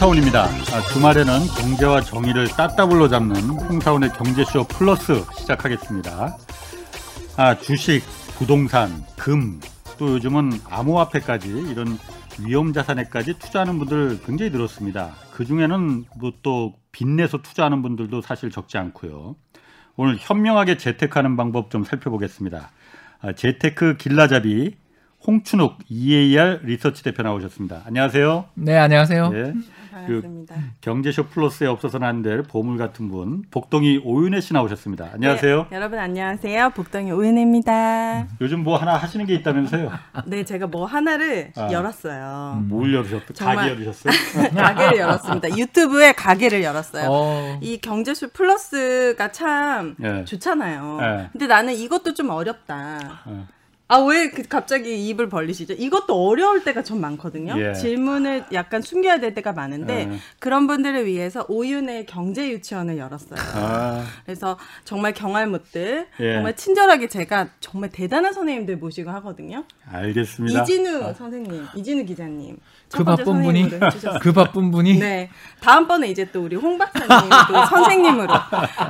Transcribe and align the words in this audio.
홍사원입니다. 0.00 0.44
아, 0.44 0.80
주말에는 0.92 1.46
경제와 1.58 2.00
정의를 2.00 2.48
따따블로 2.48 3.08
잡는 3.08 3.36
홍사원의 3.36 4.10
경제쇼 4.14 4.64
플러스 4.64 5.22
시작하겠습니다. 5.36 6.38
아, 7.36 7.58
주식, 7.58 8.02
부동산, 8.38 9.04
금, 9.18 9.60
또 9.98 10.12
요즘은 10.12 10.52
암호화폐까지 10.70 11.48
이런 11.50 11.98
위험 12.42 12.72
자산에까지 12.72 13.38
투자하는 13.38 13.78
분들 13.78 14.20
굉장히 14.24 14.50
늘었습니다. 14.50 15.10
그 15.32 15.44
중에는 15.44 16.06
뭐 16.18 16.32
또 16.42 16.74
빚내서 16.92 17.42
투자하는 17.42 17.82
분들도 17.82 18.22
사실 18.22 18.50
적지 18.50 18.78
않고요. 18.78 19.36
오늘 19.96 20.16
현명하게 20.18 20.78
재테크하는 20.78 21.36
방법 21.36 21.70
좀 21.70 21.84
살펴보겠습니다. 21.84 22.70
아, 23.20 23.32
재테크 23.32 23.98
길라잡이 23.98 24.76
홍춘욱 25.34 25.76
EAR 25.88 26.58
리서치 26.64 27.04
대표 27.04 27.22
나오셨습니다. 27.22 27.82
안녕하세요. 27.86 28.46
네, 28.54 28.76
안녕하세요. 28.76 29.30
예. 29.32 29.52
반갑습니다. 29.92 30.54
경제쇼 30.80 31.26
플러스에 31.26 31.68
없어서는 31.68 32.04
안 32.06 32.22
될 32.22 32.42
보물 32.42 32.78
같은 32.78 33.08
분 33.08 33.44
복동이 33.52 34.00
오윤혜 34.04 34.40
씨 34.40 34.52
나오셨습니다. 34.54 35.10
안녕하세요. 35.14 35.66
네, 35.70 35.76
여러분 35.76 36.00
안녕하세요. 36.00 36.70
복덩이 36.70 37.12
오은혜입니다. 37.12 38.26
요즘 38.40 38.64
뭐 38.64 38.76
하나 38.76 38.96
하시는 38.96 39.24
게 39.24 39.34
있다면서요? 39.34 39.92
네, 40.26 40.44
제가 40.44 40.66
뭐 40.66 40.84
하나를 40.86 41.52
아. 41.56 41.68
열었어요. 41.70 42.64
뭘 42.66 42.92
열으셨어요? 42.92 43.20
정말. 43.32 43.56
가게 43.56 43.70
열으셨어요? 43.70 44.12
가게를 44.52 44.98
열었습니다. 44.98 45.56
유튜브에 45.56 46.12
가게를 46.12 46.64
열었어요. 46.64 47.06
어, 47.08 47.58
이 47.62 47.78
경제쇼 47.80 48.30
플러스가 48.30 49.30
참 49.30 49.94
예. 50.02 50.24
좋잖아요. 50.24 50.98
예. 51.02 51.28
근데 51.30 51.46
나는 51.46 51.72
이것도 51.74 52.14
좀 52.14 52.30
어렵다. 52.30 53.20
어. 53.90 53.94
아, 53.94 53.98
왜 54.06 54.30
그 54.30 54.42
갑자기 54.48 55.08
입을 55.08 55.28
벌리시죠? 55.28 55.74
이것도 55.74 56.14
어려울 56.14 56.62
때가 56.62 56.82
좀 56.84 57.00
많거든요. 57.00 57.54
예. 57.58 57.74
질문을 57.74 58.44
약간 58.52 58.80
숨겨야 58.82 59.18
될 59.18 59.34
때가 59.34 59.52
많은데 59.52 60.08
예. 60.12 60.18
그런 60.38 60.66
분들을 60.68 61.06
위해서 61.06 61.44
오윤의 61.48 62.06
경제 62.06 62.48
유치원을 62.48 62.98
열었어요. 62.98 63.40
아, 63.54 64.04
그래서 64.24 64.56
정말 64.84 65.12
경알못들 65.12 66.06
예. 66.20 66.34
정말 66.34 66.54
친절하게 66.56 67.08
제가 67.08 67.48
정말 67.58 67.90
대단한 67.90 68.32
선생님들 68.32 68.76
모시고 68.76 69.10
하거든요. 69.10 69.64
알겠습니다. 69.90 70.62
이진우 70.62 71.14
선생님, 71.14 71.66
이진우 71.74 72.04
기자님. 72.04 72.56
첫그 72.90 73.04
바쁜 73.04 73.42
분이. 73.42 73.68
그 74.22 74.32
바쁜 74.32 74.70
분이 74.70 74.98
네. 74.98 75.30
다음번에 75.60 76.08
이제 76.08 76.30
또 76.32 76.42
우리 76.42 76.56
홍 76.56 76.78
박사님 76.78 77.08
또 77.48 77.66
선생님으로 77.66 78.32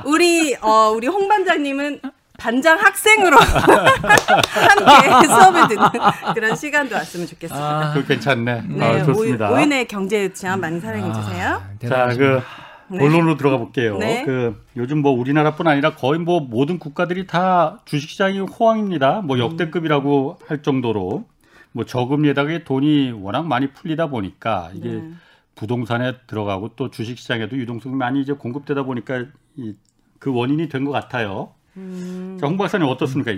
우리 0.05 0.55
어 0.61 0.91
우리 0.95 1.07
홍 1.07 1.27
반장님은 1.27 2.01
반장 2.41 2.79
학생으로 2.79 3.37
함께 3.37 5.27
수업을 5.29 5.67
듣는 5.67 5.87
그런 6.33 6.55
시간도 6.55 6.95
왔으면 6.95 7.27
좋겠습니다. 7.27 7.89
아, 7.89 7.93
그 7.93 8.03
괜찮네. 8.05 8.63
네, 8.67 8.83
아, 8.85 9.03
좋습니다. 9.05 9.51
오, 9.51 9.55
오윤의 9.55 9.87
경제 9.87 10.23
유치원 10.23 10.59
많이 10.59 10.79
사랑해 10.79 11.13
주세요. 11.13 11.61
아, 11.83 11.87
자. 11.87 12.07
그 12.17 12.41
본론으로 12.89 13.37
들어가 13.37 13.57
볼게요. 13.57 13.97
네. 13.99 14.23
그 14.25 14.59
요즘 14.75 15.03
뭐 15.03 15.11
우리나라뿐 15.11 15.67
아니라 15.67 15.93
거의 15.93 16.19
뭐 16.19 16.39
모든 16.41 16.79
국가들이 16.79 17.27
다 17.27 17.79
주식시장이 17.85 18.39
호황입니다. 18.39 19.21
뭐 19.21 19.37
역대급이라고 19.37 20.39
할 20.47 20.63
정도로 20.63 21.25
뭐 21.73 21.85
저금리에다가 21.85 22.63
돈이 22.65 23.11
워낙 23.21 23.45
많이 23.47 23.71
풀리다 23.71 24.07
보니까 24.07 24.71
이게 24.73 24.89
네. 24.89 25.09
부동산에 25.55 26.15
들어가고 26.27 26.69
또 26.75 26.89
주식시장에도 26.89 27.55
유동성이 27.55 27.95
많이 27.95 28.19
이제 28.19 28.33
공급되다 28.33 28.83
보니까 28.83 29.25
이, 29.55 29.75
그 30.19 30.33
원인이 30.33 30.67
된 30.69 30.83
것 30.85 30.91
같아요. 30.91 31.53
음, 31.77 32.37
자, 32.39 32.47
홍 32.47 32.57
박사님 32.57 32.87
어떻습니까? 32.87 33.31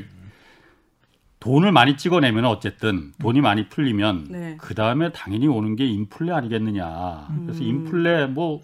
돈을 1.39 1.71
많이 1.73 1.97
찍어내면 1.97 2.45
어쨌든 2.45 3.11
돈이 3.19 3.41
많이 3.41 3.67
풀리면 3.67 4.27
네. 4.29 4.57
그 4.59 4.73
다음에 4.75 5.11
당연히 5.11 5.47
오는 5.47 5.75
게 5.75 5.85
인플레 5.85 6.31
아니겠느냐. 6.31 7.27
그래서 7.43 7.61
음. 7.63 7.67
인플레 7.67 8.27
뭐 8.27 8.61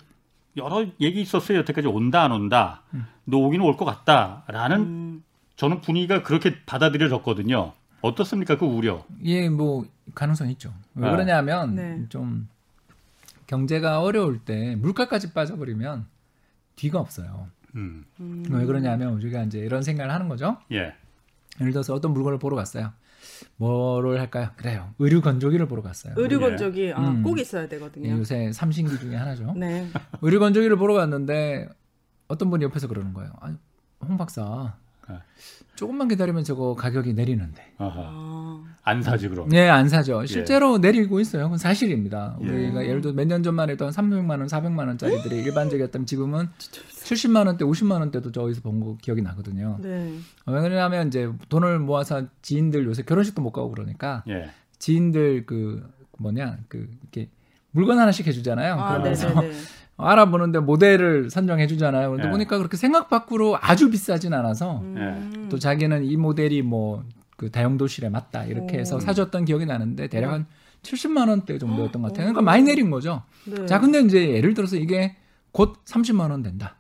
여러 0.56 0.86
얘기 1.02 1.22
있었어요. 1.22 1.58
여태까지 1.60 1.88
온다 1.88 2.24
안 2.24 2.32
온다. 2.32 2.84
너 3.26 3.38
오기는 3.38 3.64
올 3.66 3.76
것 3.76 3.84
같다라는 3.86 4.78
음, 4.80 5.24
저는 5.58 5.82
분위기가 5.82 6.24
그렇게 6.24 6.56
받아들여졌거든요. 6.66 7.74
어떻습니까 8.02 8.58
그 8.58 8.66
우려? 8.66 9.04
예, 9.26 9.50
뭐 9.50 9.86
가능성 10.16 10.50
있죠. 10.52 10.74
왜 10.96 11.08
아. 11.10 11.12
그러냐면 11.12 11.76
네. 11.76 12.06
좀 12.08 12.48
경제가 13.48 14.00
어려울 14.02 14.40
때 14.40 14.78
물가까지 14.78 15.34
빠져버리면 15.34 16.06
뒤가 16.78 17.00
없어요. 17.00 17.48
음, 17.76 18.06
음. 18.20 18.44
왜 18.50 18.66
그러냐면 18.66 19.14
우리가 19.14 19.44
이제 19.44 19.60
이런 19.60 19.82
생각을 19.84 20.14
하는 20.14 20.28
거죠. 20.28 20.58
예, 20.72 20.94
예를 21.60 21.72
들어서 21.72 21.94
어떤 21.94 22.14
물건을 22.14 22.40
보러 22.40 22.56
갔어요. 22.56 22.92
뭐를 23.58 24.20
할까요? 24.20 24.50
그래요. 24.56 24.94
의류 25.00 25.22
건조기를 25.22 25.68
보러 25.68 25.82
갔어요. 25.82 26.14
의류 26.18 26.40
건조기 26.40 26.94
아, 26.94 27.10
음. 27.10 27.24
꼭 27.24 27.40
있어야 27.40 27.64
예, 27.64 27.68
되거든요. 27.68 28.12
요새 28.18 28.52
삼신기 28.52 29.00
중에 29.00 29.16
하나죠. 29.16 29.54
네. 29.56 29.88
의류 30.22 30.40
건조기를 30.40 30.78
보러 30.78 30.94
갔는데 30.94 31.68
어떤 32.28 32.50
분이 32.50 32.64
옆에서 32.66 32.88
그러는 32.88 33.14
거예요. 33.14 33.32
아니, 33.42 33.58
홍 34.02 34.18
박사, 34.18 34.42
네. 34.42 34.89
조금만 35.76 36.08
기다리면 36.10 36.44
저거 36.44 36.76
가격이 36.76 37.14
내리는데. 37.14 37.74
아하. 37.78 37.94
아, 38.12 38.64
안 38.84 39.02
사지 39.02 39.30
그럼. 39.30 39.48
네, 39.48 39.70
안 39.70 39.88
사죠. 39.88 40.26
실제로 40.26 40.78
내리고 40.78 41.20
있어요. 41.22 41.44
그건 41.44 41.58
사실입니다. 41.58 42.38
예. 42.42 42.50
우리가 42.50 42.86
예 42.86 42.92
를 42.94 43.02
들어 43.02 43.14
몇 43.14 43.26
년 43.28 43.44
전만 43.44 43.70
해도 43.70 43.86
한 43.86 43.92
300만 43.94 44.30
원, 44.32 44.48
400만 44.48 44.88
원짜리들이 44.88 45.38
일반적이었다면 45.44 46.06
지금은 46.06 46.50
70만 46.58 47.48
원대, 47.48 47.64
50만 47.64 47.92
원대도 48.00 48.32
저기서 48.32 48.62
본 48.62 48.82
거 48.82 48.98
기억이 49.02 49.22
나거든요. 49.22 49.78
네. 49.82 50.14
어, 50.46 50.52
왜 50.52 50.62
그러냐면 50.62 51.08
이제 51.08 51.32
돈을 51.48 51.80
모아서 51.80 52.24
지인들 52.42 52.86
요새 52.86 53.04
결혼식도 53.04 53.42
못 53.42 53.52
가고 53.52 53.70
그러니까 53.72 54.24
예, 54.28 54.50
지인들 54.80 55.46
그 55.46 55.90
뭐냐 56.18 56.58
그 56.68 56.90
이렇게 57.02 57.30
물건 57.72 58.00
하나씩 58.00 58.28
해주잖아요. 58.28 58.74
아, 58.74 58.98
네, 59.02 59.14
네, 59.14 59.34
네. 59.34 59.52
알아보는데 60.00 60.60
모델을 60.60 61.30
선정해 61.30 61.68
주잖아요. 61.68 62.12
근데 62.12 62.28
예. 62.28 62.30
보니까 62.32 62.58
그렇게 62.58 62.78
생각 62.78 63.10
밖으로 63.10 63.58
아주 63.62 63.90
비싸진 63.90 64.34
않아서 64.34 64.80
음. 64.80 65.48
또 65.50 65.60
자기는 65.60 66.06
이 66.06 66.16
모델이 66.18 66.62
뭐 66.62 67.04
그 67.40 67.50
다용 67.50 67.78
도실에 67.78 68.10
맞다 68.10 68.44
이렇게 68.44 68.78
해서 68.78 68.98
오. 68.98 69.00
사줬던 69.00 69.46
기억이 69.46 69.66
나는데 69.66 70.10
대략 70.10 70.34
한 70.34 70.46
70만 70.84 71.30
원대 71.30 71.58
정도였던 71.58 72.02
것 72.02 72.10
같아요. 72.10 72.26
그러니까 72.26 72.42
많이 72.42 72.64
내린 72.64 72.90
거죠. 72.92 73.24
네. 73.46 73.66
자, 73.66 73.80
근데 73.80 74.02
이제 74.02 74.32
예를 74.32 74.54
들어서 74.54 74.76
이게 74.76 75.16
곧 75.54 75.78
30만 75.86 76.32
원 76.32 76.44
된다. 76.44 76.76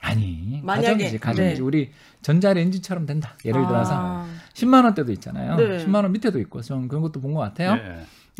아니, 0.00 0.60
만약에, 0.64 0.88
가정이지, 0.92 1.18
가정이지. 1.18 1.54
네. 1.56 1.60
우리 1.62 1.90
전자레인지처럼 2.22 3.06
된다. 3.06 3.34
예를 3.44 3.64
들어서 3.68 3.92
아, 3.94 4.26
10만 4.54 4.82
원대도 4.84 5.12
있잖아요. 5.12 5.54
네. 5.54 5.84
10만 5.84 6.02
원 6.02 6.10
밑에도 6.12 6.40
있고, 6.40 6.62
저는 6.62 6.88
그런 6.88 7.02
것도 7.02 7.20
본 7.20 7.32
것 7.34 7.40
같아요. 7.40 7.78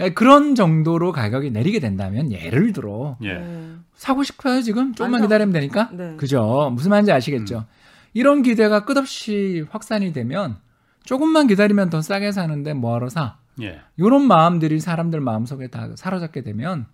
예, 0.01 0.11
그런 0.11 0.55
정도로 0.55 1.13
가격이 1.13 1.51
내리게 1.51 1.81
된다면 1.81 2.31
예를 2.31 2.73
들어 2.73 3.17
예, 3.23 3.35
네. 3.35 3.75
사고 3.95 4.23
싶어요 4.23 4.61
지금? 4.61 4.95
조금만. 4.95 5.23
기다리면 5.23 5.53
되니까? 5.53 5.89
네. 5.93 6.17
그죠? 6.17 6.71
무슨 6.75 6.91
말인지 6.91 7.13
아시겠죠? 7.13 7.65
이런 8.13 8.43
기대가 8.43 8.85
끝없이 8.85 9.65
확산이 9.71 10.13
되면 10.13 10.57
조금만 11.05 11.47
기다리면 11.47 11.91
더 11.91 12.03
싸게 12.03 12.33
사는데 12.33 12.75
뭐하러 12.75 13.09
사? 13.09 13.37
예, 13.63 13.81
이런 13.97 14.27
마음들이 14.27 14.81
사람들 14.81 15.21
마음속에 15.21 15.69
다 15.69 15.89
사로잡게 15.97 16.43
되면 16.43 16.87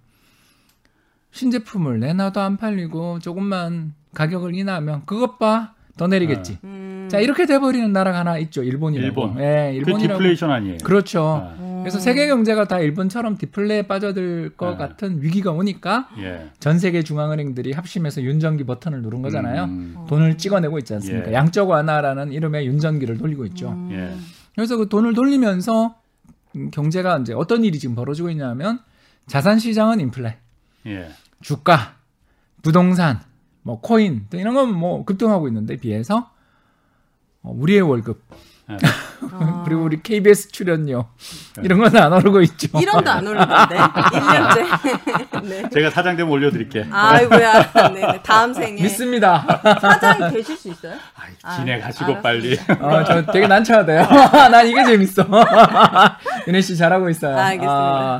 신제품을 1.32 1.98
내놔도 1.98 2.40
안 2.40 2.56
팔리고 2.56 3.18
조금만 3.18 3.94
가격을 4.14 4.54
인하하면 4.54 5.02
그것 5.06 5.38
봐 5.38 5.74
더 5.96 6.06
내리겠지 6.06 6.58
음. 6.64 7.08
자 7.10 7.18
이렇게 7.18 7.46
돼버리는 7.46 7.92
나라가 7.92 8.20
하나 8.20 8.38
있죠 8.38 8.62
일본이라고 8.62 9.06
일본. 9.06 9.38
예, 9.42 9.70
그 9.72 9.76
일본이라고 9.78 10.18
디플레이션 10.18 10.50
아니에요? 10.50 10.78
그렇죠 10.84 11.54
아, 11.58 11.72
그래서 11.82 11.98
세계 11.98 12.28
경제가 12.28 12.66
다 12.68 12.78
일본처럼 12.78 13.36
디플레에 13.36 13.82
빠져들 13.82 14.50
것 14.56 14.70
네. 14.70 14.76
같은 14.76 15.20
위기가 15.20 15.50
오니까 15.50 16.08
예, 16.18 16.48
전 16.60 16.78
세계 16.78 17.02
중앙은행들이 17.02 17.72
합심해서 17.72 18.22
윤전기 18.22 18.64
버튼을 18.64 19.02
누른 19.02 19.20
거잖아요. 19.22 19.64
음, 19.64 19.96
돈을 20.08 20.38
찍어내고 20.38 20.78
있지 20.78 20.94
않습니까? 20.94 21.30
예. 21.30 21.34
양적 21.34 21.68
완화라는 21.68 22.32
이름의 22.32 22.66
윤전기를 22.68 23.18
돌리고 23.18 23.46
있죠. 23.46 23.70
음. 23.70 23.88
예. 23.92 24.16
그래서 24.54 24.76
그 24.76 24.88
돈을 24.88 25.14
돌리면서 25.14 25.96
음, 26.54 26.70
경제가 26.70 27.18
이제 27.18 27.32
어떤 27.32 27.64
일이 27.64 27.80
지금 27.80 27.96
벌어지고 27.96 28.30
있냐면 28.30 28.78
자산 29.26 29.58
시장은 29.58 29.98
인플레, 29.98 30.36
예, 30.86 31.08
주가, 31.40 31.96
부동산, 32.62 33.20
뭐 33.62 33.80
코인 33.80 34.26
또 34.30 34.36
이런 34.38 34.54
건 34.54 34.70
뭐 34.72 35.04
급등하고 35.04 35.48
있는데 35.48 35.76
비해서 35.76 36.30
어, 37.42 37.52
우리의 37.54 37.80
월급 37.82 38.22
예. 38.70 38.76
아. 39.32 39.62
그리고 39.66 39.82
우리 39.82 40.00
KBS 40.02 40.48
출연료 40.52 41.06
이런 41.62 41.78
건 41.80 41.96
안 41.96 42.12
오르고 42.12 42.40
있죠. 42.42 42.68
1원도 42.68 43.08
안 43.08 43.26
오르던데 43.26 43.76
1년째. 43.76 45.42
네. 45.48 45.68
제가 45.68 45.90
사장 45.90 46.16
되면 46.16 46.30
올려드릴게. 46.32 46.86
아이고야. 46.90 47.72
네, 47.92 48.00
네. 48.12 48.20
다음 48.22 48.52
생에 48.54 48.80
믿습니다. 48.82 49.44
사장 49.80 50.32
되실 50.32 50.56
수 50.56 50.68
있어요? 50.68 50.92
아이, 51.16 51.30
아, 51.42 51.56
진행하시고 51.56 52.04
알았어요. 52.04 52.22
빨리. 52.22 52.58
어, 52.80 53.04
저 53.04 53.26
되게 53.32 53.46
난처해야 53.48 53.84
돼요. 53.84 54.06
난 54.50 54.66
이게 54.66 54.84
재밌어. 54.84 55.26
윤혜 56.48 56.60
씨 56.60 56.76
잘하고 56.76 57.08
있어요. 57.10 57.36
알겠습니다. 57.36 57.72
아, 57.72 58.18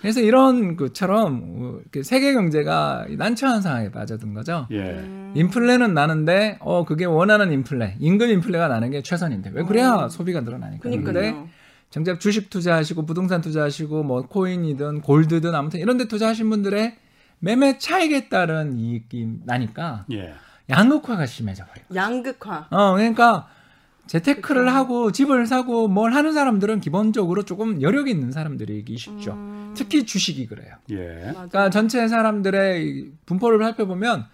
그래서 0.00 0.20
이런 0.20 0.76
것처럼 0.76 1.42
어, 1.44 1.78
이렇게 1.80 2.02
세계 2.02 2.32
경제가 2.32 3.06
난처한 3.10 3.62
상황에 3.62 3.90
빠져든 3.90 4.32
거죠. 4.34 4.66
예. 4.70 4.78
음. 4.78 5.32
인플레는 5.34 5.92
나는데 5.92 6.58
어 6.60 6.84
그게 6.84 7.04
원하는 7.04 7.52
인플레, 7.52 7.96
임금 7.98 8.30
인플레가 8.30 8.68
나는 8.68 8.90
게 8.90 9.02
최선인데 9.02 9.50
왜 9.54 9.62
그래야 9.64 10.08
소비가 10.08 10.40
늘어나니까. 10.40 10.88
그러니까요. 10.88 11.48
정작 11.90 12.20
주식 12.20 12.50
투자하시고 12.50 13.06
부동산 13.06 13.40
투자하시고 13.40 14.02
뭐 14.02 14.22
코인이든 14.22 15.00
골드든 15.00 15.54
아무튼 15.54 15.80
이런 15.80 15.96
데 15.96 16.06
투자하신 16.06 16.50
분들의 16.50 16.96
매매 17.40 17.78
차익에 17.78 18.28
따른 18.28 18.78
이익이 18.78 19.40
나니까 19.44 20.06
예. 20.12 20.34
양극화가 20.70 21.26
심해져 21.26 21.64
버려. 21.64 21.82
양극화. 21.94 22.68
어, 22.70 22.94
그러니까 22.94 23.48
재테크를 24.08 24.64
그쵸. 24.64 24.74
하고 24.74 25.12
집을 25.12 25.46
사고 25.46 25.86
뭘 25.86 26.12
하는 26.14 26.32
사람들은 26.32 26.80
기본적으로 26.80 27.44
조금 27.44 27.80
여력이 27.80 28.10
있는 28.10 28.32
사람들이기 28.32 28.96
쉽죠. 28.96 29.32
음, 29.32 29.74
특히 29.76 30.04
주식이 30.04 30.46
그래요. 30.46 30.74
예. 30.90 31.30
그러니까 31.30 31.70
전체 31.70 32.08
사람들의 32.08 32.84
이 32.84 33.12
분포를 33.26 33.58
살펴보면 33.60 34.26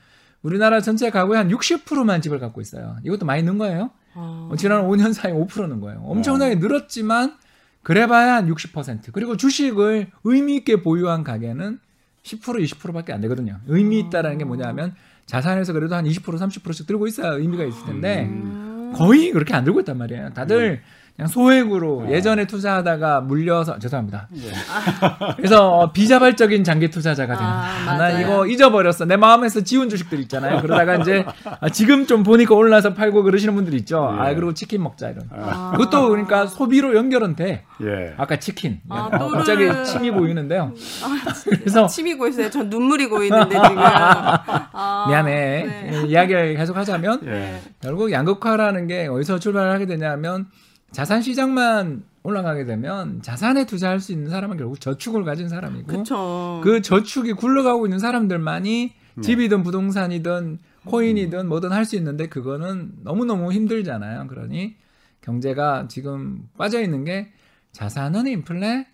우리나라 0.42 0.80
전체 0.80 1.10
가구의 1.10 1.38
한 1.38 1.48
60%만 1.48 2.22
집을 2.22 2.38
갖고 2.38 2.60
있어요. 2.60 2.96
이것도 3.04 3.26
많이 3.26 3.42
는 3.42 3.58
거예요. 3.58 3.90
아. 4.14 4.48
어, 4.50 4.56
지난 4.56 4.84
5년 4.84 5.12
사이 5.12 5.32
5%는 5.32 5.80
거예요. 5.80 6.02
엄청나게 6.04 6.56
늘었지만 6.56 7.36
그래봐야 7.82 8.36
한 8.36 8.48
60%. 8.48 9.12
그리고 9.12 9.36
주식을 9.36 10.08
의미 10.24 10.56
있게 10.56 10.82
보유한 10.82 11.24
가게는 11.24 11.80
10% 12.22 12.62
20%밖에 12.64 13.12
안 13.12 13.20
되거든요. 13.22 13.60
의미 13.66 13.98
있다라는 14.00 14.38
게 14.38 14.44
뭐냐면 14.44 14.94
자산에서 15.26 15.72
그래도 15.72 15.94
한 15.94 16.04
20% 16.04 16.22
30%씩 16.22 16.86
들고 16.86 17.06
있어야 17.06 17.32
의미가 17.32 17.64
있을 17.64 17.86
텐데 17.86 18.24
음. 18.24 18.63
거의 18.92 19.30
그렇게 19.30 19.54
안 19.54 19.64
들고 19.64 19.80
있단 19.80 19.96
말이에요. 19.98 20.32
다들 20.34 20.82
그냥 21.16 21.28
소액으로 21.28 22.10
예전에 22.10 22.44
투자하다가 22.44 23.20
물려서 23.20 23.78
죄송합니다. 23.78 24.26
예. 24.36 24.50
그래서 25.36 25.70
어, 25.70 25.92
비자발적인 25.92 26.64
장기 26.64 26.90
투자자가 26.90 27.36
되는. 27.36 27.48
아, 27.48 27.92
아, 27.92 27.96
나. 27.96 28.20
이거 28.20 28.48
잊어버렸어. 28.48 29.04
내 29.04 29.16
마음에서 29.16 29.60
지운 29.60 29.88
주식들 29.88 30.18
있잖아요. 30.22 30.60
그러다가 30.60 30.96
이제 31.02 31.24
아, 31.60 31.68
지금 31.68 32.08
좀 32.08 32.24
보니까 32.24 32.56
올라서 32.56 32.94
팔고 32.94 33.22
그러시는 33.22 33.54
분들 33.54 33.74
있죠. 33.74 34.12
예. 34.12 34.20
아 34.20 34.34
그리고 34.34 34.54
치킨 34.54 34.82
먹자 34.82 35.10
이런. 35.10 35.28
아. 35.30 35.70
그것도 35.76 36.08
그러니까 36.08 36.48
소비로 36.48 36.96
연결은 36.96 37.36
돼. 37.36 37.64
예. 37.80 38.14
아까 38.16 38.40
치킨. 38.40 38.80
아, 38.88 39.08
어, 39.12 39.16
또르르. 39.16 39.36
갑자기 39.36 39.84
침이 39.84 40.10
고이는데요. 40.10 40.72
아, 41.04 41.32
그래서 41.44 41.86
침이 41.86 42.14
고이세요. 42.14 42.50
전 42.50 42.68
눈물이 42.68 43.06
고이는데 43.06 43.50
지금. 43.50 43.76
아, 43.78 45.04
미안해. 45.06 45.32
네. 45.32 45.90
예, 45.92 46.06
이야기를 46.08 46.56
계속 46.56 46.76
하자면 46.76 47.20
예. 47.26 47.60
결국 47.80 48.10
양극화라는 48.10 48.88
게 48.88 49.06
어디서 49.06 49.38
출발을 49.38 49.70
하게 49.70 49.86
되냐면 49.86 50.46
자산 50.94 51.20
시장만 51.22 52.04
올라가게 52.22 52.64
되면 52.64 53.20
자산에 53.20 53.66
투자할 53.66 54.00
수 54.00 54.12
있는 54.12 54.30
사람은 54.30 54.56
결국 54.56 54.80
저축을 54.80 55.24
가진 55.24 55.48
사람이고 55.48 55.86
그쵸. 55.88 56.60
그 56.62 56.80
저축이 56.80 57.32
굴러가고 57.34 57.86
있는 57.86 57.98
사람들만이 57.98 58.92
네. 59.16 59.20
집이든 59.22 59.62
부동산이든 59.64 60.58
코인이든 60.86 61.48
뭐든 61.48 61.72
할 61.72 61.84
수 61.84 61.96
있는데 61.96 62.28
그거는 62.28 62.92
너무너무 63.02 63.52
힘들잖아요. 63.52 64.26
그러니 64.28 64.76
경제가 65.20 65.88
지금 65.88 66.48
빠져 66.56 66.80
있는 66.80 67.04
게 67.04 67.32
자산은 67.72 68.26
인플레, 68.28 68.86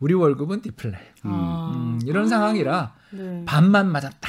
우리 0.00 0.12
월급은 0.14 0.60
디플레. 0.62 0.98
아. 1.22 1.72
음, 1.74 2.00
이런 2.06 2.28
상황이라 2.28 2.94
네. 3.12 3.42
반만 3.46 3.90
맞았다. 3.90 4.28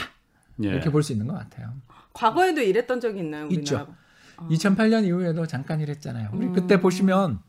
예. 0.64 0.70
이렇게 0.70 0.90
볼 0.90 1.04
수 1.04 1.12
있는 1.12 1.28
것 1.28 1.34
같아요. 1.34 1.74
과거에도 2.14 2.62
이랬던 2.62 3.02
적이 3.02 3.20
있나요? 3.20 3.48
있죠. 3.48 3.76
우리나라가? 3.76 4.05
아. 4.38 4.48
2008년 4.50 5.06
이후에도 5.06 5.46
잠깐 5.48 5.80
이랬잖아요. 5.80 6.30
우리 6.34 6.48
음. 6.48 6.54
그때 6.54 6.80
보시면 6.80 7.40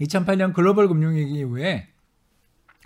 2008년 0.00 0.52
글로벌 0.52 0.88
금융위기 0.88 1.32
이후에 1.32 1.88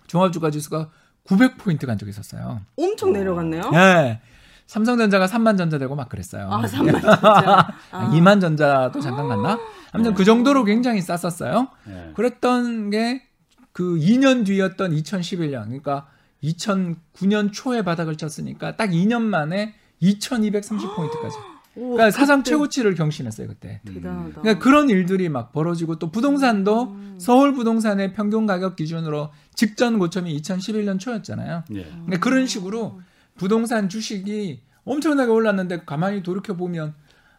종합주가 0.07 0.51
지수가 0.51 0.91
900포인트 1.27 1.87
간 1.87 1.99
적이 1.99 2.11
있었어요. 2.11 2.61
엄청 2.77 3.13
내려갔네요. 3.13 3.71
네. 3.71 4.21
삼성전자가 4.67 5.27
3만 5.27 5.57
전자 5.59 5.79
되고 5.79 5.95
막 5.95 6.09
그랬어요. 6.09 6.49
아, 6.51 6.63
3만 6.63 6.93
진짜. 6.93 7.19
아, 7.93 8.11
2만 8.11 8.41
전자도 8.41 9.01
잠깐 9.01 9.29
갔나? 9.29 9.59
아무튼 9.93 10.15
그 10.15 10.25
정도로 10.25 10.65
굉장히 10.65 11.01
쌌었어요. 11.01 11.69
예. 11.89 12.13
그랬던 12.15 12.91
게 12.91 13.27
그 13.77 13.97
2년 13.97 14.47
뒤였던 14.47 14.93
2011년. 14.93 15.65
그러니까 15.67 16.09
2009년 16.43 17.53
초에 17.53 17.83
바닥을 17.83 18.17
쳤으니까 18.17 18.75
딱 18.75 18.89
2년 18.89 19.21
만에 19.21 19.75
2230포인트까지. 20.01 21.33
오, 21.77 21.93
그러니까 21.93 22.11
사상 22.11 22.39
그때 22.39 22.51
최고치를 22.51 22.95
경신했어요, 22.95 23.49
그때. 23.49 23.81
대단하다. 23.85 24.41
그러니까 24.41 24.59
그런 24.59 24.89
일들이 24.89 25.29
막 25.29 25.53
벌어지고 25.53 25.99
또 25.99 26.11
부동산도 26.11 26.83
음. 26.85 27.15
서울 27.19 27.53
부동산의 27.55 28.15
평균 28.15 28.47
가격 28.47 28.77
기준으로 28.77 29.31
직전 29.55 29.99
고점이 29.99 30.37
2011년 30.41 30.99
초였잖아요. 30.99 31.65
예. 31.75 31.85
그러니까 31.85 32.19
그런 32.21 32.47
식으로 32.47 33.01
부동산 33.37 33.89
주식이 33.89 34.63
엄청나게 34.85 35.31
올랐는데 35.31 35.83
가만히 35.85 36.23
돌이켜 36.23 36.55
보면 36.55 36.95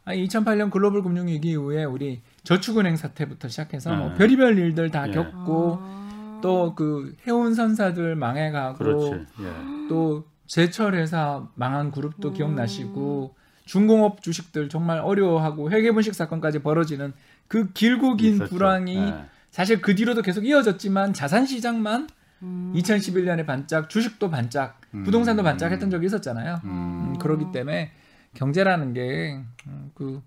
아, 0.05 0.13
2008년 0.13 0.71
글로벌 0.71 1.01
금융위기 1.01 1.49
이후에 1.49 1.83
우리 1.83 2.21
저축은행 2.43 2.95
사태부터 2.95 3.49
시작해서 3.49 3.93
뭐 3.93 4.09
네. 4.09 4.15
별의별 4.15 4.57
일들 4.57 4.89
다 4.89 5.07
예. 5.07 5.11
겪고 5.11 5.79
아. 5.81 6.39
또그 6.41 7.15
해운 7.27 7.55
선사들 7.55 8.15
망해가고 8.15 8.77
그렇지. 8.77 9.25
예. 9.41 9.87
또 9.89 10.25
제철 10.45 10.95
회사 10.95 11.47
망한 11.55 11.91
그룹도 11.91 12.29
음. 12.29 12.33
기억나시고 12.33 13.35
중공업 13.67 14.23
주식들 14.23 14.69
정말 14.69 14.99
어려워하고 14.99 15.69
회계분식 15.69 16.15
사건까지 16.15 16.59
벌어지는 16.59 17.13
그 17.47 17.71
길고 17.73 18.15
긴 18.15 18.35
있었죠. 18.35 18.49
불황이 18.49 18.97
예. 18.97 19.13
사실 19.51 19.81
그 19.81 19.93
뒤로도 19.93 20.21
계속 20.21 20.45
이어졌지만 20.45 21.13
자산 21.13 21.45
시장만 21.45 22.07
음. 22.43 22.73
2011년에 22.75 23.45
반짝, 23.45 23.89
주식도 23.89 24.29
반짝, 24.29 24.79
음. 24.93 25.03
부동산도 25.03 25.43
반짝했던 25.43 25.89
적이 25.89 26.05
있었잖아요. 26.07 26.61
음. 26.63 26.69
음, 26.69 27.19
그렇기 27.19 27.51
때문에 27.51 27.91
경제라는 28.35 28.93
게그 28.93 30.21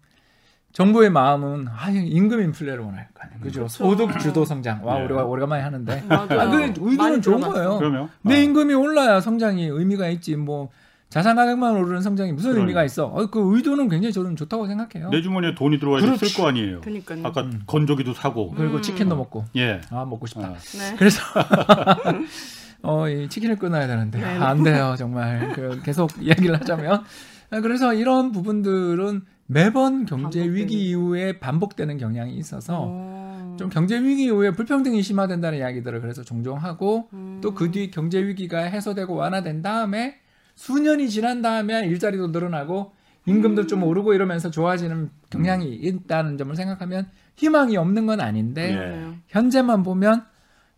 정부의 0.72 1.10
마음은 1.10 1.66
아 1.69 1.90
임금 1.90 2.40
인플레를 2.43 2.84
원할 2.84 3.08
거 3.14 3.22
아니에요. 3.22 3.40
그죠? 3.40 3.69
소득 3.69 4.19
주도 4.20 4.44
성장. 4.44 4.84
와 4.84 4.98
네. 4.98 5.04
우리가 5.04 5.25
오래간만에 5.25 5.62
하는데. 5.62 6.04
아, 6.08 6.26
그 6.26 6.62
의도는 6.62 7.22
좋은 7.22 7.40
들어봤어요. 7.40 7.52
거예요. 7.52 7.78
그러면 7.78 8.08
내 8.22 8.38
어. 8.38 8.43
임금이 8.43 8.75
올라야 8.75 9.20
성장이 9.20 9.64
의미가 9.66 10.08
있지. 10.08 10.36
뭐 10.36 10.70
자산 11.10 11.34
가격만 11.36 11.76
오르는 11.76 12.02
성장이 12.02 12.32
무슨 12.32 12.50
그러네. 12.50 12.62
의미가 12.62 12.84
있어? 12.84 13.06
어, 13.06 13.26
그 13.26 13.56
의도는 13.56 13.88
굉장히 13.88 14.12
저는 14.12 14.36
좋다고 14.36 14.68
생각해요. 14.68 15.10
내 15.10 15.20
주머니에 15.20 15.54
돈이 15.56 15.80
들어와야. 15.80 16.16
쓸 16.16 16.32
거 16.34 16.48
아니에요. 16.48 16.80
그러니까요. 16.80 17.20
아까 17.24 17.50
건조기도 17.66 18.14
사고. 18.14 18.52
그리고 18.52 18.76
음. 18.76 18.82
치킨도 18.82 19.16
먹고. 19.16 19.44
예. 19.56 19.80
아 19.90 20.04
먹고 20.04 20.26
싶다. 20.26 20.50
어. 20.50 20.54
네. 20.54 20.96
그래서 20.96 21.20
어, 22.82 23.08
이 23.08 23.28
치킨을 23.28 23.56
끊어야 23.56 23.86
되는데 23.86 24.18
네. 24.20 24.24
아, 24.24 24.48
안 24.48 24.62
돼요 24.62 24.94
정말 24.96 25.52
그 25.52 25.80
계속 25.84 26.10
이야기를 26.22 26.54
하자면 26.60 27.02
아, 27.50 27.60
그래서 27.60 27.93
이런 27.93 28.32
부분들은 28.32 29.22
매번 29.46 30.06
경제 30.06 30.40
반복되는. 30.40 30.55
위기 30.55 30.88
이후에 30.90 31.40
반복되는 31.40 31.98
경향이 31.98 32.34
있어서 32.36 32.84
어. 32.88 33.56
좀 33.58 33.69
경제 33.69 34.00
위기 34.00 34.24
이후에 34.24 34.52
불평등이 34.52 35.02
심화된다는 35.02 35.58
이야기들을 35.58 36.00
그래서 36.00 36.22
종종 36.22 36.56
하고 36.58 37.08
음. 37.12 37.40
또그 37.43 37.72
뒤 37.72 37.90
경제 37.90 38.24
위기가 38.24 38.60
해소되고 38.60 39.14
완화된 39.14 39.62
다음에 39.62 40.20
수년이 40.54 41.08
지난 41.10 41.42
다음에 41.42 41.86
일자리도 41.86 42.28
늘어나고 42.28 42.92
임금도 43.26 43.66
좀 43.66 43.82
오르고 43.82 44.14
이러면서 44.14 44.50
좋아지는 44.50 45.10
경향이 45.30 45.72
있다는 45.74 46.38
점을 46.38 46.54
생각하면 46.54 47.08
희망이 47.36 47.76
없는 47.76 48.06
건 48.06 48.20
아닌데 48.20 48.74
예. 48.74 49.14
현재만 49.28 49.82
보면 49.82 50.24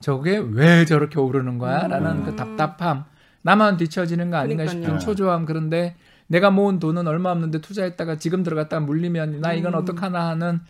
저게 0.00 0.38
왜 0.38 0.84
저렇게 0.84 1.18
오르는 1.20 1.58
거야? 1.58 1.86
라는 1.86 2.10
음. 2.18 2.24
그 2.24 2.36
답답함. 2.36 3.04
나만 3.42 3.76
뒤처지는 3.76 4.30
거 4.30 4.36
아닌가 4.36 4.66
싶은 4.66 4.82
그러니까요. 4.82 5.04
초조함. 5.04 5.46
그런데 5.46 5.96
내가 6.26 6.50
모은 6.50 6.78
돈은 6.78 7.06
얼마 7.06 7.30
없는데 7.30 7.60
투자했다가 7.60 8.16
지금 8.16 8.42
들어갔다가 8.42 8.84
물리면 8.84 9.40
나 9.40 9.52
이건 9.52 9.74
음. 9.74 9.78
어떡하나 9.78 10.28
하는 10.28 10.60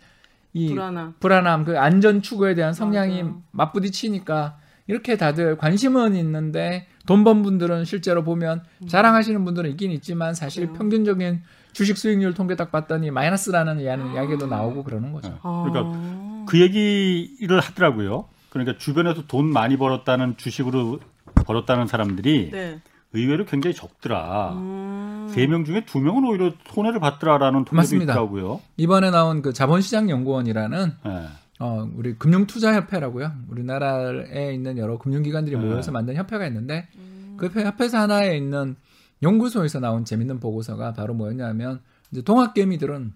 이 0.53 0.69
불안함. 0.69 1.15
불안함, 1.19 1.65
그 1.65 1.79
안전 1.79 2.21
추구에 2.21 2.53
대한 2.53 2.73
성향이 2.73 3.23
맞아요. 3.23 3.41
맞부딪히니까 3.51 4.57
이렇게 4.87 5.17
다들 5.17 5.57
관심은 5.57 6.15
있는데 6.15 6.87
돈 7.05 7.23
번 7.23 7.41
분들은 7.43 7.85
실제로 7.85 8.23
보면 8.23 8.63
자랑하시는 8.87 9.43
분들은 9.43 9.69
있긴 9.71 9.91
있지만 9.91 10.33
사실 10.33 10.63
음. 10.63 10.67
그래요. 10.67 10.77
평균적인 10.79 11.41
주식 11.73 11.97
수익률 11.97 12.33
통계 12.33 12.55
딱 12.55 12.71
봤더니 12.71 13.11
마이너스라는 13.11 13.79
이야기- 13.81 14.13
이야기도 14.13 14.47
나오고 14.47 14.83
그러는 14.83 15.11
거죠. 15.11 15.37
아. 15.41 15.65
그러니까 15.67 16.45
그 16.45 16.59
얘기를 16.61 17.59
하더라고요. 17.59 18.25
그러니까 18.49 18.77
주변에서 18.77 19.23
돈 19.27 19.45
많이 19.51 19.77
벌었다는 19.77 20.37
주식으로 20.37 20.99
벌었다는 21.45 21.87
사람들이 21.87 22.49
네. 22.51 22.79
의외로 23.13 23.45
굉장히 23.45 23.75
적더라. 23.75 24.53
음. 24.53 25.27
세명 25.33 25.65
중에 25.65 25.85
두 25.85 25.99
명은 25.99 26.23
오히려 26.25 26.51
손해를 26.69 26.99
봤더라라는 26.99 27.59
통계도 27.65 27.75
맞습니다. 27.75 28.13
있더라고요. 28.13 28.61
이번에 28.77 29.09
나온 29.11 29.41
그 29.41 29.51
자본시장연구원이라는 29.53 30.93
예. 31.07 31.25
어, 31.65 31.89
우리 31.95 32.13
금융투자협회라고요. 32.17 33.31
우리나라에 33.49 34.53
있는 34.53 34.77
여러 34.77 34.97
금융기관들이 34.97 35.55
네. 35.57 35.61
모여서 35.65 35.93
만든 35.93 36.13
협회가 36.15 36.45
있는데 36.47 36.87
음. 36.97 37.35
그 37.37 37.45
협회- 37.45 37.63
협회사 37.63 38.01
하나에 38.01 38.35
있는 38.35 38.75
연구소에서 39.21 39.79
나온 39.79 40.03
재밌는 40.03 40.41
보고서가 40.41 40.91
바로 40.91 41.13
뭐였냐면 41.13 41.79
이제 42.11 42.21
동학개미들은 42.21 43.13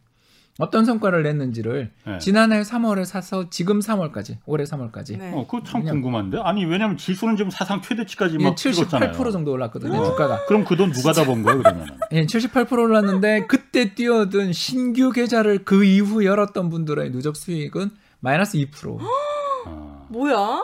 어떤 0.59 0.85
성과를 0.85 1.21
냈는지를 1.23 1.91
예. 2.07 2.17
지난해 2.19 2.61
3월에 2.61 3.03
사서 3.05 3.49
지금 3.49 3.79
3월까지 3.79 4.37
올해 4.45 4.63
3월까지 4.63 5.17
네. 5.19 5.31
어, 5.33 5.45
그거 5.45 5.61
참 5.63 5.81
왜냐면- 5.81 6.01
궁금한데. 6.01 6.37
아니 6.41 6.63
왜냐면 6.63 6.95
지수는 6.95 7.35
지금 7.35 7.51
사상 7.51 7.81
최대치까지 7.81 8.35
이게 8.35 8.43
막 8.45 8.55
찍었잖아요. 8.55 9.11
78% 9.11 9.31
정도 9.33 9.51
올랐거든요 9.51 10.03
주가가. 10.05 10.45
그럼 10.47 10.63
그 10.63 10.77
돈 10.77 10.93
누가 10.93 11.11
다번 11.11 11.43
거예요 11.43 11.59
그러면? 11.61 11.85
예, 12.13 12.25
78% 12.25 12.71
올랐는데 12.79 13.45
그때 13.47 13.93
뛰어든 13.93 14.53
신규 14.53 15.11
계좌를 15.11 15.65
그 15.65 15.83
이후 15.83 16.23
열었던 16.23 16.69
분들의 16.69 17.11
누적 17.11 17.35
수익은 17.35 17.91
마이너스 18.19 18.57
2%. 18.57 18.97
아, 19.01 20.05
뭐야? 20.09 20.61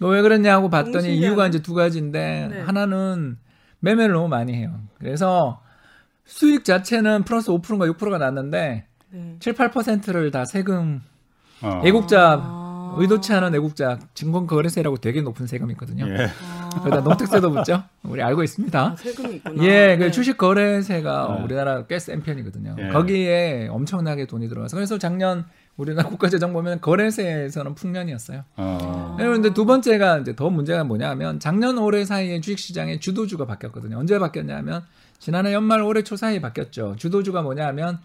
왜 0.00 0.22
그랬냐고 0.22 0.68
봤더니 0.68 1.02
신기하네. 1.02 1.14
이유가 1.26 1.46
이제 1.46 1.60
두 1.62 1.74
가지인데 1.74 2.48
네. 2.50 2.60
하나는 2.62 3.38
매매를 3.80 4.14
너무 4.14 4.28
많이 4.28 4.54
해요. 4.54 4.80
그래서 4.98 5.60
수익 6.24 6.64
자체는 6.64 7.22
플러스 7.24 7.50
5%가 7.50 7.86
6%가 7.86 8.18
났는데 8.18 8.86
네. 9.10 9.36
7, 9.40 9.54
8%를 9.54 10.30
다 10.30 10.44
세금 10.44 11.02
어. 11.62 11.82
애국자 11.84 12.40
아. 12.42 12.94
의도치 12.98 13.32
않은 13.32 13.54
애국자 13.54 13.98
증권거래세라고 14.14 14.96
되게 14.98 15.22
높은 15.22 15.46
세금이 15.46 15.72
있거든요. 15.72 16.06
예. 16.08 16.26
아. 16.26 16.68
거기다 16.70 17.00
농특세도 17.00 17.50
붙죠. 17.52 17.84
우리 18.02 18.22
알고 18.22 18.42
있습니다. 18.42 18.80
아, 18.80 18.96
세금이 18.96 19.36
있구나. 19.36 19.64
예, 19.64 19.96
그 19.96 20.04
네. 20.04 20.10
주식 20.10 20.36
거래세가 20.36 21.36
네. 21.38 21.44
우리나라 21.44 21.86
꽤 21.86 21.98
센 21.98 22.22
편이거든요. 22.22 22.76
예. 22.78 22.88
거기에 22.88 23.68
엄청나게 23.70 24.26
돈이 24.26 24.48
들어가서 24.48 24.76
그래서 24.76 24.98
작년 24.98 25.44
우리나라 25.82 26.08
국가재정 26.08 26.52
보면 26.52 26.80
거래세에서는 26.80 27.74
풍년이었어요. 27.74 28.44
어. 28.56 29.16
그런데 29.18 29.52
두 29.52 29.64
번째가 29.66 30.18
이제 30.18 30.34
더 30.34 30.48
문제가 30.48 30.84
뭐냐면 30.84 31.38
작년 31.40 31.76
올해 31.78 32.04
사이에 32.04 32.40
주식시장의 32.40 33.00
주도주가 33.00 33.46
바뀌었거든요. 33.46 33.98
언제 33.98 34.18
바뀌었냐면 34.18 34.82
지난해 35.18 35.52
연말 35.52 35.82
올해 35.82 36.02
초 36.02 36.16
사이에 36.16 36.40
바뀌었죠. 36.40 36.96
주도주가 36.96 37.42
뭐냐면 37.42 37.98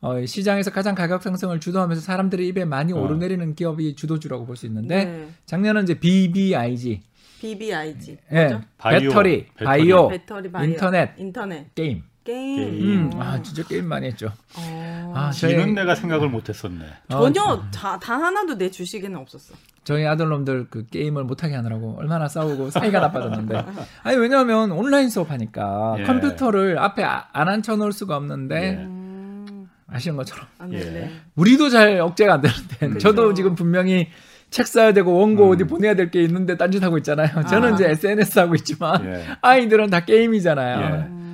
어, 0.00 0.24
시장에서 0.26 0.70
가장 0.70 0.94
가격 0.94 1.22
상승을 1.22 1.60
주도하면서 1.60 2.02
사람들의 2.02 2.46
입에 2.48 2.64
많이 2.66 2.92
어. 2.92 2.96
오르내리는 3.00 3.54
기업이 3.54 3.96
주도주라고 3.96 4.44
볼 4.44 4.56
수 4.56 4.66
있는데 4.66 5.04
네. 5.06 5.28
작년은 5.46 5.84
이제 5.84 5.94
BBIG, 5.98 7.00
BBIG. 7.40 8.18
예? 8.32 8.60
바이오, 8.78 9.00
배터리, 9.08 9.46
배터리. 9.46 9.64
바이오, 9.64 10.08
배터리 10.08 10.50
바이오. 10.52 10.70
인터넷, 10.70 11.10
인터넷. 11.18 11.74
게임. 11.74 12.02
게임. 12.24 12.56
게임. 12.56 13.10
음, 13.12 13.20
아 13.20 13.40
진짜 13.42 13.62
게임 13.64 13.86
많이 13.86 14.06
했죠. 14.06 14.32
어. 14.56 15.12
아, 15.14 15.30
저희- 15.30 15.52
지는 15.52 15.74
내가 15.74 15.94
생각을 15.94 16.28
못했었네. 16.30 16.84
전혀 17.10 17.42
어, 17.42 17.70
다, 17.70 17.98
단 17.98 18.22
하나도 18.22 18.56
내 18.56 18.70
주식에는 18.70 19.16
없었어. 19.18 19.54
저희 19.84 20.06
아들놈들 20.06 20.68
그 20.70 20.86
게임을 20.86 21.24
못하게 21.24 21.54
하느라고 21.56 21.96
얼마나 21.98 22.26
싸우고 22.26 22.70
사이가 22.70 23.00
나빠졌는데. 23.00 23.64
아니 24.02 24.16
왜냐하면 24.16 24.70
온라인 24.72 25.10
수업하니까 25.10 25.96
예. 25.98 26.02
컴퓨터를 26.04 26.78
앞에 26.78 27.04
아- 27.04 27.26
안 27.32 27.48
앉혀놓을 27.48 27.92
수가 27.92 28.16
없는데 28.16 28.56
예. 28.56 28.70
음. 28.82 29.68
아시는 29.86 30.16
것처럼 30.16 30.46
아. 30.58 30.66
예. 30.72 31.10
우리도 31.36 31.68
잘 31.68 32.00
억제가 32.00 32.34
안 32.34 32.40
되는데 32.40 32.76
그렇죠. 32.78 32.98
저도 33.00 33.34
지금 33.34 33.54
분명히 33.54 34.08
책 34.48 34.66
사야 34.66 34.92
되고 34.94 35.12
원고 35.18 35.48
음. 35.48 35.50
어디 35.52 35.64
보내야 35.64 35.94
될 35.94 36.10
게 36.10 36.22
있는데 36.22 36.56
딴짓 36.56 36.82
하고 36.82 36.96
있잖아요. 36.98 37.44
저는 37.48 37.72
아. 37.72 37.74
이제 37.74 37.90
SNS 37.90 38.38
하고 38.38 38.54
있지만 38.54 39.04
예. 39.04 39.26
아이들은 39.42 39.90
다 39.90 40.00
게임이잖아요. 40.06 41.24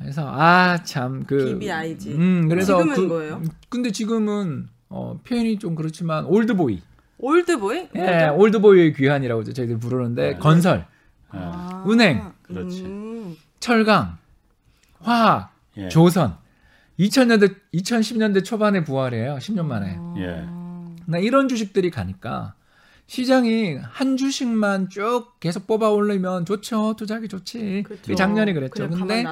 예. 0.00 0.04
음. 0.04 0.04
그래서 0.04 0.26
아 0.32 0.82
참그 0.82 1.58
BBIG. 1.58 2.12
음 2.14 2.48
그래서 2.48 2.76
지금은 2.78 2.94
그- 2.96 3.00
뭐예요? 3.02 3.42
근데 3.68 3.90
지금은 3.90 4.68
어, 4.88 5.18
표현이 5.24 5.58
좀 5.58 5.74
그렇지만 5.74 6.24
올드보이. 6.24 6.82
올드보이? 7.18 7.88
예, 7.96 7.98
뭐죠? 8.28 8.36
올드보이의 8.38 8.92
귀환이라고 8.94 9.42
이제 9.42 9.52
저희들 9.52 9.78
부르는데 9.78 10.32
네. 10.32 10.38
건설, 10.38 10.86
아. 11.28 11.84
은행. 11.88 12.32
그렇지. 12.42 12.82
음. 12.84 13.36
철강, 13.60 14.16
화학, 15.00 15.52
예. 15.76 15.88
조선. 15.88 16.36
2000년대 16.98 17.54
2010년대 17.74 18.44
초반에 18.44 18.84
부활해요. 18.84 19.36
10년 19.36 19.66
만에. 19.66 19.98
예. 20.18 20.44
나 21.06 21.18
이런 21.18 21.46
주식들이 21.48 21.90
가니까 21.90 22.54
시장이 23.10 23.76
한 23.82 24.16
주식만 24.16 24.88
쭉 24.88 25.32
계속 25.40 25.66
뽑아 25.66 25.90
올리면 25.90 26.44
좋죠. 26.44 26.94
투자하기 26.96 27.26
좋지. 27.26 27.82
그렇죠. 27.84 28.14
작년이 28.14 28.52
그랬죠. 28.52 28.88
근데. 28.88 29.24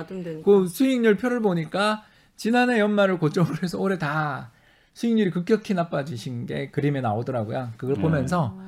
그 0.45 0.67
수익률 0.67 1.17
표를 1.17 1.41
보니까 1.41 2.03
지난해 2.35 2.81
연말을 2.81 3.19
고점으로 3.21 3.55
해서 3.63 3.79
올해 3.79 3.97
다 3.97 4.51
수익률이 4.95 5.31
급격히 5.31 5.75
나빠지신 5.75 6.47
게 6.47 6.71
그림에 6.71 7.01
나오더라고요. 7.01 7.69
그걸 7.77 7.95
네. 7.95 8.03
보면서 8.03 8.59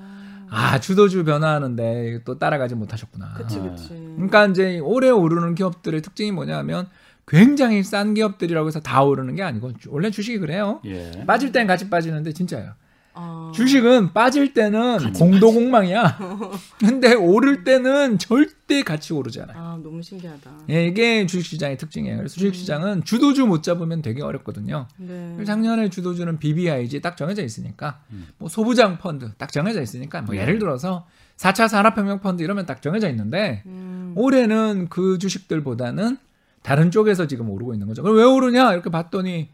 아 0.48 0.78
주도주 0.78 1.24
변화하는데 1.24 2.20
또 2.24 2.38
따라가지 2.38 2.76
못하셨구나. 2.76 3.34
그치 3.36 3.58
아. 3.58 3.62
그치. 3.62 3.88
그러니까 4.14 4.46
이제 4.46 4.78
올해 4.78 5.10
오르는 5.10 5.56
기업들의 5.56 6.02
특징이 6.02 6.30
뭐냐면 6.30 6.88
굉장히 7.26 7.82
싼 7.82 8.14
기업들이라고 8.14 8.68
해서 8.68 8.78
다 8.78 9.02
오르는 9.02 9.34
게 9.34 9.42
아니고 9.42 9.76
주- 9.76 9.88
원래 9.92 10.12
주식이 10.12 10.38
그래요. 10.38 10.80
예. 10.84 11.24
빠질 11.26 11.50
땐 11.50 11.66
같이 11.66 11.90
빠지는데 11.90 12.32
진짜요. 12.32 12.74
아. 13.14 13.52
주식은 13.54 14.12
빠질 14.12 14.54
때는 14.54 15.12
공도공망이야. 15.14 16.18
근데 16.78 17.14
오를 17.14 17.64
때는 17.64 18.18
절대 18.18 18.82
같이 18.82 19.12
오르잖아요. 19.12 19.56
아 19.58 19.78
너무 19.82 20.02
신기하다. 20.02 20.50
예, 20.70 20.86
이게 20.86 21.26
주식시장의 21.26 21.76
특징이에요. 21.76 22.16
그래서 22.16 22.34
주식시장은 22.36 23.04
주도주 23.04 23.46
못 23.46 23.62
잡으면 23.62 24.02
되게 24.02 24.22
어렵거든요. 24.22 24.86
네. 24.96 25.36
작년에 25.44 25.90
주도주는 25.90 26.38
BBIG 26.38 27.00
딱 27.00 27.16
정해져 27.16 27.42
있으니까, 27.42 28.00
음. 28.10 28.28
뭐 28.38 28.48
소부장 28.48 28.98
펀드 28.98 29.32
딱 29.38 29.52
정해져 29.52 29.82
있으니까, 29.82 30.22
뭐 30.22 30.36
예를 30.36 30.58
들어서 30.58 31.06
4차 31.36 31.68
산업혁명 31.68 32.20
펀드 32.20 32.42
이러면 32.42 32.66
딱 32.66 32.82
정해져 32.82 33.08
있는데, 33.10 33.62
음. 33.66 34.12
올해는 34.16 34.88
그 34.88 35.18
주식들보다는 35.18 36.16
다른 36.62 36.90
쪽에서 36.90 37.26
지금 37.26 37.48
오르고 37.50 37.72
있는 37.72 37.86
거죠. 37.86 38.02
그럼 38.02 38.16
왜 38.18 38.24
오르냐? 38.24 38.72
이렇게 38.72 38.90
봤더니 38.90 39.48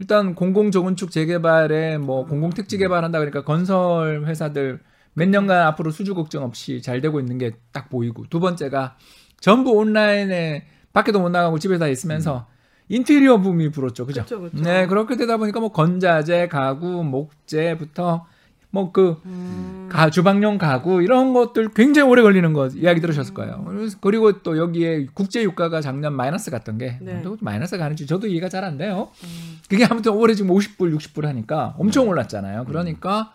일단 0.00 0.34
공공조건축 0.34 1.10
재개발에 1.10 1.98
뭐 1.98 2.24
공공 2.26 2.50
택지 2.50 2.78
개발한다 2.78 3.18
그러니까 3.18 3.44
건설 3.44 4.24
회사들 4.26 4.80
몇 5.12 5.28
년간 5.28 5.62
앞으로 5.66 5.90
수주 5.90 6.14
걱정 6.14 6.42
없이 6.42 6.80
잘 6.82 7.00
되고 7.00 7.20
있는 7.20 7.38
게 7.38 7.52
딱 7.72 7.88
보이고 7.88 8.24
두 8.30 8.40
번째가 8.40 8.96
전부 9.40 9.70
온라인에 9.72 10.66
밖에도 10.92 11.20
못 11.20 11.28
나가고 11.28 11.58
집에 11.58 11.78
다 11.78 11.86
있으면서 11.86 12.48
인테리어 12.88 13.40
붐이 13.40 13.70
불었죠. 13.70 14.06
그죠? 14.06 14.22
그쵸, 14.22 14.40
그쵸. 14.40 14.60
네, 14.62 14.86
그렇게 14.88 15.16
되다 15.16 15.36
보니까 15.36 15.60
뭐 15.60 15.70
건자재, 15.70 16.48
가구, 16.48 17.04
목재부터 17.04 18.26
뭐그 18.72 19.20
음. 19.26 19.88
가 19.90 20.10
주방용 20.10 20.58
가구 20.58 21.02
이런 21.02 21.32
것들 21.32 21.70
굉장히 21.70 22.08
오래 22.08 22.22
걸리는 22.22 22.52
거 22.52 22.68
이야기 22.68 23.00
들으셨을 23.00 23.34
거예요. 23.34 23.64
그래서 23.66 23.98
그리고 24.00 24.42
또 24.42 24.56
여기에 24.56 25.08
국제 25.12 25.42
유가가 25.42 25.80
작년 25.80 26.14
마이너스 26.14 26.50
갔던 26.50 26.78
게 26.78 26.96
네. 27.00 27.20
또 27.22 27.36
마이너스 27.40 27.76
가는지 27.76 28.06
저도 28.06 28.28
이해가 28.28 28.48
잘 28.48 28.60
안 28.60 28.76
돼요. 28.76 29.08
음. 29.24 29.58
그게 29.68 29.86
아무튼 29.86 30.12
올해 30.12 30.34
지금 30.34 30.54
50불, 30.54 30.94
60불 30.96 31.24
하니까 31.24 31.74
엄청 31.78 32.08
올랐잖아요. 32.08 32.66
그러니까 32.66 33.32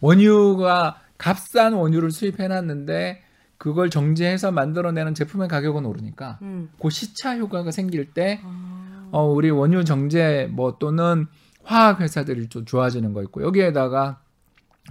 원유가 0.00 1.00
값싼 1.18 1.72
원유를 1.72 2.10
수입해 2.10 2.46
놨는데 2.48 3.22
그걸 3.58 3.88
정제해서 3.88 4.52
만들어내는 4.52 5.14
제품의 5.14 5.48
가격은 5.48 5.86
오르니까 5.86 6.38
음. 6.42 6.68
그 6.80 6.90
시차 6.90 7.36
효과가 7.38 7.70
생길 7.70 8.12
때 8.12 8.40
아. 8.44 9.08
어, 9.12 9.24
우리 9.24 9.50
원유 9.50 9.84
정제 9.84 10.48
뭐 10.52 10.76
또는 10.78 11.26
화학 11.64 12.00
회사들이 12.00 12.48
좀 12.48 12.64
좋아지는 12.64 13.12
거 13.14 13.22
있고 13.22 13.42
여기에다가 13.42 14.20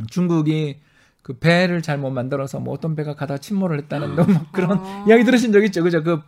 중국이 0.09 0.77
그 1.21 1.33
배를 1.39 1.81
잘못 1.81 2.11
만들어서 2.11 2.59
뭐 2.59 2.73
어떤 2.73 2.95
배가 2.95 3.15
가다 3.15 3.37
침몰을 3.39 3.79
했다는 3.79 4.15
뭐 4.15 4.25
그런 4.51 4.77
아. 4.79 5.05
이야기 5.07 5.23
들으신 5.23 5.51
적 5.51 5.63
있죠, 5.65 5.83
그죠? 5.83 6.03
그 6.03 6.21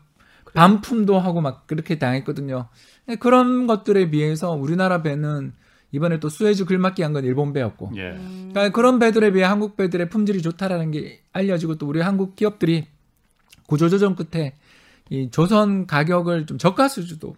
반품도 0.53 1.19
하고 1.19 1.41
막 1.41 1.67
그렇게 1.67 1.99
당했거든요. 1.99 2.67
근데 3.05 3.19
그런 3.19 3.67
것들에 3.67 4.09
비해서 4.09 4.51
우리나라 4.51 5.01
배는 5.03 5.53
이번에 5.91 6.19
또 6.19 6.29
수에즈 6.29 6.65
글막기 6.65 7.01
한 7.03 7.13
건 7.13 7.23
일본 7.25 7.53
배였고, 7.53 7.91
예. 7.95 8.11
음. 8.11 8.49
그러니까 8.51 8.73
그런 8.75 8.99
배들에 8.99 9.31
비해 9.31 9.45
한국 9.45 9.77
배들의 9.77 10.09
품질이 10.09 10.41
좋다라는 10.41 10.91
게 10.91 11.21
알려지고 11.31 11.75
또 11.75 11.87
우리 11.87 12.01
한국 12.01 12.35
기업들이 12.35 12.87
구조조정 13.67 14.15
끝에 14.15 14.53
이 15.09 15.29
조선 15.31 15.85
가격을 15.85 16.45
좀 16.45 16.57
저가 16.57 16.87
수주도 16.87 17.35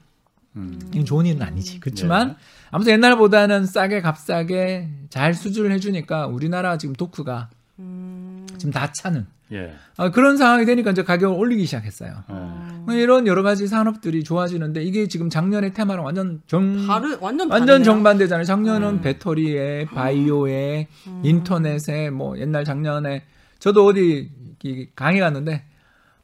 음. 0.56 0.80
이건 0.92 1.06
좋은 1.06 1.26
일은 1.26 1.42
아니지. 1.42 1.80
그렇지만 1.80 2.30
예. 2.30 2.36
아무튼 2.72 2.94
옛날보다는 2.94 3.66
싸게 3.66 4.02
값싸게 4.02 4.90
잘 5.10 5.34
수주를 5.34 5.72
해주니까 5.72 6.28
우리나라 6.28 6.78
지금 6.78 6.96
도크가 6.96 7.50
음. 7.80 8.46
지금 8.58 8.72
다 8.72 8.92
차는 8.92 9.28
예. 9.52 9.74
아, 9.98 10.12
그런 10.12 10.38
상황이 10.38 10.66
되니까 10.66 10.92
이제 10.92 11.04
가격을 11.04 11.36
올리기 11.36 11.66
시작했어요. 11.66 12.24
어. 12.28 12.84
아. 12.88 12.94
이런 12.94 13.26
여러 13.28 13.42
가지 13.44 13.68
산업들이 13.68 14.24
좋아지는데 14.24 14.84
이게 14.84 15.08
지금 15.08 15.30
작년의 15.30 15.74
테마랑 15.74 16.06
완전 16.06 16.42
정 16.48 16.86
다른 16.88 17.18
완전 17.20 17.50
완전. 17.50 17.84
정반대잖아요. 17.84 18.46
작년은 18.46 18.88
음. 18.88 19.02
배터리에 19.02 19.86
바이오에 19.86 20.88
음. 21.08 21.22
인터넷에 21.24 22.10
뭐 22.10 22.38
옛날 22.40 22.64
작년에 22.64 23.24
저도 23.60 23.86
어디 23.86 24.30
이 24.64 24.88
강의 24.96 25.20
갔는데 25.20 25.64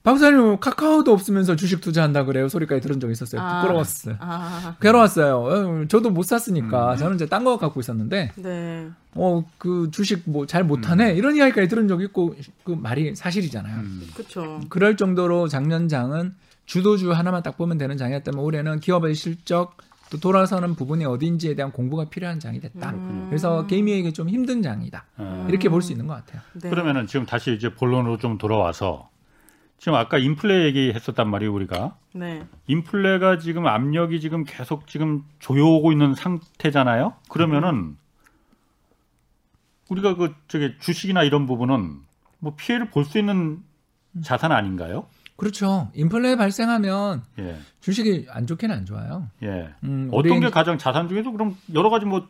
박사님 0.06 0.60
카카오도 0.60 1.12
없으면서 1.12 1.56
주식 1.56 1.82
투자한다 1.82 2.26
그래요. 2.26 2.48
소리까지 2.48 2.80
들은 2.82 3.00
적 3.00 3.10
있었어요. 3.12 3.42
아. 3.42 3.62
부끄러웠어요. 3.62 4.16
아. 4.20 4.76
괴로웠어요. 4.80 5.38
어, 5.40 5.86
저도 5.88 6.12
못 6.12 6.24
샀으니까 6.24 6.94
음. 6.94 6.98
저는 6.98 7.16
이제 7.16 7.26
딴 7.26 7.44
거 7.44 7.58
갖고 7.58 7.80
있었는데 7.80 8.32
네. 8.38 8.88
어그 9.16 9.90
주식 9.92 10.22
뭐 10.30 10.46
잘 10.46 10.64
못하네 10.64 11.14
이런 11.14 11.36
이야기까지 11.36 11.68
들은 11.68 11.88
적 11.88 12.02
있고 12.02 12.36
그 12.64 12.72
말이 12.72 13.16
사실이잖아요. 13.16 13.76
음. 13.78 14.08
그렇죠. 14.16 14.62
그럴 14.70 14.96
정도로 14.96 15.48
작년 15.48 15.88
장은 15.90 16.34
주도주 16.66 17.12
하나만 17.12 17.44
딱 17.44 17.58
보면 17.58 17.78
되는 17.78 17.98
장이었다면 17.98 18.40
올해는 18.40 18.80
기업의 18.80 19.16
실적 19.16 19.78
또 20.12 20.20
돌아서는 20.20 20.76
부분이 20.76 21.04
어딘지에 21.06 21.56
대한 21.56 21.72
공부가 21.72 22.06
필요한 22.06 22.40
장이 22.40 22.60
됐다. 22.60 22.92
음. 22.92 23.26
그래서 23.30 23.66
개미에게 23.66 24.14
좀 24.14 24.30
힘든 24.30 24.62
장이다. 24.62 25.04
어. 25.18 25.46
이렇게 25.50 25.68
볼 25.70 25.82
수 25.82 25.92
있는 25.92 26.06
것 26.08 26.14
같아요. 26.14 26.42
네. 26.54 26.70
그러면은 26.70 27.08
지금 27.08 27.26
다시 27.26 27.54
이제 27.54 27.74
본론으로 27.74 28.18
좀 28.20 28.38
돌아와서 28.38 29.10
지금 29.78 29.96
아까 29.96 30.18
인플레 30.18 30.66
얘기했었단 30.66 31.30
말이에요 31.30 31.54
우리가 31.54 31.96
네. 32.14 32.46
인플레가 32.68 33.38
지금 33.40 33.68
압력이 33.68 34.20
지금 34.20 34.44
계속 34.46 34.88
지금 34.88 35.24
조여오고 35.40 35.92
있는 35.92 36.16
상태잖아요. 36.16 37.14
그러면은 37.30 37.98
우리가 39.90 40.16
그 40.16 40.34
저기 40.48 40.74
주식이나 40.80 41.24
이런 41.24 41.46
부분은 41.46 42.00
뭐 42.40 42.56
피해를 42.58 42.90
볼 42.90 43.06
수 43.06 43.20
있는 43.20 43.60
자산 44.24 44.52
아닌가요? 44.52 45.06
그렇죠. 45.36 45.92
인플레 45.94 46.38
발생하면 46.38 47.24
예. 47.40 47.58
주식이 47.82 48.28
안 48.30 48.48
좋게는 48.48 48.74
안 48.74 48.86
좋아요. 48.86 49.30
예. 49.44 49.70
음, 49.84 50.10
어떤 50.14 50.40
게 50.40 50.50
가장 50.50 50.78
자산 50.78 51.10
중에서 51.10 51.32
그럼 51.32 51.58
여러 51.74 51.90
가지 51.90 52.06
뭐 52.06 52.26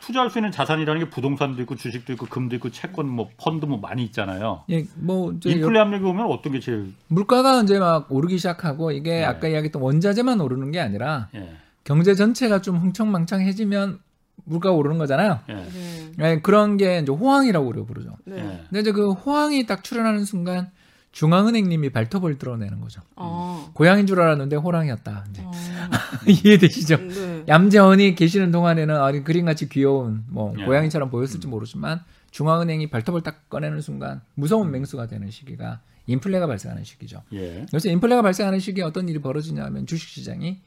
투자할 0.00 0.30
수 0.30 0.38
있는 0.38 0.50
자산이라는 0.50 1.04
게 1.04 1.10
부동산도 1.10 1.60
있고 1.62 1.74
주식도 1.76 2.12
있고 2.14 2.26
금도 2.26 2.56
있고 2.56 2.70
채권 2.70 3.08
뭐 3.08 3.30
펀드 3.36 3.66
뭐 3.66 3.78
많이 3.78 4.04
있잖아요. 4.04 4.64
예, 4.70 4.84
뭐 4.96 5.32
인플레 5.44 5.78
압력이 5.78 6.04
오면 6.04 6.26
어떤 6.26 6.52
게 6.52 6.60
제일 6.60 6.92
물가가 7.08 7.62
이제 7.62 7.78
막 7.78 8.10
오르기 8.10 8.38
시작하고 8.38 8.90
이게 8.92 9.20
네. 9.20 9.24
아까 9.24 9.48
이야기했던 9.48 9.82
원자재만 9.82 10.40
오르는 10.40 10.70
게 10.70 10.80
아니라 10.80 11.28
예. 11.34 11.56
경제 11.84 12.14
전체가 12.14 12.60
좀 12.60 12.76
흥청망청해지면 12.78 14.00
물가가 14.44 14.74
오르는 14.74 14.98
거잖아요. 14.98 15.40
예. 15.48 15.54
네. 15.54 16.12
예, 16.20 16.40
그런 16.40 16.76
게 16.76 16.98
이제 16.98 17.12
호황이라고 17.12 17.66
우리가 17.66 17.86
부르죠. 17.86 18.16
네. 18.24 18.36
예. 18.38 18.64
근데 18.68 18.80
이제 18.80 18.92
그 18.92 19.12
호황이 19.12 19.66
딱 19.66 19.84
출현하는 19.84 20.24
순간 20.24 20.70
중앙은행님이 21.18 21.90
발톱을 21.90 22.38
드러내는 22.38 22.80
거죠. 22.80 23.00
어. 23.16 23.72
고양인 23.74 24.06
줄 24.06 24.20
알았는데 24.20 24.54
호랑이였다. 24.54 25.24
이제 25.30 25.42
어. 25.44 25.50
이해되시죠? 26.28 26.96
네. 26.96 27.44
얌전히 27.48 28.14
계시는 28.14 28.52
동안에는 28.52 28.94
아니 29.02 29.24
그림같이 29.24 29.68
귀여운 29.68 30.22
뭐 30.28 30.54
예. 30.60 30.64
고양이처럼 30.64 31.10
보였을지 31.10 31.48
모르지만 31.48 32.04
중앙은행이 32.30 32.88
발톱을 32.90 33.22
딱 33.22 33.50
꺼내는 33.50 33.80
순간 33.80 34.20
무서운 34.34 34.70
맹수가 34.70 35.08
되는 35.08 35.28
시기가 35.28 35.80
인플레가 36.06 36.46
발생하는 36.46 36.84
시기죠. 36.84 37.20
예. 37.32 37.66
그래서 37.68 37.88
인플레가 37.88 38.22
발생하는 38.22 38.60
시기에 38.60 38.84
어떤 38.84 39.08
일이 39.08 39.18
벌어지냐면 39.18 39.86
주식시장이 39.86 40.60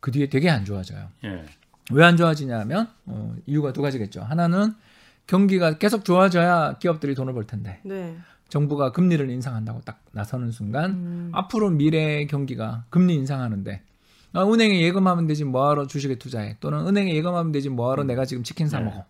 그 0.00 0.10
뒤에 0.10 0.28
되게 0.28 0.50
안 0.50 0.66
좋아져요. 0.66 1.08
예. 1.24 1.46
왜안 1.90 2.18
좋아지냐면 2.18 2.90
어, 3.06 3.34
이유가 3.46 3.72
두 3.72 3.80
가지겠죠. 3.80 4.20
하나는 4.20 4.74
경기가 5.26 5.78
계속 5.78 6.04
좋아져야 6.04 6.76
기업들이 6.80 7.14
돈을 7.14 7.32
벌 7.32 7.46
텐데 7.46 7.80
네. 7.82 8.14
정부가 8.54 8.92
금리를 8.92 9.28
인상한다고 9.30 9.80
딱 9.80 10.00
나서는 10.12 10.52
순간 10.52 10.92
음. 10.92 11.30
앞으로 11.32 11.70
미래의 11.70 12.28
경기가 12.28 12.84
금리 12.88 13.16
인상하는데 13.16 13.82
아, 14.32 14.44
은행에 14.44 14.80
예금하면 14.80 15.26
되지 15.26 15.42
뭐하러 15.42 15.88
주식에 15.88 16.18
투자해 16.18 16.58
또는 16.60 16.86
은행에 16.86 17.12
예금하면 17.16 17.50
되지 17.50 17.68
뭐하러 17.68 18.04
내가 18.04 18.24
지금 18.24 18.44
치킨 18.44 18.68
사 18.68 18.78
네. 18.78 18.84
먹어 18.84 19.04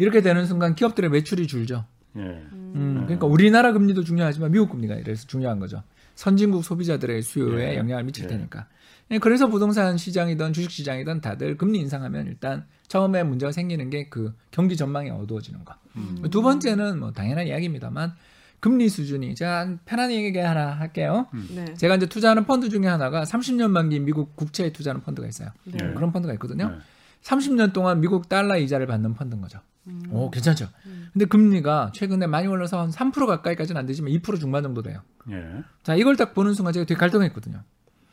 이렇게 0.00 0.22
되는 0.22 0.44
순간 0.44 0.74
기업들의 0.74 1.08
매출이 1.08 1.46
줄죠. 1.46 1.84
예. 2.16 2.20
음, 2.20 3.02
그러니까 3.04 3.28
우리나라 3.28 3.72
금리도 3.72 4.02
중요하지만 4.02 4.50
미국 4.50 4.70
금리가 4.70 4.96
이래서 4.96 5.24
중요한 5.28 5.60
거죠. 5.60 5.84
선진국 6.16 6.64
소비자들의 6.64 7.22
수요에 7.22 7.74
예. 7.74 7.76
영향을 7.76 8.02
미칠 8.02 8.24
예. 8.24 8.28
테니까. 8.28 8.66
예, 9.12 9.18
그래서 9.18 9.46
부동산 9.46 9.96
시장이든 9.96 10.52
주식 10.52 10.72
시장이든 10.72 11.20
다들 11.20 11.56
금리 11.56 11.78
인상하면 11.78 12.26
일단 12.26 12.66
처음에 12.88 13.22
문제가 13.22 13.52
생기는 13.52 13.88
게 13.88 14.08
그 14.10 14.34
경기 14.50 14.76
전망이 14.76 15.10
어두워지는 15.10 15.64
거. 15.64 15.74
음. 15.96 16.22
두 16.30 16.42
번째는 16.42 16.98
뭐 16.98 17.12
당연한 17.12 17.46
이야기입니다만 17.46 18.14
금리 18.60 18.88
수준이 18.88 19.34
제가 19.34 19.76
편한 19.86 20.12
얘기 20.12 20.38
하나 20.38 20.68
할게요. 20.72 21.26
네. 21.54 21.74
제가 21.74 21.96
이제 21.96 22.06
투자하는 22.06 22.44
펀드 22.44 22.68
중에 22.68 22.86
하나가 22.86 23.24
30년 23.24 23.70
만기 23.70 24.00
미국 24.00 24.36
국채에 24.36 24.70
투자하는 24.72 25.02
펀드가 25.02 25.26
있어요. 25.26 25.50
네. 25.64 25.78
예. 25.82 25.94
그런 25.94 26.12
펀드가 26.12 26.32
있거든요. 26.34 26.72
예. 26.76 26.80
30년 27.22 27.72
동안 27.72 28.00
미국 28.00 28.28
달러 28.28 28.56
이자를 28.58 28.86
받는 28.86 29.14
펀드인 29.14 29.40
거죠. 29.40 29.60
음. 29.86 30.02
오, 30.10 30.30
괜찮죠? 30.30 30.68
음. 30.86 31.08
근데 31.12 31.24
금리가 31.24 31.92
최근에 31.94 32.26
많이 32.26 32.46
올라서 32.46 32.80
한 32.80 32.90
3% 32.90 33.26
가까이까지는 33.26 33.78
안 33.78 33.86
되지만 33.86 34.12
2% 34.12 34.38
중반 34.38 34.62
정도 34.62 34.82
돼요. 34.82 35.00
예. 35.30 35.62
자, 35.82 35.94
이걸 35.94 36.16
딱 36.16 36.34
보는 36.34 36.54
순간 36.54 36.72
제가 36.72 36.84
되게 36.86 36.98
갈등했거든요. 36.98 37.62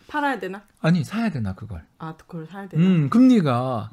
팔아야 0.07 0.39
되나? 0.39 0.63
아니, 0.79 1.03
사야 1.03 1.29
되나, 1.29 1.53
그걸. 1.53 1.83
아, 1.97 2.15
그걸 2.15 2.47
사야 2.47 2.67
되나? 2.69 2.81
음, 2.81 3.09
금리가 3.09 3.89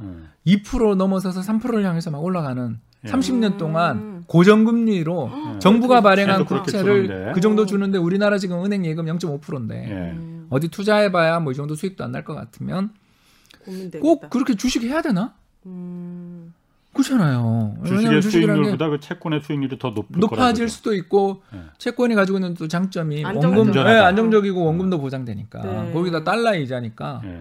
예. 0.47 0.57
2% 0.57 0.95
넘어서서 0.95 1.41
3%를 1.41 1.85
향해서 1.85 2.13
막 2.13 2.23
올라가는 2.23 2.79
예. 3.05 3.09
30년 3.11 3.59
동안 3.59 3.97
음. 3.97 4.25
고정금리로 4.27 5.31
예. 5.55 5.59
정부가 5.59 6.01
발행한 6.01 6.45
국채를. 6.45 7.33
그 7.35 7.41
정도 7.41 7.67
주는데 7.67 7.99
우리나라 7.99 8.39
지금 8.39 8.65
은행 8.65 8.85
예금 8.87 9.05
0.5%인데 9.07 9.85
예. 9.89 9.93
음. 10.13 10.47
어디 10.51 10.69
투자해봐야 10.69 11.41
뭐 11.41 11.53
이 11.53 11.55
정도 11.55 11.75
수익도 11.75 12.05
안 12.05 12.13
날 12.13 12.25
것 12.25 12.35
같으면 12.35 12.91
고민되겠다. 13.65 14.01
꼭 14.03 14.31
그렇게 14.31 14.55
주식 14.55 14.83
해야 14.85 15.03
되나? 15.03 15.35
음. 15.67 16.53
그렇잖아요. 16.93 17.77
주식의 17.85 18.23
수익률보다 18.23 18.89
그 18.89 19.01
채권의 19.01 19.41
수익률이 19.43 19.79
더 19.81 19.89
높을 19.91 20.21
높아질 20.21 20.37
거라고요. 20.39 20.69
수도 20.69 20.95
있고 20.95 21.43
예. 21.53 21.59
채권이 21.79 22.15
가지고 22.15 22.39
있는 22.39 22.55
또 22.55 22.69
장점이. 22.69 23.25
원금 23.25 23.53
예, 23.53 23.61
안전하다. 23.61 24.07
안정적이고 24.07 24.65
원금도 24.65 25.01
보장되니까 25.01 25.61
네. 25.63 25.93
거기다 25.93 26.23
달러 26.23 26.55
이자니까 26.55 27.21
예. 27.25 27.41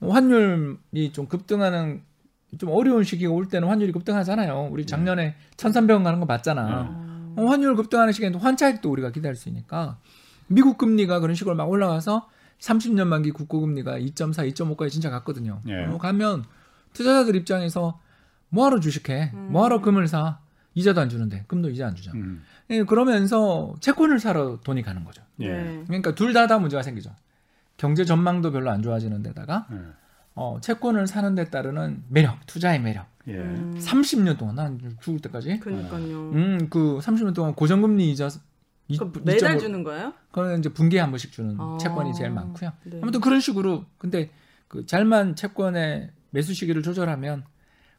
뭐 0.00 0.14
환율이 0.14 1.12
좀 1.12 1.26
급등하는 1.26 2.02
좀 2.56 2.70
어려운 2.70 3.04
시기가 3.04 3.30
올 3.32 3.46
때는 3.48 3.68
환율이 3.68 3.92
급등하잖아요. 3.92 4.68
우리 4.72 4.86
작년에 4.86 5.34
1,300원 5.56 6.02
가는 6.04 6.18
거 6.20 6.26
봤잖아. 6.26 6.62
아. 6.62 7.34
어, 7.36 7.44
환율 7.46 7.76
급등하는 7.76 8.12
시기에는 8.12 8.40
환차익도 8.40 8.90
우리가 8.90 9.10
기다릴 9.10 9.36
수 9.36 9.48
있으니까 9.48 9.98
미국 10.46 10.78
금리가 10.78 11.20
그런 11.20 11.34
식으로 11.34 11.54
막 11.54 11.68
올라가서 11.68 12.28
30년 12.58 13.06
만기 13.06 13.30
국고 13.32 13.60
금리가 13.60 13.98
2.4, 13.98 14.52
2.5까지 14.52 14.90
진짜 14.90 15.10
갔거든요. 15.10 15.60
예. 15.68 15.84
어, 15.84 15.98
가면 15.98 16.44
투자자들 16.94 17.36
입장에서 17.36 18.00
뭐하러 18.48 18.80
주식해? 18.80 19.32
음. 19.34 19.48
뭐하러 19.52 19.80
금을 19.82 20.08
사? 20.08 20.38
이자도 20.74 21.00
안 21.00 21.08
주는데 21.08 21.44
금도 21.48 21.70
이자 21.70 21.86
안 21.88 21.94
주잖아. 21.94 22.18
음. 22.18 22.42
예, 22.70 22.82
그러면서 22.84 23.74
채권을 23.80 24.18
사러 24.20 24.58
돈이 24.60 24.82
가는 24.82 25.04
거죠. 25.04 25.22
예. 25.40 25.48
네. 25.48 25.84
그러니까 25.86 26.14
둘 26.14 26.32
다 26.32 26.46
다 26.46 26.58
문제가 26.58 26.82
생기죠. 26.82 27.14
경제 27.76 28.04
전망도 28.04 28.50
별로 28.52 28.70
안 28.70 28.82
좋아지는 28.82 29.22
데다가 29.22 29.66
예. 29.72 29.76
어, 30.40 30.60
채권을 30.60 31.08
사는 31.08 31.34
데 31.34 31.50
따르는 31.50 32.04
매력, 32.08 32.46
투자의 32.46 32.80
매력. 32.80 33.06
예. 33.26 33.32
음. 33.34 33.74
30년 33.78 34.38
동안 34.38 34.54
난 34.54 34.80
죽을 35.00 35.18
때까지 35.20 35.58
그러니까요. 35.58 36.30
음, 36.30 36.68
그 36.70 37.00
30년 37.02 37.34
동안 37.34 37.54
고정금리 37.54 38.10
이자 38.12 38.28
이- 38.86 38.96
그 38.96 39.12
매달 39.24 39.56
2.5 39.56 39.60
주는 39.60 39.82
거예요? 39.82 40.12
그거는 40.30 40.60
이제 40.60 40.68
분기에 40.68 41.00
한 41.00 41.10
번씩 41.10 41.32
주는 41.32 41.56
아. 41.58 41.76
채권이 41.80 42.14
제일 42.14 42.30
많고요. 42.30 42.72
네. 42.84 43.00
아무튼 43.02 43.20
그런 43.20 43.40
식으로 43.40 43.84
근데 43.98 44.30
그 44.68 44.86
잘만 44.86 45.34
채권의 45.34 46.10
매수 46.30 46.54
시기를 46.54 46.82
조절하면 46.82 47.44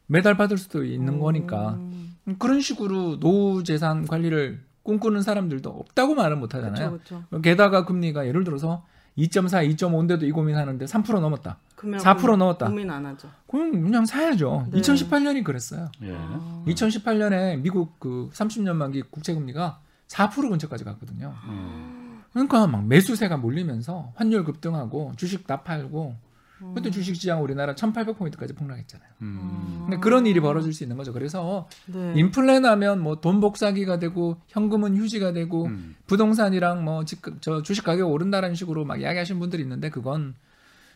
매달 0.06 0.36
받을 0.36 0.56
수도 0.56 0.82
있는 0.84 1.20
거니까 1.20 1.74
음. 1.74 2.16
음, 2.26 2.36
그런 2.38 2.60
식으로 2.60 3.20
노후 3.20 3.62
재산 3.64 4.06
관리를 4.06 4.64
꿈꾸는 4.82 5.20
사람들도 5.22 5.68
없다고 5.68 6.14
말은 6.14 6.40
못 6.40 6.54
하잖아요. 6.54 6.98
게다가 7.42 7.84
금리가 7.84 8.26
예를 8.26 8.44
들어서 8.44 8.84
2.4, 9.28 9.74
2.5인데도 9.76 10.22
이 10.22 10.30
고민하는데 10.32 10.84
3% 10.84 11.20
넘었다. 11.20 11.58
그러면 11.76 12.00
4% 12.00 12.20
고민- 12.20 12.38
넘었다. 12.38 12.66
고민 12.66 12.90
안 12.90 13.06
하죠. 13.06 13.28
그럼 13.46 13.70
그냥 13.82 14.06
사야죠. 14.06 14.66
네. 14.70 14.80
2018년이 14.80 15.44
그랬어요. 15.44 15.90
예. 16.02 16.14
아. 16.16 16.62
2018년에 16.66 17.60
미국 17.60 17.98
그 18.00 18.30
30년 18.32 18.74
만기 18.76 19.02
국채 19.10 19.34
금리가 19.34 19.78
4% 20.08 20.50
근처까지 20.50 20.84
갔거든요. 20.84 21.34
음. 21.46 22.22
그러니까 22.32 22.66
막 22.66 22.86
매수세가 22.86 23.36
몰리면서 23.38 24.12
환율 24.14 24.44
급등하고 24.44 25.12
주식 25.16 25.46
다 25.46 25.62
팔고 25.62 26.14
음. 26.16 26.29
그때 26.74 26.90
주식 26.90 27.14
시장 27.16 27.42
우리나라 27.42 27.74
1,800포인트까지 27.74 28.56
폭락했잖아요. 28.56 29.08
음. 29.22 29.82
그러니까 29.86 30.00
그런 30.00 30.26
일이 30.26 30.40
벌어질 30.40 30.72
수 30.72 30.82
있는 30.84 30.96
거죠. 30.96 31.12
그래서 31.12 31.68
네. 31.86 32.12
인플레 32.16 32.60
나면 32.60 33.00
뭐 33.00 33.20
돈 33.20 33.40
복사기가 33.40 33.98
되고 33.98 34.36
현금은 34.48 34.96
휴지가 34.96 35.32
되고 35.32 35.66
음. 35.66 35.96
부동산이랑 36.06 36.84
뭐 36.84 37.04
집, 37.04 37.20
저 37.40 37.62
주식 37.62 37.84
가격 37.84 38.10
오른다는 38.10 38.54
식으로 38.54 38.84
막 38.84 39.00
이야기하시는 39.00 39.38
분들이 39.38 39.62
있는데 39.62 39.90
그건 39.90 40.34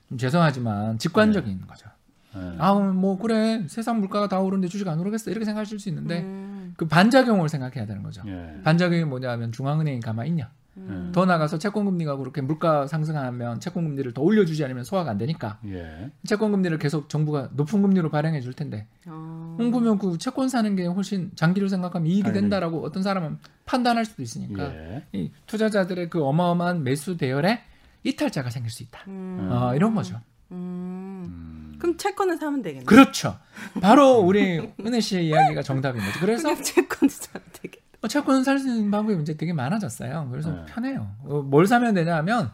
좀 0.08 0.18
죄송하지만 0.18 0.98
직관적인 0.98 1.66
거죠. 1.66 1.88
예. 2.36 2.56
아, 2.58 2.74
뭐 2.74 3.18
그래 3.18 3.64
세상 3.68 4.00
물가가 4.00 4.28
다 4.28 4.40
오르는데 4.40 4.68
주식 4.68 4.88
안 4.88 4.98
오르겠어 4.98 5.30
이렇게 5.30 5.44
생각하실 5.44 5.78
수 5.78 5.88
있는데 5.88 6.22
음. 6.22 6.74
그 6.76 6.86
반작용을 6.86 7.48
생각해야 7.48 7.86
되는 7.86 8.02
거죠. 8.02 8.22
예. 8.26 8.60
반작용이 8.64 9.04
뭐냐면 9.04 9.52
중앙은행이 9.52 10.00
가만히 10.00 10.30
있냐. 10.30 10.50
음. 10.76 11.12
더 11.14 11.24
나가서 11.24 11.58
채권 11.58 11.84
금리가 11.84 12.16
그렇게 12.16 12.40
물가 12.40 12.86
상승하면 12.86 13.60
채권 13.60 13.84
금리를 13.84 14.12
더 14.12 14.22
올려주지 14.22 14.64
않으면 14.64 14.84
소화가 14.84 15.10
안 15.10 15.18
되니까 15.18 15.58
예. 15.66 16.10
채권 16.26 16.50
금리를 16.50 16.76
계속 16.78 17.08
정부가 17.08 17.50
높은 17.52 17.80
금리로 17.82 18.10
발행해 18.10 18.40
줄 18.40 18.52
텐데 18.54 18.86
아. 19.06 19.56
음, 19.60 19.70
그러면 19.70 19.98
그 19.98 20.18
채권 20.18 20.48
사는 20.48 20.74
게 20.74 20.86
훨씬 20.86 21.30
장기를 21.36 21.68
생각하면 21.68 22.08
이익이. 22.08 22.32
된다라고 22.32 22.84
어떤 22.84 23.02
사람은 23.02 23.38
판단할 23.66 24.04
수도 24.04 24.22
있으니까 24.22 24.74
예. 24.74 25.04
이 25.12 25.30
투자자들의 25.46 26.10
그 26.10 26.24
어마어마한 26.24 26.82
매수 26.82 27.16
대열에 27.16 27.62
이탈자가 28.02 28.50
생길 28.50 28.70
수 28.70 28.82
있다. 28.82 29.00
음. 29.08 29.48
어, 29.50 29.74
이런 29.74 29.94
거죠. 29.94 30.20
음. 30.50 31.24
음. 31.26 31.76
그럼 31.78 31.96
채권을 31.96 32.36
사면 32.36 32.62
되겠네. 32.62 32.84
그렇죠. 32.84 33.38
바로 33.80 34.18
우리 34.18 34.72
은혜 34.84 35.00
씨의 35.00 35.26
이야기가 35.28 35.62
정답인 35.62 36.00
거죠. 36.04 36.20
그래서 36.20 36.48
그냥 36.48 36.62
채권을 36.62 37.10
사면 37.10 37.42
되겠다. 37.52 37.83
뭐 37.83 37.83
채권 38.08 38.44
살 38.44 38.58
수 38.58 38.68
있는 38.68 38.90
방법이 38.90 39.20
이제 39.22 39.36
되게 39.36 39.52
많아졌어요. 39.52 40.28
그래서 40.30 40.50
네. 40.50 40.64
편해요. 40.66 41.10
어, 41.24 41.42
뭘 41.42 41.66
사면 41.66 41.94
되냐면 41.94 42.50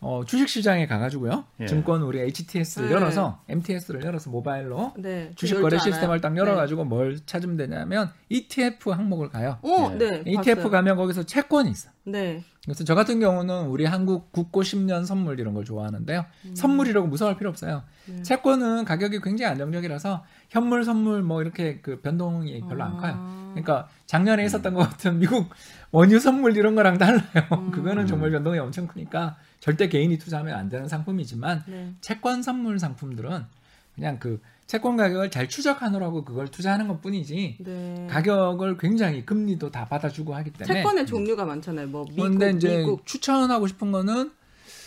어, 0.00 0.22
주식시장에 0.24 0.86
가가지고요. 0.86 1.44
예. 1.60 1.66
증권 1.66 2.02
우리 2.02 2.20
HTS를 2.20 2.88
네. 2.88 2.94
열어서 2.94 3.42
MTS를 3.48 4.04
열어서 4.04 4.30
모바일로 4.30 4.92
네. 4.96 5.32
주식 5.34 5.60
거래. 5.60 5.76
시스템을 5.78 6.20
딱 6.20 6.36
열어가지고 6.36 6.84
뭘 6.84 7.18
찾으면 7.26 7.56
되냐면 7.56 8.10
ETF 8.28 8.92
항목을 8.92 9.28
가요. 9.28 9.58
네. 9.62 9.68
오, 9.70 9.90
예. 9.92 9.98
네. 9.98 10.22
ETF 10.24 10.54
봤어요. 10.56 10.70
가면 10.70 10.96
거기서 10.96 11.24
채권이 11.24 11.68
있어. 11.70 11.90
네. 12.04 12.44
그래서 12.68 12.84
저 12.84 12.94
같은 12.94 13.18
경우는 13.18 13.68
우리 13.68 13.86
한국 13.86 14.30
국고 14.30 14.60
10년 14.60 15.06
선물 15.06 15.40
이런 15.40 15.54
걸 15.54 15.64
좋아하는데요. 15.64 16.26
선물이라고 16.52 17.06
무서워할 17.06 17.38
필요 17.38 17.48
없어요. 17.48 17.82
네. 18.04 18.22
채권은 18.22 18.84
가격이 18.84 19.20
굉장히 19.22 19.50
안정적이라서 19.52 20.22
현물 20.50 20.84
선물 20.84 21.22
뭐 21.22 21.40
이렇게 21.40 21.80
그 21.80 22.02
변동이 22.02 22.60
별로 22.68 22.84
안 22.84 22.98
커요. 22.98 23.14
아. 23.16 23.48
그러니까 23.54 23.88
작년에 24.04 24.44
있었던 24.44 24.74
것 24.74 24.80
같은 24.80 25.18
미국 25.18 25.48
원유 25.92 26.20
선물 26.20 26.58
이런 26.58 26.74
거랑 26.74 26.98
달라요. 26.98 27.22
음. 27.52 27.70
그거는 27.72 28.06
정말 28.06 28.30
변동이 28.32 28.58
엄청 28.58 28.86
크니까 28.86 29.36
절대 29.60 29.88
개인이 29.88 30.18
투자하면 30.18 30.54
안 30.54 30.68
되는 30.68 30.88
상품이지만 30.88 31.64
네. 31.66 31.94
채권 32.02 32.42
선물 32.42 32.78
상품들은 32.78 33.46
그냥 33.98 34.18
그 34.18 34.40
채권 34.66 34.96
가격을 34.96 35.30
잘 35.30 35.48
추적하느라고 35.48 36.24
그걸 36.24 36.46
투자하는 36.48 36.88
것 36.88 37.00
뿐이지 37.00 37.56
네. 37.60 38.06
가격을 38.08 38.76
굉장히 38.78 39.24
금리도 39.26 39.70
다 39.70 39.86
받아주고 39.86 40.34
하기 40.36 40.52
때문에 40.52 40.80
채권의 40.82 41.06
종류가 41.06 41.44
많잖아요. 41.44 41.88
뭐 41.88 42.04
미국, 42.04 42.16
그런데 42.22 42.50
이제 42.50 42.78
미국. 42.78 43.04
추천하고 43.06 43.66
싶은 43.66 43.90
거는 43.92 44.30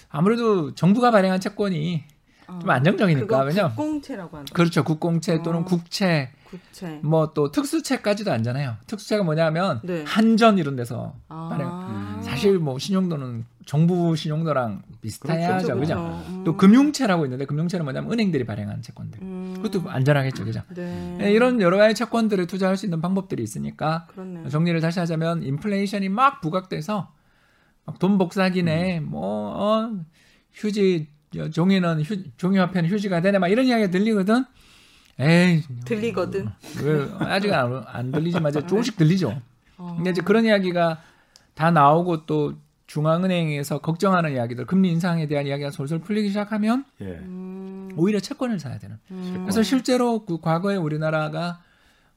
아무래도 0.10 0.74
정부가 0.76 1.12
발행한 1.12 1.40
채권이 1.40 2.04
어, 2.48 2.60
좀 2.62 2.70
안정적이니까 2.70 3.42
왜냐 3.44 3.70
국공채라고 3.70 4.38
하는 4.38 4.46
그렇죠 4.54 4.84
국공채 4.84 5.42
또는 5.42 5.62
어. 5.62 5.66
국채 5.66 6.32
국채. 6.46 7.00
뭐 7.02 7.34
또 7.34 7.52
특수채까지도 7.52 8.32
안잖아요 8.32 8.76
특수채가 8.88 9.24
뭐냐면 9.24 9.80
네. 9.84 10.04
한전 10.06 10.58
이런 10.58 10.76
데서 10.76 11.16
아. 11.30 11.48
발행 11.50 11.68
사실 12.42 12.60
뭐 12.60 12.80
신용도는 12.80 13.46
정부 13.66 14.16
신용도랑 14.16 14.82
비슷해야죠 15.02 15.76
그렇죠, 15.76 15.80
그죠. 15.80 16.24
음. 16.30 16.44
또 16.44 16.58
금융채라고 16.58 17.26
있는데 17.26 17.46
금융채는 17.46 17.86
뭐냐면 17.86 18.12
은행들이 18.12 18.44
발행한 18.46 18.82
채권들 18.82 19.22
음. 19.22 19.54
그것도 19.62 19.90
안전하겠죠 19.90 20.44
그죠 20.46 20.62
네. 20.76 21.18
예, 21.22 21.32
이런 21.32 21.62
여러 21.62 21.78
가지 21.78 21.94
채권들을 21.96 22.48
투자할 22.48 22.76
수 22.78 22.86
있는 22.88 23.02
방법들이 23.02 23.44
있으니까 23.44 24.08
그렇네. 24.12 24.50
정리를 24.50 24.80
다시 24.82 25.00
하자면 25.00 25.44
인플레이션이 25.44 26.10
막 26.10 26.42
부각돼서 26.42 27.12
막 27.86 28.00
돈 28.00 28.18
복사기네 28.18 29.02
뭐 29.02 29.22
어, 29.56 29.92
휴지 30.54 31.08
여- 31.36 31.50
종이는 31.50 32.02
휴, 32.02 32.18
종이화폐는 32.38 32.90
휴지가 32.90 33.22
되네 33.22 33.38
막 33.40 33.48
이런 33.50 33.66
이야기가 33.66 33.90
들리거든 33.92 34.44
에이 35.20 35.62
들리거든. 35.86 36.48
왜 36.84 37.08
아직 37.20 37.54
안, 37.54 37.84
안 37.86 38.12
들리지만 38.12 38.50
이제 38.50 38.62
조금씩 38.66 38.98
들리죠 38.98 39.40
어. 39.78 39.94
근데 39.98 40.10
이제 40.12 40.22
그런 40.22 40.46
이야기가 40.46 41.00
다 41.54 41.72
나오고 41.72 42.26
또 42.26 42.56
중앙은행에서 42.88 43.80
걱정하는 43.80 44.34
이야기들 44.34 44.66
금리 44.66 44.92
인상에 44.92 45.28
대한 45.28 45.48
이야기가 45.48 45.72
솔솔 45.72 46.00
풀리기 46.00 46.30
시작하면 46.30 46.84
예. 47.00 47.06
음. 47.06 47.90
오히려 47.96 48.20
채권을 48.20 48.60
사야 48.60 48.78
되는 48.80 48.98
음. 49.12 49.40
그래서 49.44 49.64
실제로 49.64 50.26
그 50.26 50.40
과거에 50.42 50.76
우리나라가 50.76 51.62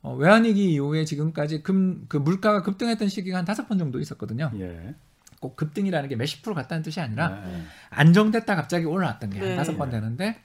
어, 0.03 0.15
외환위기 0.17 0.73
이후에 0.73 1.05
지금까지 1.05 1.63
금, 1.63 2.05
그 2.09 2.17
물가가 2.17 2.63
급등했던 2.63 3.09
시기가 3.09 3.39
한 3.39 3.45
다섯 3.45 3.69
번 3.69 3.79
정도 3.79 4.01
있었거든요. 4.01 4.51
예. 4.59 4.95
꼭 5.41 5.57
급등이라는 5.57 6.09
게 6.09 6.17
몇십 6.17 6.43
프로 6.43 6.55
갔다는 6.55 6.83
뜻이 6.83 7.01
아니라 7.01 7.43
예. 7.47 7.63
안정됐다 7.91 8.57
갑자기 8.57 8.85
올라왔던 8.87 9.31
게한 9.31 9.49
네. 9.51 9.57
다섯 9.57 9.77
번 9.77 9.91
되는데 9.91 10.41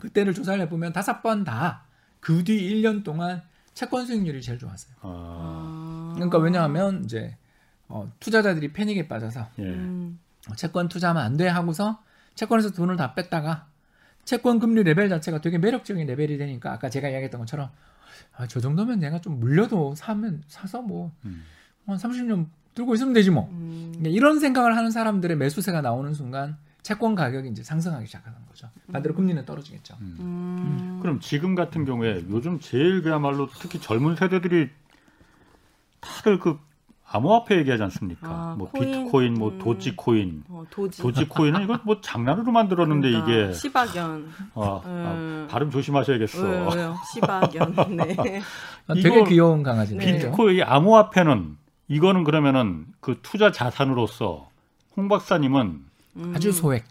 그때를 0.00 0.34
조사를 0.34 0.60
해보면 0.62 0.92
다섯 0.92 1.22
번 1.22 1.44
다 1.44 1.82
그뒤 2.20 2.58
1년 2.82 3.04
동안 3.04 3.42
채권 3.74 4.06
수익률이 4.06 4.40
제일 4.40 4.58
좋았어요. 4.58 4.94
아, 5.02 5.08
아. 5.08 6.12
그러니까 6.14 6.38
왜냐하면 6.38 7.04
이제 7.04 7.36
어, 7.94 8.10
투자자들이 8.18 8.72
패닉에 8.72 9.06
빠져서 9.06 9.46
예. 9.60 9.62
음. 9.62 10.18
어, 10.50 10.54
채권 10.56 10.88
투자하면 10.88 11.22
안 11.22 11.36
돼 11.36 11.46
하고서 11.46 12.02
채권에서 12.34 12.72
돈을 12.72 12.96
다 12.96 13.14
뺐다가 13.14 13.68
채권 14.24 14.58
금리 14.58 14.82
레벨 14.82 15.08
자체가 15.08 15.40
되게 15.40 15.58
매력적인 15.58 16.04
레벨이 16.04 16.36
되니까 16.38 16.72
아까 16.72 16.90
제가 16.90 17.08
이야기했던 17.08 17.38
것처럼 17.40 17.70
아, 18.36 18.46
저 18.48 18.58
정도면 18.58 18.98
내가 18.98 19.20
좀 19.20 19.38
물려도 19.38 19.94
사면 19.94 20.42
사서 20.48 20.82
뭐 20.82 21.12
음. 21.24 21.44
한 21.86 21.96
30년 21.96 22.46
들고 22.74 22.94
있으면 22.96 23.12
되지 23.12 23.30
뭐. 23.30 23.48
음. 23.52 23.92
그러니까 23.94 24.08
이런 24.10 24.40
생각을 24.40 24.76
하는 24.76 24.90
사람들의 24.90 25.36
매수세가 25.36 25.80
나오는 25.82 26.12
순간 26.14 26.56
채권 26.82 27.14
가격이 27.14 27.48
이제 27.50 27.62
상승하기 27.62 28.06
시작하는 28.06 28.36
거죠. 28.48 28.68
반대로 28.92 29.14
금리는 29.14 29.44
떨어지겠죠. 29.44 29.96
음. 30.00 30.98
그럼 31.00 31.20
지금 31.20 31.54
같은 31.54 31.84
경우에 31.84 32.24
요즘 32.28 32.58
제일 32.58 33.02
그야말로 33.02 33.48
특히 33.60 33.80
젊은 33.80 34.16
세대들이 34.16 34.68
다들 36.00 36.40
그 36.40 36.58
암호화폐 37.06 37.58
얘기하지 37.58 37.82
않습니까? 37.84 38.28
아, 38.28 38.54
뭐 38.58 38.68
코인? 38.70 38.90
비트코인, 39.04 39.34
뭐 39.34 39.50
음. 39.50 39.58
도지코인, 39.58 40.44
어, 40.48 40.64
도지. 40.70 41.02
도지코인은 41.02 41.62
이거 41.62 41.78
뭐 41.84 42.00
장난으로 42.00 42.50
만들었는데 42.50 43.10
그러니까, 43.10 43.32
이게 43.32 43.52
시박연. 43.52 44.32
어, 44.54 44.82
음. 44.84 45.46
아, 45.48 45.52
발음 45.52 45.70
조심하셔야겠어. 45.70 46.42
왜요, 46.42 46.68
왜요? 46.74 46.96
시박연. 47.12 47.96
네. 47.96 48.42
아, 48.88 48.94
되게 48.94 49.24
귀여운 49.24 49.62
강아지. 49.62 49.94
네. 49.96 50.18
죠 50.18 50.26
비트코인 50.30 50.62
암호화폐는 50.64 51.56
이거는 51.88 52.24
그러면은 52.24 52.86
그 53.00 53.18
투자 53.22 53.52
자산으로서 53.52 54.48
홍 54.96 55.08
박사님은 55.08 55.84
음. 56.16 56.32
아주 56.34 56.52
소액. 56.52 56.84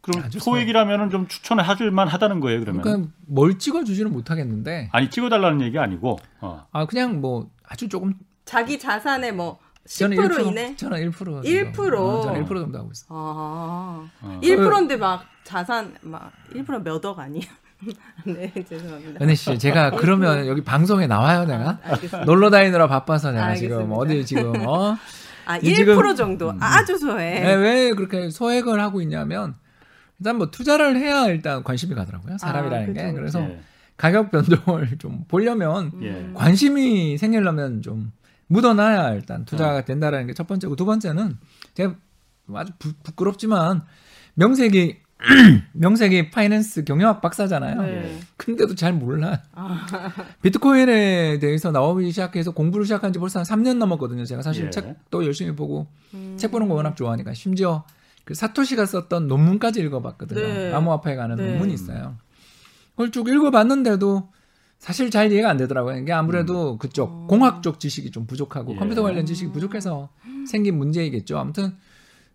그럼 0.00 0.24
아주 0.24 0.38
소액이라면 0.40 1.10
좀 1.10 1.28
추천을 1.28 1.66
하실만 1.66 2.08
하다는 2.08 2.40
거예요, 2.40 2.60
그러면. 2.60 2.82
그러니까 2.82 3.10
뭘 3.26 3.58
찍어주지는 3.58 4.12
못하겠는데, 4.12 4.88
아니 4.92 5.10
찍어달라는 5.10 5.60
얘기 5.62 5.78
아니고. 5.78 6.18
어. 6.40 6.66
아 6.72 6.86
그냥 6.86 7.20
뭐 7.20 7.48
아주 7.66 7.88
조금 7.88 8.14
자기 8.48 8.78
자산의 8.78 9.32
뭐 9.32 9.58
10% 9.86 9.98
저는 10.16 10.16
1% 10.16 10.46
이내? 10.46 10.76
저는 10.76 11.10
1% 11.10 11.16
정도. 11.18 11.42
1%? 11.42 11.94
어, 11.98 12.22
저는 12.22 12.44
1% 12.46 12.48
정도 12.48 12.78
하고 12.78 12.90
있어요. 12.90 13.08
아. 13.10 14.08
어. 14.22 14.40
1%인데 14.42 14.96
막 14.96 15.24
자산 15.44 15.94
막 16.00 16.32
1%몇억 16.54 17.18
아니야? 17.18 17.42
네, 18.24 18.50
죄송합니다. 18.68 19.22
은혜 19.22 19.34
씨, 19.34 19.58
제가 19.58 19.90
그러면 19.92 20.46
여기 20.46 20.64
방송에 20.64 21.06
나와요, 21.06 21.44
내가? 21.44 21.78
알겠습니다. 21.84 22.24
놀러 22.24 22.48
다니느라 22.50 22.88
바빠서 22.88 23.32
내가 23.32 23.54
지금 23.54 23.76
알겠습니다. 23.92 23.96
어디 24.00 24.26
지금 24.26 24.66
어? 24.66 24.96
아, 25.44 25.58
이1% 25.58 25.74
지금- 25.76 26.16
정도. 26.16 26.54
아주 26.58 26.96
소해. 26.98 27.40
네, 27.40 27.54
왜 27.54 27.90
그렇게 27.90 28.30
소액을 28.30 28.80
하고 28.80 29.02
있냐면 29.02 29.56
일단 30.18 30.36
뭐 30.36 30.50
투자를 30.50 30.96
해야 30.96 31.26
일단 31.26 31.62
관심이 31.62 31.94
가더라고요. 31.94 32.38
사람이라는 32.38 32.90
아, 32.90 32.92
게. 32.94 33.02
그쵸, 33.04 33.14
그래서 33.14 33.40
예. 33.42 33.60
가격 33.98 34.30
변동을 34.30 34.96
좀 34.98 35.24
보려면 35.28 35.90
음. 35.94 36.02
예. 36.02 36.32
관심이 36.34 37.16
생기려면 37.18 37.82
좀 37.82 38.10
묻어놔야 38.48 39.14
일단 39.14 39.44
투자가 39.44 39.84
된다라는 39.84 40.26
게 40.26 40.32
첫 40.34 40.46
번째고 40.46 40.76
두 40.76 40.84
번째는 40.84 41.38
제가 41.74 41.94
아주 42.54 42.72
부, 42.78 42.92
부끄럽지만 43.02 43.82
명색이 44.34 44.96
명색이 45.74 46.30
파이낸스 46.30 46.84
경영학 46.84 47.20
박사잖아요. 47.20 47.82
네. 47.82 48.20
근데도 48.36 48.76
잘 48.76 48.92
몰라. 48.92 49.42
아, 49.52 49.84
비트코인에 50.42 51.40
대해서 51.40 51.72
나오기 51.72 52.08
시작해서 52.12 52.52
공부를 52.52 52.86
시작한 52.86 53.12
지 53.12 53.18
벌써 53.18 53.40
한 53.40 53.44
3년 53.44 53.78
넘었거든요. 53.78 54.24
제가 54.24 54.42
사실 54.42 54.66
예. 54.66 54.70
책도 54.70 55.24
열심히 55.24 55.56
보고 55.56 55.88
음. 56.14 56.36
책 56.38 56.52
보는 56.52 56.68
거 56.68 56.74
워낙 56.74 56.94
좋아하니까 56.94 57.34
심지어 57.34 57.84
그 58.24 58.34
사토시가 58.34 58.86
썼던 58.86 59.26
논문까지 59.26 59.80
읽어봤거든요. 59.80 60.40
네. 60.40 60.72
암호화폐에 60.72 61.16
관한 61.16 61.36
네. 61.36 61.50
논문이 61.50 61.74
있어요. 61.74 62.16
그걸 62.92 63.10
쭉 63.10 63.28
읽어봤는데도 63.28 64.28
사실 64.78 65.10
잘 65.10 65.30
이해가 65.32 65.50
안 65.50 65.56
되더라고요. 65.56 65.96
이게 65.98 66.12
아무래도 66.12 66.78
그쪽 66.78 67.10
어. 67.10 67.26
공학적 67.26 67.80
지식이 67.80 68.10
좀 68.10 68.26
부족하고 68.26 68.74
예. 68.74 68.76
컴퓨터 68.76 69.02
관련 69.02 69.26
지식이 69.26 69.50
부족해서 69.52 70.08
생긴 70.46 70.78
문제이겠죠. 70.78 71.36
아무튼 71.38 71.76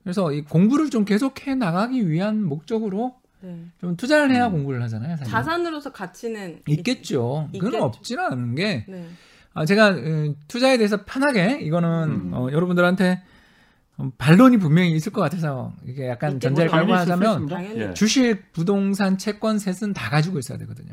그래서 0.03 0.32
이 0.34 0.41
공부를 0.43 0.89
좀 0.89 1.06
계속해 1.06 1.56
나가기 1.56 2.10
위한 2.10 2.43
목적으로 2.43 3.15
네. 3.39 3.65
좀 3.79 3.95
투자를 3.95 4.32
해야 4.32 4.47
음. 4.47 4.53
공부를 4.53 4.82
하잖아요. 4.84 5.15
사실. 5.17 5.32
자산으로서 5.32 5.91
가치는 5.91 6.62
있겠죠. 6.67 7.49
그건 7.53 7.67
있겠죠. 7.69 7.84
없지는 7.86 8.23
않은 8.25 8.56
게 8.56 8.86
네. 8.88 9.08
아, 9.53 9.65
제가 9.65 9.89
음, 9.91 10.36
투자에 10.47 10.77
대해서 10.77 11.03
편하게 11.06 11.60
이거는 11.62 12.10
음. 12.10 12.34
어, 12.34 12.49
여러분들한테 12.51 13.21
음, 13.99 14.12
반론이 14.17 14.58
분명히 14.58 14.91
있을 14.93 15.12
것 15.12 15.21
같아서 15.21 15.73
이게 15.86 16.10
약간. 16.10 16.39
전제를 16.39 16.69
깔고 16.71 16.93
하자면. 16.93 17.49
예. 17.77 17.93
주식, 17.93 18.51
부동산, 18.51 19.17
채권 19.17 19.60
셋은 19.60 19.93
다 19.93 20.10
가지고 20.10 20.39
있어야 20.39 20.58
되거든요. 20.58 20.91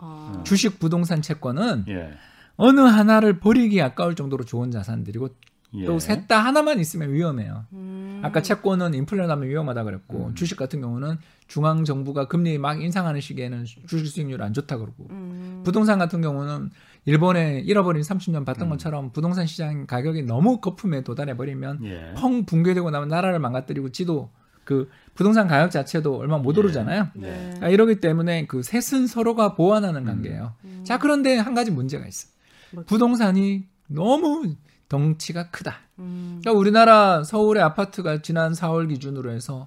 아. 0.00 0.42
주식, 0.44 0.78
부동산, 0.78 1.22
채권은 1.22 1.84
예. 1.88 2.10
어느 2.56 2.80
하나를 2.80 3.38
버리기 3.38 3.80
아까울 3.80 4.14
정도로 4.14 4.44
좋은 4.44 4.70
자산들이고 4.70 5.28
예. 5.74 5.84
또셋 5.84 6.26
다 6.26 6.44
하나만 6.44 6.80
있으면 6.80 7.12
위험해요. 7.12 7.64
음. 7.72 8.20
아까 8.22 8.42
채권은 8.42 8.94
인플레 8.94 9.26
나면 9.26 9.48
위험하다 9.48 9.84
그랬고 9.84 10.26
음. 10.26 10.34
주식 10.34 10.56
같은 10.56 10.80
경우는 10.80 11.16
중앙 11.46 11.84
정부가 11.84 12.26
금리 12.26 12.58
막 12.58 12.82
인상하는 12.82 13.20
시기에는 13.20 13.64
주식 13.64 14.06
수익률 14.06 14.42
안 14.42 14.52
좋다 14.52 14.78
그러고 14.78 15.06
음. 15.10 15.62
부동산 15.64 15.98
같은 15.98 16.20
경우는 16.20 16.70
일본에 17.04 17.60
잃어버린 17.60 18.02
30년 18.02 18.44
봤던 18.44 18.68
음. 18.68 18.70
것처럼 18.70 19.12
부동산 19.12 19.46
시장 19.46 19.86
가격이 19.86 20.22
너무 20.24 20.60
거품에 20.60 21.02
도달해 21.02 21.36
버리면 21.36 21.84
예. 21.84 22.14
펑 22.16 22.44
붕괴되고 22.44 22.90
나면 22.90 23.08
나라를 23.08 23.38
망가뜨리고 23.38 23.90
지도 23.90 24.30
그 24.70 24.88
부동산 25.16 25.48
가격 25.48 25.72
자체도 25.72 26.16
얼마 26.16 26.38
못 26.38 26.54
예. 26.54 26.60
오르잖아요. 26.60 27.08
네. 27.14 27.58
아, 27.60 27.68
이러기 27.68 27.98
때문에 27.98 28.46
그 28.46 28.62
셋은 28.62 29.08
서로가 29.08 29.56
보완하는 29.56 30.04
관계예요. 30.04 30.52
음. 30.64 30.84
자 30.84 30.96
그런데 30.96 31.36
한 31.36 31.56
가지 31.56 31.72
문제가 31.72 32.06
있어. 32.06 32.28
뭐죠? 32.70 32.86
부동산이 32.86 33.64
너무 33.88 34.54
덩치가 34.88 35.50
크다. 35.50 35.74
음. 35.98 36.38
그러니까 36.40 36.56
우리나라 36.56 37.24
서울의 37.24 37.64
아파트가 37.64 38.22
지난 38.22 38.52
4월 38.52 38.88
기준으로 38.88 39.32
해서 39.32 39.66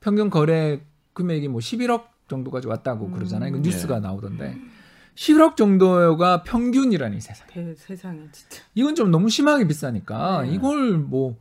평균 0.00 0.30
거래 0.30 0.80
금액이 1.12 1.48
뭐 1.48 1.60
11억 1.60 2.04
정도까지 2.28 2.68
왔다고 2.68 3.08
음. 3.08 3.12
그러잖아요. 3.12 3.52
그 3.52 3.58
뉴스가 3.58 3.96
네. 3.96 4.00
나오던데 4.00 4.56
11억 5.18 5.56
정도가 5.56 6.44
평균이라니 6.44 7.20
세상. 7.20 7.48
대, 7.48 7.74
세상에 7.74 8.20
진짜. 8.30 8.62
이건 8.76 8.94
좀 8.94 9.10
너무 9.10 9.28
심하게 9.28 9.66
비싸니까 9.66 10.42
네. 10.42 10.54
이걸 10.54 10.96
뭐 10.96 11.36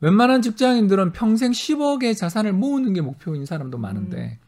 웬만한 0.00 0.42
직장인들은 0.42 1.12
평생 1.12 1.50
10억의 1.50 2.14
자산을 2.14 2.52
모으는 2.52 2.92
게 2.92 3.00
목표인 3.00 3.46
사람도 3.46 3.78
많은데 3.78 4.38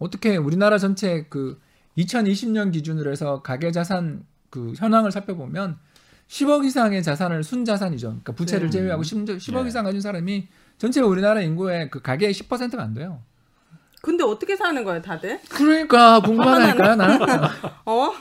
어떻게 0.00 0.36
우리나라 0.36 0.78
전체 0.78 1.26
그 1.30 1.60
2020년 1.96 2.72
기준으로 2.72 3.12
해서 3.12 3.40
가계 3.42 3.70
자산 3.70 4.26
그 4.50 4.72
현황을 4.76 5.12
살펴보면 5.12 5.78
10억 6.26 6.64
이상의 6.64 7.04
자산을 7.04 7.44
순자산이죠. 7.44 8.08
그러니까 8.08 8.32
부채를 8.32 8.66
네. 8.68 8.78
제외하고 8.78 9.04
10, 9.04 9.26
10억 9.26 9.62
네. 9.62 9.68
이상 9.68 9.84
가진 9.84 10.00
사람이 10.00 10.48
전체 10.78 11.00
우리나라 11.00 11.40
인구의 11.40 11.88
그 11.88 12.02
가계의 12.02 12.32
10%가 12.32 12.82
안 12.82 12.94
돼요. 12.94 13.22
근데 14.04 14.22
어떻게 14.22 14.54
사는 14.54 14.84
거예요, 14.84 15.00
다들? 15.00 15.40
그러니까 15.48 16.20
궁금하다니까요, 16.20 16.94
나는. 16.94 17.18
어? 17.86 18.12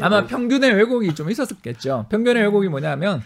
아마 0.00 0.26
평균의 0.26 0.74
왜곡이 0.74 1.14
좀 1.14 1.30
있었겠죠. 1.30 2.06
평균의 2.08 2.42
왜곡이 2.42 2.68
뭐냐면 2.68 3.22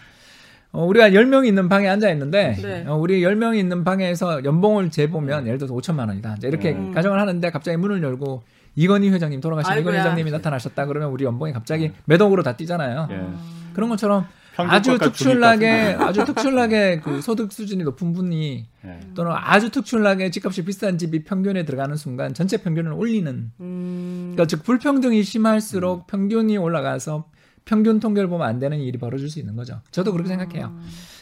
어, 0.71 0.85
우리가 0.85 1.09
10명이 1.09 1.47
있는 1.47 1.67
방에 1.67 1.87
앉아 1.87 2.11
있는데 2.11 2.55
네. 2.61 2.85
어, 2.87 2.95
우리 2.95 3.21
10명이 3.21 3.57
있는 3.57 3.83
방에서 3.83 4.43
연봉을 4.43 4.91
재보면 4.91 5.47
예를 5.47 5.57
들어서 5.57 5.73
5천만 5.73 6.09
원이다. 6.09 6.35
이제 6.37 6.47
이렇게 6.47 6.73
음. 6.73 6.93
가정을 6.93 7.19
하는데 7.19 7.49
갑자기 7.49 7.77
문을 7.77 8.03
열고 8.03 8.43
이건희 8.75 9.09
회장님 9.09 9.41
돌아가신 9.41 9.71
이건희 9.71 9.97
아이고야. 9.97 10.01
회장님이 10.01 10.29
나타나셨다 10.29 10.85
그러면 10.85 11.09
우리 11.09 11.23
연봉이 11.25 11.53
갑자기 11.53 11.91
몇 12.05 12.21
억으로 12.21 12.43
다 12.43 12.55
뛰잖아요. 12.55 13.07
예. 13.09 13.27
그런 13.73 13.89
것처럼 13.89 14.27
아주 14.57 14.97
특출나게 14.97 15.97
아주 15.99 16.25
특출나게 16.25 17.01
그 17.01 17.21
소득 17.21 17.51
수준이 17.51 17.83
높은 17.83 18.13
분이 18.13 18.65
예. 18.85 18.99
또는 19.13 19.33
아주 19.35 19.69
특출나게 19.69 20.31
집값이 20.31 20.63
비싼 20.65 20.97
집이 20.97 21.23
평균에 21.23 21.65
들어가는 21.65 21.95
순간 21.97 22.33
전체 22.33 22.57
평균을 22.57 22.93
올리는 22.93 23.51
음. 23.59 24.33
그러니까 24.33 24.45
즉 24.47 24.63
불평등이 24.63 25.23
심할수록 25.23 26.07
평균이 26.07 26.57
올라가서 26.57 27.25
평균 27.65 27.99
통계를 27.99 28.29
보면 28.29 28.47
안 28.47 28.59
되는 28.59 28.79
일이 28.79 28.97
벌어질 28.97 29.29
수 29.29 29.39
있는 29.39 29.55
거죠. 29.55 29.81
저도 29.91 30.11
그렇게 30.11 30.29
생각해요. 30.29 30.77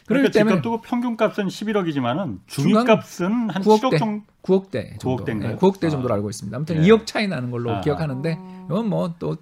그러니까 0.05 0.31
때문에 0.31 0.57
집값도 0.57 0.81
평균값은 0.81 1.47
11억이지만은 1.47 2.39
중간 2.47 2.85
중위값은 2.85 3.49
한 3.49 3.61
9억 3.61 3.79
7억 3.79 3.91
대. 3.91 3.97
정도 3.97 4.25
9억대 4.43 4.99
정도. 4.99 5.23
9억대인가요? 5.23 5.57
9억대 5.57 5.85
아. 5.85 5.89
정도로 5.89 6.13
알고 6.15 6.29
있습니다. 6.29 6.55
아무튼 6.55 6.83
예. 6.83 6.89
2억 6.89 7.05
차이 7.05 7.27
나는 7.27 7.49
걸로 7.49 7.71
아. 7.71 7.81
기억하는데 7.81 8.37
이건 8.65 8.89
뭐또 8.89 9.37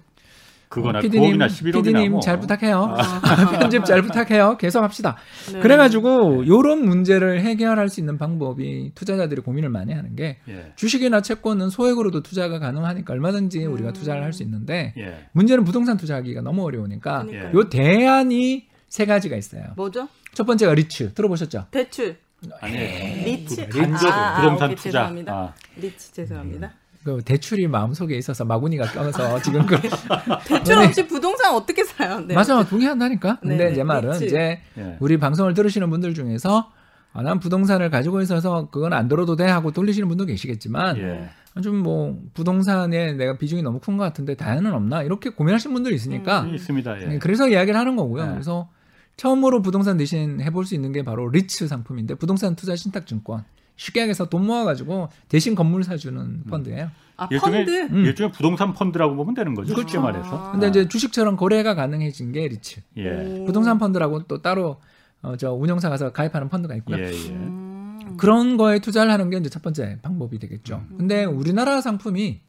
그거나 0.72 1.00
피디님 1.00 1.36
9억이나 1.36 1.46
11억이나 1.48 1.72
피디님 1.84 2.12
뭐. 2.12 2.20
잘 2.20 2.40
부탁해요. 2.40 2.96
아. 2.98 3.20
편집 3.60 3.84
잘 3.84 4.00
부탁해요. 4.02 4.56
계속합시다. 4.56 5.16
네. 5.52 5.60
그래가지고 5.60 6.46
요런 6.46 6.84
문제를 6.86 7.40
해결할 7.42 7.88
수 7.90 8.00
있는 8.00 8.16
방법이 8.18 8.92
투자자들이 8.94 9.42
고민을 9.42 9.68
많이 9.68 9.92
하는 9.92 10.16
게 10.16 10.38
예. 10.48 10.72
주식이나 10.76 11.20
채권은 11.20 11.68
소액으로도 11.70 12.22
투자가 12.22 12.58
가능하니까 12.58 13.12
얼마든지 13.12 13.66
음. 13.66 13.72
우리가 13.74 13.92
투자를 13.92 14.22
할 14.24 14.32
수 14.32 14.42
있는데 14.44 14.94
예. 14.96 15.26
문제는 15.32 15.64
부동산 15.64 15.98
투자하기가 15.98 16.40
너무 16.40 16.64
어려우니까 16.64 17.24
그러니까요. 17.26 17.58
요 17.58 17.68
대안이 17.68 18.66
세 18.88 19.04
가지가 19.04 19.36
있어요. 19.36 19.64
뭐죠? 19.76 20.08
첫 20.32 20.44
번째가 20.46 20.72
리츠 20.72 21.12
들어보셨죠? 21.12 21.66
대출. 21.70 22.16
아니 22.62 22.74
리츠. 22.76 23.68
간접 23.68 24.10
아, 24.10 24.38
아, 24.38 24.40
부동산 24.40 24.66
오케이, 24.70 24.76
투자. 24.76 24.90
죄송합니다. 24.90 25.32
아, 25.34 25.54
리츠 25.76 26.12
죄송합니다. 26.12 26.72
그 27.04 27.20
대출이 27.24 27.66
마음속에 27.68 28.16
있어서 28.16 28.44
마구니가 28.44 28.86
껴서 28.92 29.40
지금 29.42 29.66
그 29.66 29.76
대출 30.46 30.78
없이 30.78 31.06
부동산 31.06 31.54
어떻게 31.54 31.82
사요? 31.84 32.20
네. 32.20 32.34
맞아 32.34 32.62
동의한다니까. 32.64 33.38
근데 33.40 33.56
네, 33.56 33.64
네. 33.70 33.74
제 33.74 33.82
말은 33.82 34.10
리츠. 34.12 34.24
이제 34.24 34.60
예. 34.78 34.96
우리 35.00 35.18
방송을 35.18 35.54
들으시는 35.54 35.90
분들 35.90 36.14
중에서 36.14 36.70
아, 37.12 37.22
난 37.22 37.40
부동산을 37.40 37.90
가지고 37.90 38.22
있어서 38.22 38.68
그건 38.70 38.92
안 38.92 39.08
들어도 39.08 39.36
돼 39.36 39.44
하고 39.46 39.70
돌리시는 39.72 40.08
분도 40.08 40.24
계시겠지만 40.24 40.96
예. 40.98 41.28
좀뭐 41.60 42.18
부동산에 42.34 43.12
내가 43.12 43.36
비중이 43.36 43.62
너무 43.62 43.78
큰 43.80 43.98
것 43.98 44.04
같은데 44.04 44.34
대안은 44.36 44.72
없나 44.72 45.02
이렇게 45.02 45.28
고민하시는 45.30 45.74
분들이 45.74 45.94
있으니까 45.94 46.46
있습니다. 46.46 47.02
예. 47.02 47.06
네, 47.06 47.18
그래서 47.18 47.48
이야기를 47.48 47.78
하는 47.78 47.96
거고요. 47.96 48.24
네. 48.26 48.30
그래서 48.32 48.70
처음으로 49.16 49.60
부동산 49.60 49.98
대신 49.98 50.40
해볼 50.40 50.64
수 50.64 50.74
있는 50.74 50.92
게 50.92 51.02
바로 51.02 51.28
리츠 51.28 51.68
상품인데 51.68 52.14
부동산 52.14 52.56
투자 52.56 52.74
신탁 52.76 53.06
증권 53.06 53.44
쉽게 53.82 54.02
얘기해서 54.02 54.28
돈 54.28 54.46
모아가지고 54.46 55.08
대신 55.28 55.56
건물 55.56 55.82
사주는 55.82 56.44
펀드예요. 56.44 56.90
아, 57.16 57.28
일종의 57.30 57.64
펀드. 57.64 57.94
음. 57.94 58.04
일종의 58.04 58.30
부동산 58.30 58.72
펀드라고 58.72 59.16
보면 59.16 59.34
되는 59.34 59.54
거죠. 59.54 59.68
쉽게 59.70 59.82
그렇죠. 59.82 60.00
말해서. 60.00 60.52
근데 60.52 60.66
아, 60.66 60.68
이제 60.68 60.86
주식처럼 60.86 61.36
거래가 61.36 61.74
가능해진 61.74 62.30
게 62.30 62.46
리츠. 62.46 62.80
예. 62.98 63.40
오. 63.40 63.44
부동산 63.44 63.78
펀드라고 63.78 64.24
또 64.28 64.40
따로 64.40 64.80
어, 65.20 65.36
저 65.36 65.52
운영사 65.52 65.88
가서 65.88 66.12
가입하는 66.12 66.48
펀드가 66.48 66.76
있고요. 66.76 66.98
예, 66.98 67.10
예. 67.10 67.30
음. 67.30 68.16
그런 68.18 68.56
거에 68.56 68.78
투자를 68.78 69.10
하는 69.10 69.30
게 69.30 69.38
이제 69.38 69.48
첫 69.48 69.62
번째 69.62 69.98
방법이 70.00 70.38
되겠죠. 70.38 70.84
음. 70.90 70.96
근데 70.98 71.24
우리나라 71.24 71.80
상품이 71.80 72.40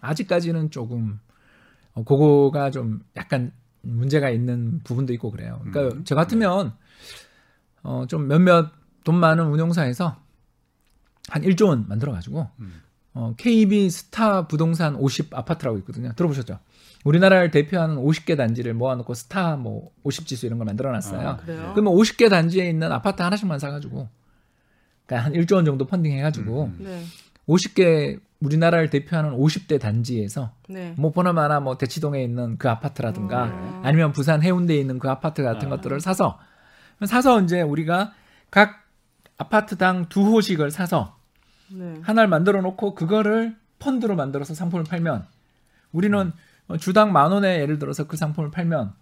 아직까지는 0.00 0.70
조금 0.70 1.18
어, 1.94 2.04
그거가 2.04 2.70
좀 2.70 3.00
약간 3.16 3.50
문제가 3.82 4.30
있는 4.30 4.82
부분도 4.84 5.12
있고 5.14 5.32
그래요. 5.32 5.60
그러니까 5.64 5.96
음. 5.96 6.04
저 6.04 6.14
같으면 6.14 6.74
어, 7.82 8.04
좀 8.06 8.28
몇몇 8.28 8.70
돈 9.02 9.16
많은 9.16 9.46
운용사에서 9.46 10.27
한 11.28 11.42
1조 11.42 11.68
원 11.68 11.86
만들어 11.88 12.12
가지고 12.12 12.48
음. 12.60 12.82
어, 13.14 13.34
KB 13.36 13.90
스타 13.90 14.46
부동산 14.46 14.94
50 14.94 15.34
아파트라고 15.34 15.78
있거든요. 15.78 16.12
들어보셨죠? 16.14 16.58
우리나라를 17.04 17.50
대표하는 17.50 17.96
50개 17.96 18.36
단지를 18.36 18.74
모아놓고 18.74 19.14
스타 19.14 19.56
뭐 19.56 19.90
50지수 20.04 20.44
이런 20.44 20.58
걸 20.58 20.66
만들어 20.66 20.92
놨어요. 20.92 21.28
아? 21.28 21.36
그러면 21.72 21.94
50개 21.94 22.28
단지에 22.28 22.68
있는 22.68 22.92
아파트 22.92 23.22
하나씩만 23.22 23.58
사가지고 23.58 24.08
그러니까 25.06 25.26
한 25.26 25.32
1조 25.32 25.54
원 25.54 25.64
정도 25.64 25.86
펀딩 25.86 26.12
해가지고 26.12 26.64
음. 26.64 26.76
네. 26.80 27.02
50개 27.48 28.20
우리나라를 28.40 28.90
대표하는 28.90 29.32
50대 29.32 29.80
단지에서 29.80 30.52
네. 30.68 30.94
뭐 30.96 31.10
보나마나 31.10 31.60
뭐 31.60 31.76
대치동에 31.76 32.22
있는 32.22 32.56
그 32.56 32.68
아파트라든가 32.68 33.46
음. 33.46 33.80
아니면 33.84 34.12
부산 34.12 34.42
해운대에 34.42 34.76
있는 34.76 34.98
그 34.98 35.08
아파트 35.08 35.42
같은 35.42 35.68
아. 35.68 35.70
것들을 35.76 36.00
사서 36.00 36.38
사서 37.04 37.40
이제 37.42 37.62
우리가 37.62 38.12
각 38.50 38.84
아파트당 39.38 40.08
두 40.08 40.22
호씩을 40.22 40.70
사서 40.70 41.17
네. 41.72 41.94
하나를 42.02 42.28
만들어 42.28 42.60
놓고 42.60 42.94
그거를 42.94 43.56
펀드로 43.78 44.16
만들어서 44.16 44.54
상품을 44.54 44.84
팔면 44.84 45.26
우리는 45.92 46.32
어, 46.68 46.76
주당 46.76 47.12
만 47.12 47.32
원에 47.32 47.60
예를 47.60 47.78
들어서 47.78 48.06
그 48.06 48.16
상품을 48.16 48.50
팔면 48.50 48.92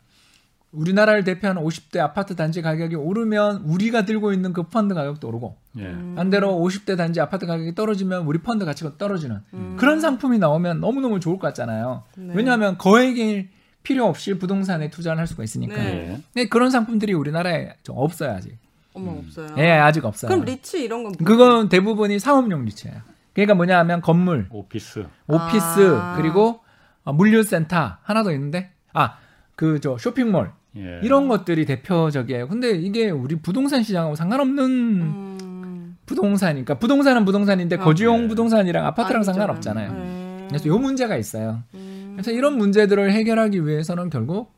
우리나라를 0.72 1.24
대표하는 1.24 1.62
50대 1.62 1.98
아파트 1.98 2.36
단지 2.36 2.60
가격이 2.60 2.96
오르면 2.96 3.62
우리가 3.64 4.04
들고 4.04 4.32
있는 4.32 4.52
그 4.52 4.64
펀드 4.64 4.94
가격도 4.94 5.28
오르고 5.28 5.56
예. 5.78 5.86
음. 5.86 6.14
반대로 6.16 6.50
50대 6.56 6.96
단지 6.96 7.20
아파트 7.20 7.46
가격이 7.46 7.74
떨어지면 7.74 8.26
우리 8.26 8.38
펀드 8.38 8.64
가치가 8.64 8.98
떨어지는 8.98 9.40
음. 9.54 9.76
그런 9.78 10.00
상품이 10.00 10.38
나오면 10.38 10.80
너무너무 10.80 11.20
좋을 11.20 11.38
것 11.38 11.46
같잖아요. 11.48 12.02
네. 12.16 12.34
왜냐하면 12.34 12.76
거액이 12.76 13.48
필요 13.82 14.06
없이 14.06 14.34
부동산에 14.34 14.90
투자를 14.90 15.18
할 15.18 15.26
수가 15.26 15.44
있으니까. 15.44 15.76
네. 15.76 15.84
예. 15.84 16.22
근데 16.34 16.48
그런 16.48 16.70
상품들이 16.70 17.14
우리나라에 17.14 17.74
좀 17.82 17.96
없어요 17.98 18.32
아직. 18.32 18.58
어머 18.96 19.12
음. 19.12 19.18
없어요. 19.24 19.48
예, 19.58 19.70
아직 19.72 20.04
없어요. 20.04 20.28
그럼 20.30 20.44
리츠 20.44 20.76
이런 20.78 21.04
건 21.04 21.12
그건 21.24 21.68
대부분이 21.68 22.18
사업용 22.18 22.64
리츠예요. 22.64 22.96
그러니까 23.34 23.54
뭐냐 23.54 23.78
하면 23.80 24.00
건물, 24.00 24.46
오피스. 24.50 25.04
오피스 25.26 25.94
아. 25.94 26.14
그리고 26.16 26.60
어, 27.04 27.12
물류센터 27.12 27.98
하나 28.02 28.22
더 28.22 28.32
있는데 28.32 28.70
아 28.92 29.16
그 29.56 29.78
저 29.80 29.96
쇼핑몰 29.98 30.50
예. 30.76 31.00
이런 31.02 31.28
것들이 31.28 31.64
대표적이에요. 31.64 32.48
근데 32.48 32.72
이게 32.72 33.08
우리 33.10 33.36
부동산 33.36 33.82
시장하고 33.82 34.14
상관없는 34.16 34.64
음. 34.64 35.96
부동산이니까 36.04 36.78
부동산은 36.78 37.24
부동산인데 37.24 37.76
아, 37.76 37.78
거주용 37.78 38.22
네. 38.22 38.28
부동산이랑 38.28 38.84
아파트랑 38.86 39.16
아니죠. 39.20 39.32
상관없잖아요. 39.32 39.92
네. 39.92 40.46
그래서 40.48 40.68
요 40.68 40.78
문제가 40.78 41.16
있어요. 41.16 41.62
음. 41.74 42.10
그래서 42.14 42.30
이런 42.32 42.56
문제들을 42.58 43.10
해결하기 43.12 43.66
위해서는 43.66 44.10
결국 44.10 44.50
어, 44.50 44.55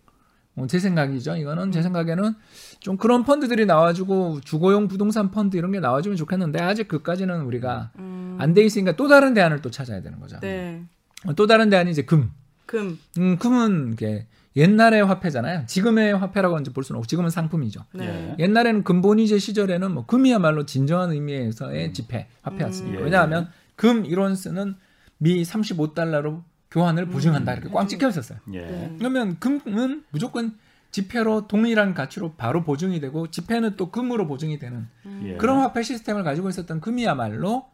제 0.66 0.79
생각이죠. 0.79 1.37
이거는 1.37 1.73
제 1.73 1.83
생각에는 1.83 2.35
좀 2.81 2.97
그런 2.97 3.25
펀드들이 3.25 3.66
나와주고 3.66 4.40
주거용 4.40 4.88
부동산 4.88 5.31
펀드 5.31 5.57
이런 5.57 5.73
게 5.73 5.81
나와주면 5.81 6.16
좋겠는데 6.16 6.61
아직 6.62 6.88
그까지는 6.88 7.42
우리가 7.42 7.90
음. 7.99 8.37
안돼 8.40 8.64
있으니까 8.64 8.92
또 8.92 9.09
다른 9.09 9.35
대안을 9.35 9.62
또 9.62 9.71
찾아야 9.71 10.01
되는 10.03 10.18
거죠. 10.21 10.38
네. 10.40 10.83
어, 11.27 11.35
또 11.35 11.47
다른 11.47 11.71
대안이 11.71 11.90
이제 11.90 12.03
금. 12.03 12.31
금. 12.66 12.99
음, 13.18 13.38
금은 13.38 13.92
이게 13.94 14.27
옛날의 14.57 15.05
화폐잖아요. 15.05 15.64
지금의 15.66 16.16
화폐라고 16.16 16.59
이제 16.59 16.73
볼 16.73 16.83
수는 16.83 16.99
없고 16.99 17.07
지금은 17.07 17.31
상품이죠. 17.31 17.85
네. 17.94 18.37
예. 18.38 18.44
옛날에는 18.44 18.83
금본위제 18.83 19.38
시절에는 19.38 19.92
뭐 19.92 20.07
금이야말로 20.07 20.66
진정한 20.66 21.12
의미에서의 21.12 21.92
지폐 21.92 22.27
화폐였습니다. 22.42 22.99
음. 22.99 23.05
왜냐하면 23.05 23.49
금 23.77 24.03
1온스는 24.03 24.75
미 25.18 25.42
35달러로 25.42 26.42
교환을 26.70 27.07
보증한다 27.07 27.54
이렇게 27.54 27.68
꽝 27.70 27.88
찍혀 27.88 28.09
있었어요. 28.09 28.38
예. 28.52 28.61
네. 28.61 28.94
그러면 28.98 29.38
금은 29.38 30.04
무조건 30.11 30.57
지폐로 30.90 31.46
동일한 31.46 31.94
가치로 31.94 32.33
바로 32.35 32.64
보증이 32.64 33.00
되고 33.00 33.31
지폐는 33.31 33.76
또 33.76 33.90
금으로 33.90 34.26
보증이 34.26 34.59
되는 34.59 34.87
예. 35.24 35.37
그런 35.37 35.61
화폐 35.61 35.83
시스템을 35.83 36.24
가지고 36.24 36.48
있었던 36.48 36.81
금이야말로 36.81 37.66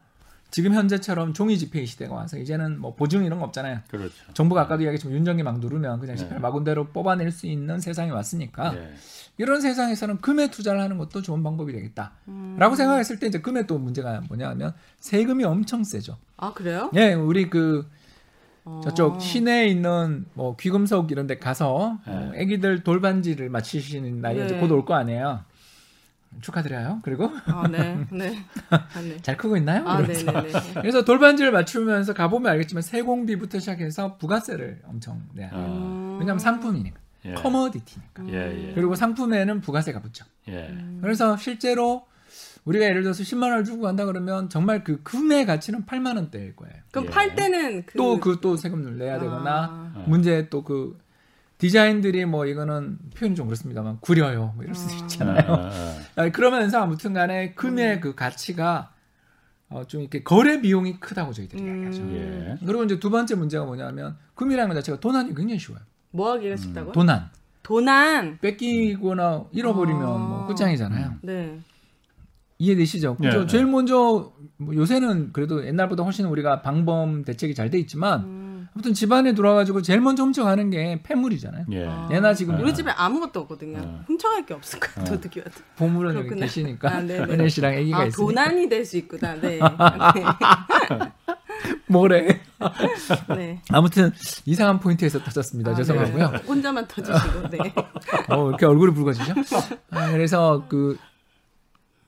지금 0.50 0.72
현재처럼 0.72 1.32
종이 1.32 1.58
지폐 1.58 1.84
시대가 1.84 2.14
와서 2.14 2.38
이제는 2.38 2.78
뭐 2.78 2.94
보증 2.94 3.24
이런 3.24 3.40
거 3.40 3.44
없잖아요. 3.46 3.80
그렇죠. 3.88 4.14
정부가 4.34 4.62
아까도 4.62 4.84
이야기했지만 4.84 5.16
윤정이 5.16 5.42
막 5.42 5.58
누르면 5.58 5.98
그냥 5.98 6.14
지폐를 6.14 6.36
네. 6.36 6.40
마군대로 6.40 6.88
뽑아낼 6.92 7.32
수 7.32 7.46
있는 7.46 7.80
세상이 7.80 8.12
왔으니까 8.12 8.76
예. 8.76 8.94
이런 9.38 9.60
세상에서는 9.60 10.20
금에 10.20 10.50
투자를 10.50 10.80
하는 10.80 10.96
것도 10.96 11.22
좋은 11.22 11.42
방법이 11.42 11.72
되겠다. 11.72 12.12
음. 12.28 12.54
라고 12.56 12.76
생각했을 12.76 13.18
때 13.18 13.26
이제 13.26 13.40
금의 13.40 13.66
또 13.66 13.78
문제가 13.78 14.22
뭐냐 14.28 14.48
하면 14.50 14.74
세금이 15.00 15.42
엄청 15.42 15.82
세죠. 15.82 16.18
아 16.36 16.52
그래요? 16.52 16.88
예, 16.94 17.14
우리 17.14 17.50
그 17.50 17.88
어. 18.64 18.80
저쪽 18.82 19.20
시내에 19.20 19.66
있는 19.66 20.26
뭐 20.34 20.56
귀금속 20.56 21.10
이런 21.10 21.26
데 21.26 21.38
가서 21.38 21.98
네. 22.06 22.12
어, 22.12 22.32
애기들 22.34 22.82
돌반지를 22.82 23.50
맞히시는 23.50 24.20
나이 24.20 24.36
이제 24.36 24.54
네. 24.56 24.60
곧올 24.60 24.84
거 24.84 24.94
아니에요. 24.94 25.44
축하드려요. 26.40 27.00
그리고 27.02 27.30
아, 27.46 27.68
네. 27.68 27.96
네. 28.10 28.36
아, 28.70 29.00
네. 29.00 29.20
잘 29.22 29.36
크고 29.36 29.56
있나요? 29.56 29.86
아, 29.86 30.02
네. 30.02 30.14
네, 30.14 30.24
네. 30.24 30.52
그래서 30.74 31.04
돌반지를 31.04 31.52
맞추면서 31.52 32.14
가보면 32.14 32.50
알겠지만 32.52 32.82
세공비부터 32.82 33.60
시작해서 33.60 34.16
부가세를 34.16 34.80
엄청 34.86 35.22
내야 35.34 35.50
돼요. 35.50 35.60
아. 35.60 36.16
왜냐하면 36.18 36.38
상품이니까. 36.38 36.98
예. 37.26 37.34
커머디티니까. 37.34 38.28
예, 38.28 38.68
예. 38.68 38.74
그리고 38.74 38.94
상품에는 38.94 39.60
부가세가 39.62 40.00
붙죠. 40.00 40.26
예. 40.48 40.76
그래서 41.00 41.36
실제로 41.36 42.06
우리가 42.64 42.86
예를 42.86 43.02
들어서 43.02 43.22
10만 43.22 43.42
원을 43.50 43.64
주고 43.64 43.82
간다 43.82 44.06
그러면 44.06 44.48
정말 44.48 44.84
그 44.84 45.02
금의 45.02 45.44
가치는 45.46 45.84
8만 45.84 46.16
원대일 46.16 46.56
거예요. 46.56 46.74
그럼 46.90 47.06
예. 47.06 47.10
팔 47.10 47.34
때는 47.34 47.84
그또 47.86 48.20
그 48.20 48.38
또 48.40 48.56
세금을 48.56 48.96
내야 48.98 49.18
되거나 49.18 49.92
아. 49.94 50.04
문제 50.06 50.48
또 50.48 50.62
그 50.64 50.98
디자인들이 51.58 52.24
뭐 52.24 52.46
이거는 52.46 52.98
표현이 53.16 53.36
좀 53.36 53.46
그렇습니다만 53.46 53.98
구려요 54.00 54.52
뭐 54.56 54.64
이럴 54.64 54.74
수도 54.74 54.94
아. 54.94 54.98
있잖아요. 54.98 55.70
아, 56.16 56.28
그러면서 56.30 56.82
아무튼간에 56.82 57.54
금의 57.54 58.00
그 58.00 58.14
가치가 58.14 58.92
어, 59.68 59.84
좀 59.84 60.00
이렇게 60.02 60.22
거래 60.22 60.60
비용이 60.60 61.00
크다고 61.00 61.32
저희들이 61.32 61.62
음. 61.62 61.66
이야기하죠. 61.84 62.14
예. 62.16 62.58
그리고 62.66 62.84
이제 62.84 62.98
두 62.98 63.08
번째 63.10 63.34
문제가 63.36 63.64
뭐냐면 63.64 64.16
금이라는 64.34 64.68
것 64.68 64.74
자체가 64.74 65.00
도난이 65.00 65.34
굉장히 65.34 65.58
쉬워요. 65.58 65.80
뭐 66.10 66.32
하기가 66.32 66.56
쉽다고요? 66.56 66.92
도난 66.92 67.30
도난. 67.62 68.38
뺏기거나 68.40 69.44
잃어버리면 69.52 70.02
아. 70.02 70.18
뭐 70.18 70.46
끝장이잖아요. 70.46 71.14
네. 71.22 71.58
이해되시죠? 72.58 73.16
예, 73.22 73.26
그죠? 73.28 73.42
예. 73.42 73.46
제일 73.46 73.66
먼저 73.66 74.32
뭐 74.56 74.74
요새는 74.74 75.32
그래도 75.32 75.66
옛날보다 75.66 76.02
훨씬 76.04 76.26
우리가 76.26 76.62
방범 76.62 77.24
대책이 77.24 77.54
잘 77.54 77.70
돼 77.70 77.78
있지만 77.80 78.20
음. 78.24 78.68
아무튼 78.74 78.92
집안에 78.94 79.34
들어와가지고 79.34 79.82
제일 79.82 80.00
먼저 80.00 80.22
훔쳐가는 80.24 80.70
게 80.70 81.00
폐물이잖아요. 81.02 81.66
예. 81.72 81.86
아. 81.86 82.08
얘나 82.12 82.34
지금 82.34 82.58
우리 82.60 82.72
집에 82.74 82.90
아무것도 82.90 83.40
없거든요. 83.40 83.78
어. 83.78 84.04
훔쳐갈 84.06 84.46
게 84.46 84.54
없을. 84.54 84.78
어. 84.98 85.04
도둑이 85.04 85.38
와도. 85.44 85.52
보물은 85.76 86.14
여기. 86.16 86.34
계시니까 86.40 86.90
아. 86.92 86.98
은혜 87.00 87.48
씨랑 87.48 87.72
아기가 87.76 87.98
아, 87.98 88.04
있으니까 88.06 88.16
도난이 88.32 88.68
될 88.68 88.84
수 88.84 88.96
있구나. 88.98 89.34
네. 89.40 89.58
뭐래? 91.86 92.40
네. 93.36 93.60
아무튼 93.70 94.12
이상한 94.44 94.80
포인트에서 94.80 95.18
터졌습니다. 95.20 95.70
아, 95.70 95.74
죄송하고요. 95.74 96.30
네. 96.30 96.38
혼자만 96.46 96.86
터지시고. 96.88 97.48
네. 97.50 97.58
어, 98.28 98.48
이렇게 98.48 98.66
얼굴이 98.66 98.92
붉어지죠? 98.94 99.34
아, 99.90 100.10
그래서 100.10 100.64
그 100.68 100.96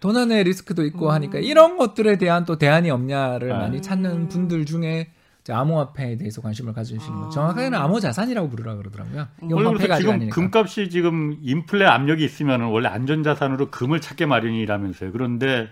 도난의 0.00 0.44
리스크도 0.44 0.82
음. 0.82 0.86
있고 0.88 1.10
하니까 1.10 1.38
이런 1.38 1.76
것들에 1.76 2.18
대한 2.18 2.44
또 2.44 2.58
대안이 2.58 2.90
없냐를 2.90 3.52
아. 3.52 3.58
많이 3.58 3.80
찾는 3.82 4.28
분들 4.28 4.66
중에 4.66 5.12
암호화폐에 5.48 6.16
대해서 6.16 6.42
관심을 6.42 6.72
가지시는 6.72 7.20
거. 7.20 7.28
정확하게는 7.30 7.78
암호 7.78 8.00
자산이라고 8.00 8.48
부르라 8.50 8.74
그러더라고요. 8.74 9.28
이건 9.44 9.64
원래 9.66 9.96
지금 9.96 10.14
아니니까. 10.14 10.34
금값이 10.34 10.90
지금 10.90 11.36
인플레 11.40 11.86
압력이 11.86 12.24
있으면 12.24 12.62
원래 12.62 12.88
안전자산으로 12.88 13.70
금을 13.70 14.00
찾게 14.00 14.26
마련이라면서요. 14.26 15.12
그런데 15.12 15.68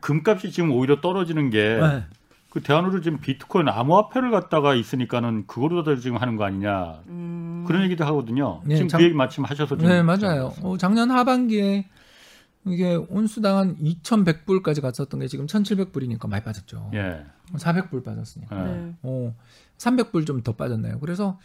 금값이 0.00 0.50
지금 0.52 0.72
오히려 0.72 1.02
떨어지는 1.02 1.50
게 1.50 1.78
네. 1.80 2.04
그 2.48 2.62
대안으로 2.62 3.02
지금 3.02 3.18
비트코인 3.20 3.68
암호화폐를 3.68 4.30
갖다가 4.30 4.74
있으니까는 4.74 5.46
그거로 5.46 5.84
지금 5.98 6.16
하는 6.16 6.36
거 6.36 6.44
아니냐 6.44 7.00
음. 7.08 7.64
그런 7.66 7.82
얘기도 7.84 8.04
하거든요. 8.06 8.62
네, 8.64 8.76
지금 8.76 8.88
참- 8.88 8.98
그 9.00 9.04
얘기 9.04 9.14
마침 9.14 9.44
하셔서 9.44 9.76
좀 9.76 9.86
네, 9.86 10.02
맞아요. 10.02 10.52
어, 10.62 10.76
작년 10.78 11.10
하반기에 11.10 11.86
이게 12.66 12.94
온수당 12.94 13.56
한 13.56 13.76
2,100불까지 13.78 14.80
갔었던 14.80 15.20
게 15.20 15.26
지금 15.26 15.46
1,700불이니까 15.46 16.28
많이 16.28 16.44
빠졌죠. 16.44 16.90
예. 16.94 17.24
400불 17.54 18.04
빠졌으니까. 18.04 18.60
예. 18.68 18.72
네. 18.72 18.94
어, 19.02 19.34
300불 19.78 20.26
좀 20.26 20.42
더 20.42 20.52
빠졌네요. 20.52 21.00
그래서 21.00 21.38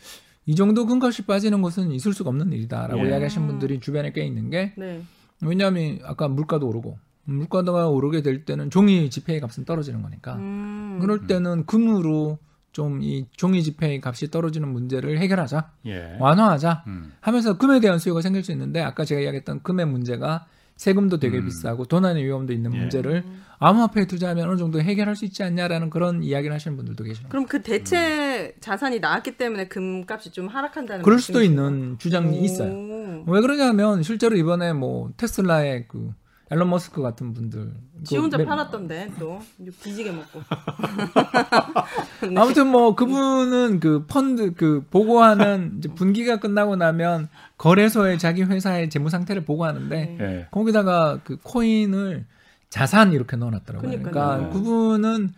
이 0.45 0.55
정도 0.55 0.85
금값이 0.85 1.23
빠지는 1.25 1.61
것은 1.61 1.91
있을 1.91 2.13
수가 2.13 2.29
없는 2.29 2.51
일이다라고 2.53 3.03
예. 3.05 3.09
이야기하시는 3.09 3.47
분들이 3.47 3.79
주변에 3.79 4.11
꽤 4.13 4.25
있는 4.25 4.49
게 4.49 4.73
네. 4.77 5.01
왜냐하면 5.41 5.99
아까 6.03 6.27
물가도 6.27 6.67
오르고 6.67 6.97
물가가 7.25 7.89
오르게 7.89 8.21
될 8.21 8.45
때는 8.45 8.69
종이 8.69 9.09
지폐의 9.09 9.41
값은 9.41 9.65
떨어지는 9.65 10.01
거니까 10.01 10.35
음. 10.35 10.99
그럴 11.01 11.27
때는 11.27 11.65
금으로 11.65 12.37
좀 12.71 13.01
이 13.01 13.25
종이 13.35 13.63
지폐의 13.63 14.01
값이 14.03 14.29
떨어지는 14.29 14.69
문제를 14.69 15.17
해결하자 15.17 15.71
예. 15.87 16.15
완화하자 16.19 16.83
음. 16.87 17.11
하면서 17.21 17.57
금에 17.57 17.79
대한 17.79 17.97
수요가 17.97 18.21
생길 18.21 18.43
수 18.43 18.51
있는데 18.51 18.81
아까 18.81 19.03
제가 19.03 19.19
이야기했던 19.21 19.63
금의 19.63 19.87
문제가 19.87 20.45
세금도 20.77 21.19
되게 21.19 21.39
음. 21.39 21.45
비싸고 21.45 21.85
도난의 21.85 22.23
위험도 22.23 22.53
있는 22.53 22.73
예. 22.73 22.77
문제를 22.79 23.23
암호화폐에 23.59 24.05
투자하면 24.05 24.47
어느 24.49 24.57
정도 24.57 24.79
해결할 24.79 25.15
수 25.15 25.25
있지 25.25 25.41
않냐라는 25.43 25.89
그런 25.89 26.21
이야기를 26.23 26.53
하시는 26.53 26.77
분들도 26.77 27.03
계십니다. 27.03 27.29
그럼 27.29 27.47
그 27.47 27.61
대체 27.63 28.53
자산이 28.59 28.99
나왔기 28.99 29.37
때문에 29.37 29.67
금값이 29.67 30.31
좀 30.31 30.47
하락한다는 30.47 31.03
그럴 31.03 31.19
수도? 31.19 31.41
있는 31.41 31.97
주장이 31.97 32.39
오. 32.39 32.43
있어요. 32.43 33.23
왜 33.27 33.41
그러냐면 33.41 34.03
실제로 34.03 34.35
이번에 34.37 34.73
뭐 34.73 35.09
테슬라의 35.17 35.87
그 35.87 36.13
앨런 36.49 36.69
머스크 36.69 37.01
같은 37.01 37.33
분들 37.33 37.73
지그 38.05 38.21
혼자 38.21 38.37
매- 38.37 38.45
팔았던데 38.45 39.11
또 39.19 39.39
뒤지게 39.81 40.11
먹고. 40.11 40.41
아무튼 42.37 42.67
뭐 42.67 42.95
그분은 42.95 43.79
그 43.79 44.05
펀드 44.07 44.53
그 44.53 44.85
보고하는 44.89 45.73
이제 45.79 45.89
분기가 45.89 46.37
끝나고 46.39 46.75
나면 46.75 47.29
거래소에 47.57 48.17
자기 48.17 48.43
회사의 48.43 48.89
재무 48.89 49.09
상태를 49.09 49.43
보고하는데 49.43 50.05
네. 50.05 50.17
예. 50.19 50.47
거기다가 50.51 51.19
그 51.23 51.37
코인을 51.41 52.25
자산 52.69 53.13
이렇게 53.13 53.35
넣어놨더라고요. 53.37 53.89
그러니까요. 53.89 54.11
그러니까 54.11 54.47
네. 54.47 54.53
그분은 54.53 55.29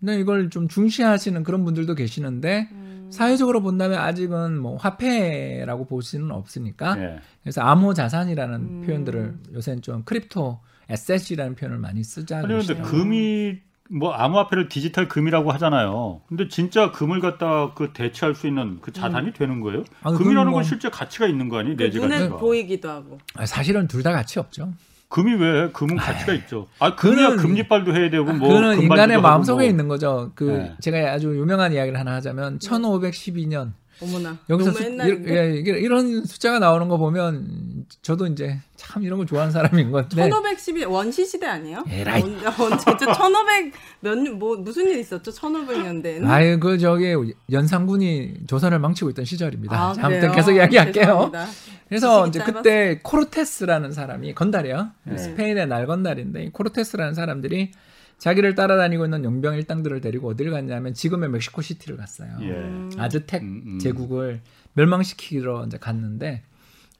근데 0.00 0.20
이걸 0.20 0.50
좀 0.50 0.68
중시하시는 0.68 1.42
그런 1.42 1.64
분들도 1.64 1.94
계시는데 1.94 2.68
음. 2.72 3.08
사회적으로 3.10 3.62
본다면 3.62 3.98
아직은 3.98 4.58
뭐 4.58 4.76
화폐라고 4.76 5.86
볼 5.86 6.02
수는 6.02 6.30
없으니까 6.30 6.98
예. 6.98 7.20
그래서 7.42 7.62
암호 7.62 7.94
자산이라는 7.94 8.54
음. 8.54 8.82
표현들을 8.86 9.34
요새는 9.54 9.82
좀 9.82 10.02
crypto 10.04 10.60
asset이라는 10.88 11.54
표현을 11.54 11.78
많이 11.78 12.02
쓰자. 12.02 12.42
그러시더라고요. 12.42 12.90
금이 12.90 13.58
뭐 13.90 14.12
암호화폐를 14.12 14.68
디지털 14.68 15.08
금이라고 15.08 15.50
하잖아요. 15.52 16.20
근데 16.28 16.48
진짜 16.48 16.92
금을 16.92 17.20
갖다 17.20 17.72
그 17.74 17.92
대체할 17.94 18.34
수 18.34 18.46
있는 18.46 18.78
그 18.82 18.92
자산이 18.92 19.32
되는 19.32 19.60
거예요? 19.60 19.84
아, 20.02 20.10
금이라는 20.12 20.50
뭐- 20.50 20.60
건 20.60 20.64
실제 20.64 20.90
가치가 20.90 21.26
있는 21.26 21.48
거 21.48 21.58
아니? 21.58 21.74
그 21.76 21.82
내재 21.84 21.98
눈에 21.98 22.18
가치가. 22.18 22.36
보이기도 22.36 22.90
하고. 22.90 23.18
아, 23.36 23.46
사실은 23.46 23.88
둘 23.88 24.02
다 24.02 24.12
가치 24.12 24.38
없죠. 24.38 24.72
금이 25.08 25.34
왜? 25.36 25.70
금은 25.72 25.96
가치가 25.96 26.34
있죠. 26.34 26.66
아 26.78 26.94
금이야 26.94 27.30
그는- 27.30 27.36
금리빨도 27.40 27.96
해야 27.96 28.10
되고 28.10 28.24
뭐 28.26 28.34
그거는 28.48 28.60
금반지도 28.76 28.82
인간의 28.82 29.20
마음속에 29.22 29.62
뭐. 29.64 29.70
있는 29.70 29.88
거죠. 29.88 30.32
그 30.34 30.44
네. 30.44 30.76
제가 30.80 31.12
아주 31.12 31.28
유명한 31.34 31.72
이야기를 31.72 31.98
하나 31.98 32.12
하자면 32.16 32.58
1512년 32.58 33.72
어머나. 34.00 34.38
여기서 34.48 34.72
수- 34.72 34.82
예, 35.28 35.62
이런 35.80 36.24
숫자가 36.24 36.58
나오는 36.58 36.88
거 36.88 36.96
보면 36.98 37.84
저도 38.02 38.26
이제 38.26 38.58
참 38.76 39.02
이런 39.02 39.18
거 39.18 39.24
좋아하는 39.26 39.52
사람인 39.52 39.90
건데 39.90 40.16
1512 40.28 40.84
원시 40.84 41.26
시대 41.26 41.46
아니에요? 41.46 41.84
에라이. 41.88 42.22
언, 42.22 42.36
언, 42.46 42.78
진짜 42.78 43.12
1500 43.12 43.72
몇 44.00 44.18
뭐 44.38 44.56
무슨 44.56 44.86
일 44.88 44.98
있었죠? 44.98 45.30
1500년대에는. 45.32 46.26
아유 46.28 46.58
그 46.60 46.78
저기 46.78 47.14
연산군이 47.50 48.46
조선을 48.46 48.78
망치고 48.78 49.10
있던 49.10 49.24
시절입니다. 49.24 49.76
아, 49.76 49.92
자, 49.92 50.06
아무튼? 50.06 50.32
계속 50.32 50.52
이야기할게요. 50.52 51.04
죄송합니다. 51.32 51.46
그래서 51.88 52.26
이제 52.26 52.38
그때 52.44 53.00
코르테스라는 53.02 53.92
사람이 53.92 54.34
건달이요. 54.34 54.90
네. 55.04 55.18
스페인의 55.18 55.66
날 55.68 55.86
건달인데 55.86 56.44
이 56.44 56.50
코르테스라는 56.50 57.14
사람들이 57.14 57.72
자기를 58.18 58.54
따라다니고 58.54 59.04
있는 59.04 59.24
용병 59.24 59.54
일당들을 59.54 60.00
데리고 60.00 60.28
어디를 60.30 60.50
갔냐면 60.52 60.92
지금의 60.94 61.28
멕시코 61.30 61.62
시티를 61.62 61.96
갔어요. 61.96 62.30
예. 62.40 62.50
음. 62.50 62.90
아즈텍 62.98 63.42
음, 63.42 63.62
음. 63.66 63.78
제국을 63.78 64.40
멸망시키러 64.74 65.64
이제 65.66 65.78
갔는데 65.78 66.42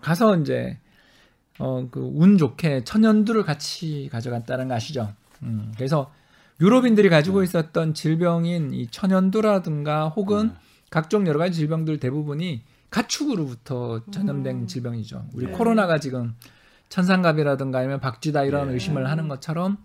가서 0.01 0.37
이제 0.39 0.79
어 1.59 1.89
그 1.91 2.01
운 2.01 2.39
좋게 2.39 2.85
천연두를 2.85 3.43
같이 3.43 4.09
가져갔다는 4.13 4.69
거 4.69 4.75
아시죠? 4.75 5.13
음, 5.43 5.73
그래서 5.77 6.13
유럽인들이 6.61 7.09
가지고 7.09 7.43
있었던 7.43 7.95
질병인 7.95 8.73
이 8.73 8.87
천연두라든가 8.89 10.09
혹은 10.09 10.51
음. 10.51 10.57
각종 10.91 11.27
여러 11.27 11.39
가지 11.39 11.55
질병들 11.55 11.99
대부분이 11.99 12.63
가축으로부터 12.91 14.03
전염된 14.13 14.57
음. 14.57 14.67
질병이죠. 14.69 15.27
우리 15.35 15.47
네. 15.47 15.53
코로나가 15.53 15.99
지금 15.99 16.35
천상갑이라든가 16.89 17.81
아니면 17.81 18.01
박쥐다 18.01 18.45
이런 18.45 18.69
예. 18.69 18.75
의심을 18.75 19.11
하는 19.11 19.27
것처럼 19.29 19.79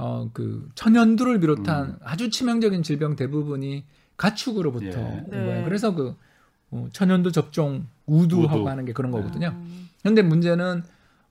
어 0.00 0.30
그 0.32 0.68
천연두를 0.74 1.40
비롯한 1.40 1.84
음. 1.88 1.96
아주 2.02 2.30
치명적인 2.30 2.82
질병 2.82 3.16
대부분이 3.16 3.84
가축으로부터 4.16 4.86
예. 4.86 4.94
온 4.94 5.24
네. 5.30 5.36
거예요. 5.44 5.64
그래서 5.64 5.94
그 5.94 6.16
어, 6.70 6.88
천연두 6.92 7.32
접종 7.32 7.86
우두하고 8.06 8.60
우두. 8.60 8.68
하는 8.68 8.84
게 8.84 8.92
그런 8.92 9.10
거거든요. 9.10 9.48
음. 9.48 9.88
근데 10.02 10.22
문제는 10.22 10.82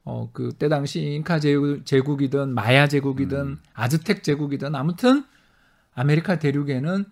어 0.05 0.29
그때 0.33 0.69
당시 0.69 1.01
잉카 1.01 1.39
제국, 1.39 1.85
제국 1.85 2.21
이든 2.21 2.49
마야 2.53 2.87
제국이든 2.87 3.37
음. 3.39 3.57
아즈텍 3.73 4.23
제국이든 4.23 4.75
아무튼 4.75 5.25
아메리카 5.93 6.39
대륙에는 6.39 7.05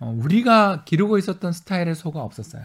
어, 0.00 0.18
우리가 0.18 0.84
기르고 0.84 1.18
있었던 1.18 1.52
스타일의 1.52 1.94
소가 1.94 2.22
없었어요. 2.22 2.64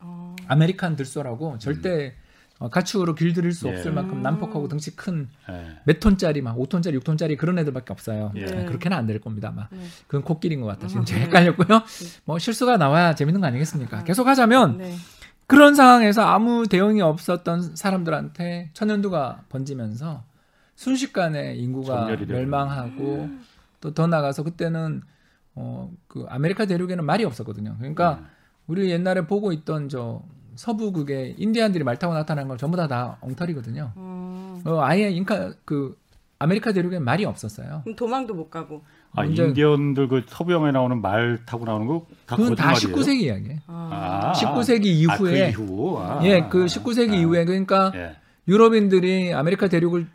어. 0.00 0.34
아메리칸 0.48 0.96
들소라고 0.96 1.58
절대 1.58 2.14
어, 2.16 2.21
가축으로 2.70 3.14
길들일 3.14 3.52
수 3.52 3.68
예. 3.68 3.72
없을 3.72 3.92
만큼 3.92 4.22
난폭하고 4.22 4.68
덩치 4.68 4.94
큰 4.96 5.28
예. 5.48 5.78
몇 5.84 6.00
톤짜리 6.00 6.40
막 6.42 6.56
5톤짜리 6.56 7.00
6톤짜리 7.00 7.36
그런 7.38 7.58
애들밖에 7.58 7.92
없어요. 7.92 8.32
예. 8.36 8.44
네, 8.44 8.64
그렇게는 8.66 8.96
안 8.96 9.06
될 9.06 9.20
겁니다 9.20 9.48
아마. 9.48 9.68
네. 9.70 9.78
그건 10.06 10.22
코끼리인 10.22 10.60
것 10.60 10.66
같다. 10.68 10.86
지금 10.86 11.02
아, 11.02 11.04
제가 11.04 11.20
네. 11.20 11.26
헷갈렸고요. 11.26 11.82
뭐 12.24 12.38
실수가 12.38 12.76
나와야 12.76 13.14
재밌는 13.14 13.40
거 13.40 13.46
아니겠습니까? 13.46 13.98
아. 13.98 14.04
계속 14.04 14.26
하자면 14.26 14.78
네. 14.78 14.94
그런 15.46 15.74
상황에서 15.74 16.22
아무 16.22 16.66
대응이 16.68 17.02
없었던 17.02 17.76
사람들한테 17.76 18.70
천연두가 18.74 19.44
번지면서 19.48 20.24
순식간에 20.76 21.54
인구가. 21.56 22.06
멸망하고 22.26 23.28
또 23.80 23.90
더 23.94 24.06
나가서 24.06 24.42
그때는 24.44 25.02
어 25.54 25.90
그 26.08 26.24
아메리카 26.28 26.66
대륙에는 26.66 27.04
말이 27.04 27.24
없었거든요. 27.24 27.76
그러니까 27.78 28.18
음. 28.20 28.26
우리 28.66 28.90
옛날에 28.90 29.26
보고 29.26 29.52
있던 29.52 29.88
저 29.88 30.22
서부극의 30.56 31.34
인디안들이 31.38 31.84
말 31.84 31.98
타고 31.98 32.14
나타나는 32.14 32.48
걸 32.48 32.58
전부 32.58 32.76
다 32.76 32.86
다 32.86 33.16
엉터리거든요. 33.20 33.92
음. 33.96 34.60
어, 34.64 34.80
아예 34.82 35.10
잉카 35.10 35.52
그 35.64 35.96
아메리카 36.38 36.72
대륙에 36.72 36.98
말이 36.98 37.24
없었어요. 37.24 37.80
그럼 37.84 37.96
도망도 37.96 38.34
못 38.34 38.50
가고. 38.50 38.82
아, 39.14 39.24
이제- 39.24 39.44
인디언들 39.44 40.08
그 40.08 40.22
서부 40.26 40.52
영화에 40.52 40.72
나오는 40.72 41.00
말 41.00 41.38
타고 41.44 41.64
나오는 41.64 41.86
거다 41.86 42.36
그건 42.36 42.54
다 42.56 42.72
거짓말이에요? 42.72 42.96
19세기 43.04 43.22
이야기예요. 43.24 43.58
아. 43.66 44.32
아. 44.32 44.32
19세기 44.32 45.08
아, 45.10 45.16
그 45.18 45.28
이후에 45.30 45.48
이후. 45.50 45.98
아. 46.00 46.20
예, 46.24 46.46
그 46.50 46.64
19세기 46.66 47.12
아. 47.12 47.16
이후에 47.16 47.44
그러니까 47.44 47.92
예. 47.94 48.16
유럽인들이 48.48 49.32
아메리카 49.34 49.68
대륙을 49.68 50.06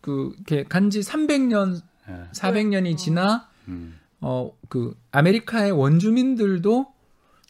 그 0.00 0.32
이렇게 0.36 0.64
간지 0.64 1.00
300년, 1.00 1.80
예. 2.08 2.12
400년이 2.32 2.96
지나 2.96 3.48
음. 3.68 3.98
어그 4.20 4.94
아메리카의 5.10 5.72
원주민들도 5.72 6.86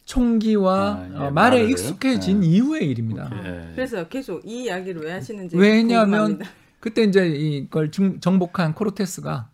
총기와 0.05 0.95
아, 0.97 1.09
예, 1.11 1.15
어, 1.17 1.31
말에 1.31 1.59
말을, 1.59 1.71
익숙해진 1.71 2.45
예. 2.45 2.49
이후의 2.49 2.89
일입니다. 2.91 3.31
예. 3.45 3.73
그래서 3.75 4.07
계속 4.09 4.45
이 4.47 4.65
이야기를 4.65 5.03
왜 5.03 5.13
하시는지 5.13 5.57
왜냐하면 5.57 6.21
궁금합니다. 6.27 6.51
그때 6.81 7.03
이제 7.05 7.27
이걸 7.27 7.91
중- 7.91 8.21
정복한 8.21 8.75
코르테스가 8.75 9.49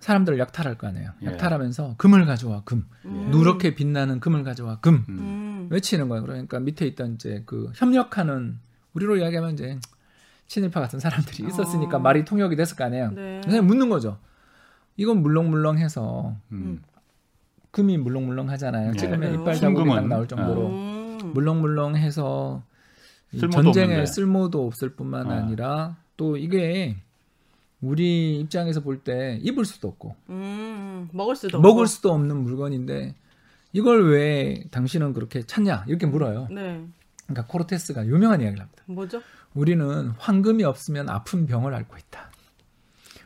사람들을 0.00 0.38
약탈할 0.38 0.76
거 0.76 0.88
아니에요. 0.88 1.10
예. 1.22 1.26
약탈하면서 1.26 1.94
금을 1.96 2.26
가져와 2.26 2.62
금, 2.64 2.86
음. 3.04 3.28
누렇게 3.30 3.74
빛나는 3.74 4.20
금을 4.20 4.42
가져와 4.44 4.80
금 4.80 5.04
음. 5.08 5.18
음. 5.18 5.68
외치는 5.70 6.08
거예요. 6.08 6.22
그러니까 6.24 6.58
밑에 6.60 6.86
있던 6.88 7.14
이제 7.14 7.42
그 7.46 7.70
협력하는 7.74 8.58
우리로 8.94 9.16
이야기하면 9.16 9.52
이제 9.54 9.78
친일파 10.48 10.80
같은 10.80 10.98
사람들이 11.00 11.46
있었으니까 11.48 11.96
어. 11.96 12.00
말이 12.00 12.24
통역이 12.24 12.56
됐을 12.56 12.76
거 12.76 12.84
아니에요. 12.84 13.10
네. 13.12 13.40
그냥 13.44 13.66
묻는 13.66 13.88
거죠. 13.88 14.18
이건 14.96 15.22
물렁물렁해서 15.22 16.36
음. 16.52 16.82
금이 17.76 17.98
물렁물렁하잖아요. 17.98 18.92
예. 18.94 18.96
찍으면 18.96 19.20
그래요? 19.20 19.40
이빨 19.42 19.54
자국이? 19.56 19.90
딱 19.90 20.06
나올 20.08 20.26
정도로 20.26 20.66
음. 20.68 21.32
물렁물렁해서 21.34 22.62
이 23.32 23.38
쓸모도 23.38 23.62
전쟁에 23.62 23.84
없는데. 23.84 24.06
쓸모도 24.06 24.66
없을 24.66 24.94
뿐만 24.96 25.30
아. 25.30 25.34
아니라 25.36 25.96
또 26.16 26.38
이게 26.38 26.96
우리 27.82 28.40
입장에서 28.40 28.80
볼 28.80 29.04
때 29.04 29.38
입을 29.42 29.66
수도 29.66 29.88
없고 29.88 30.16
음. 30.30 31.10
먹을 31.12 31.36
수도 31.36 31.60
먹을 31.60 31.82
없고. 31.82 31.86
수도 31.86 32.12
없는 32.12 32.34
물건인데 32.38 33.14
이걸 33.74 34.10
왜 34.10 34.64
당신은 34.70 35.12
그렇게 35.12 35.42
찾냐 35.42 35.84
이렇게 35.86 36.06
물어요. 36.06 36.48
네. 36.50 36.82
그러니까 37.26 37.46
코르테스가 37.52 38.06
유명한 38.06 38.40
이야기를 38.40 38.62
합니다. 38.62 38.82
뭐죠? 38.86 39.20
우리는 39.52 40.08
황금이 40.16 40.64
없으면 40.64 41.10
아픈 41.10 41.46
병을 41.46 41.74
앓고 41.74 41.94
있다. 41.98 42.30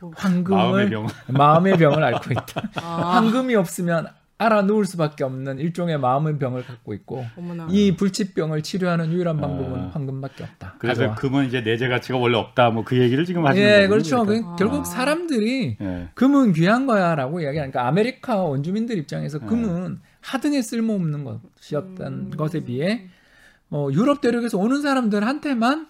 오. 0.01 0.11
황금을 0.13 0.57
마음의 0.57 0.89
병. 0.89 1.07
마음의 1.29 1.77
병을 1.77 2.03
앓고 2.03 2.31
있다. 2.31 2.69
아. 2.83 3.15
황금이 3.15 3.55
없으면 3.55 4.07
앓아 4.41 4.63
누울 4.63 4.85
수밖에 4.85 5.23
없는 5.23 5.59
일종의 5.59 5.99
마음의 5.99 6.39
병을 6.39 6.65
갖고 6.65 6.93
있고 6.93 7.25
어머나. 7.37 7.67
이 7.69 7.95
불치병을 7.95 8.63
치료하는 8.63 9.11
유일한 9.13 9.37
방법은 9.39 9.79
아. 9.79 9.91
황금밖에 9.93 10.43
없다. 10.43 10.75
그래서 10.79 11.01
가져와. 11.01 11.15
금은 11.15 11.45
이제 11.47 11.61
내재 11.61 11.87
가치가 11.87 12.17
원래 12.17 12.37
없다. 12.37 12.71
뭐 12.71 12.83
그 12.83 12.97
얘기를 12.99 13.23
지금 13.25 13.45
하시는 13.45 13.65
예, 13.65 13.71
거군요. 13.73 13.89
그렇죠. 13.89 14.25
그러니까. 14.25 14.49
그 14.51 14.55
결국 14.57 14.81
아. 14.81 14.83
사람들이 14.83 15.77
예. 15.79 16.09
금은 16.15 16.53
귀한 16.53 16.87
거야라고 16.87 17.41
이야기하니까 17.41 17.87
아메리카 17.87 18.37
원주민들 18.37 18.97
입장에서 18.97 19.39
네. 19.39 19.45
금은 19.45 19.99
하등의 20.21 20.63
쓸모없는 20.63 21.23
것이었던 21.23 22.07
음. 22.13 22.31
것에 22.35 22.61
비해 22.65 23.07
어, 23.69 23.87
유럽 23.93 24.21
대륙에서 24.21 24.57
오는 24.57 24.81
사람들한테만 24.81 25.87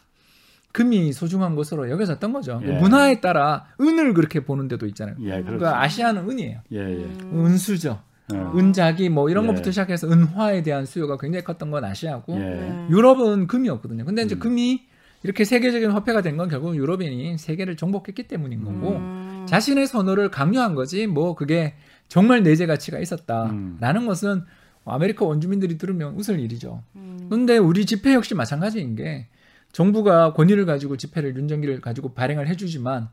금이 0.74 1.12
소중한 1.14 1.56
것으로 1.56 1.90
여겨졌던 1.90 2.32
거죠. 2.32 2.60
그 2.64 2.70
예. 2.70 2.74
문화에 2.80 3.20
따라 3.20 3.66
은을 3.82 4.14
그렇게 4.14 4.42
보는 4.46 4.68
데도 4.68 4.86
있잖아요. 4.88 5.16
예, 5.22 5.30
그렇죠. 5.32 5.46
그러니까 5.46 5.82
아시아는 5.82 6.30
은이에요. 6.30 6.60
예, 6.72 6.78
예. 6.78 7.04
음. 7.06 7.46
은수저, 7.46 8.02
예. 8.34 8.60
은자기 8.60 9.10
뭐 9.10 9.30
이런 9.30 9.44
예. 9.44 9.48
것부터 9.48 9.72
시작해서 9.72 10.08
은화에 10.08 10.64
대한 10.64 10.86
수요가 10.86 11.18
굉장히 11.18 11.44
컸던 11.44 11.72
건 11.72 11.84
아시아고 11.86 12.34
예. 12.36 12.40
네. 12.40 12.88
유럽은 12.90 13.48
금이었거든요. 13.48 14.06
근데 14.06 14.24
이제 14.24 14.36
음. 14.36 14.40
금이 14.40 14.84
이렇게 15.24 15.44
세계적인 15.46 15.92
화폐가 15.92 16.22
된 16.22 16.38
건 16.38 16.50
결국 16.50 16.76
유럽인이 16.76 17.38
세계를 17.38 17.76
정복했기 17.78 18.24
때문인 18.28 18.64
거고 18.64 18.96
음. 18.98 19.46
자신의 19.48 19.86
선호를 19.88 20.32
강요한 20.32 20.74
거지 20.76 21.08
뭐 21.08 21.36
그게 21.36 21.76
정말 22.08 22.42
내재 22.44 22.66
가치가 22.66 23.00
있었다라는 23.00 24.02
음. 24.02 24.08
것은 24.08 24.44
아메리카 24.86 25.26
원주민들이 25.26 25.78
들으면 25.78 26.16
웃을 26.16 26.40
일이죠. 26.40 26.82
음. 26.96 27.28
근데 27.30 27.58
우리 27.58 27.86
지폐 27.86 28.14
역시 28.14 28.34
마찬가지인 28.34 28.96
게 28.96 29.28
정부가 29.72 30.34
권위를 30.34 30.66
가지고 30.66 30.98
지폐를 30.98 31.36
윤전기를 31.36 31.82
가지고 31.82 32.14
발행을 32.14 32.48
해주지만 32.48 33.10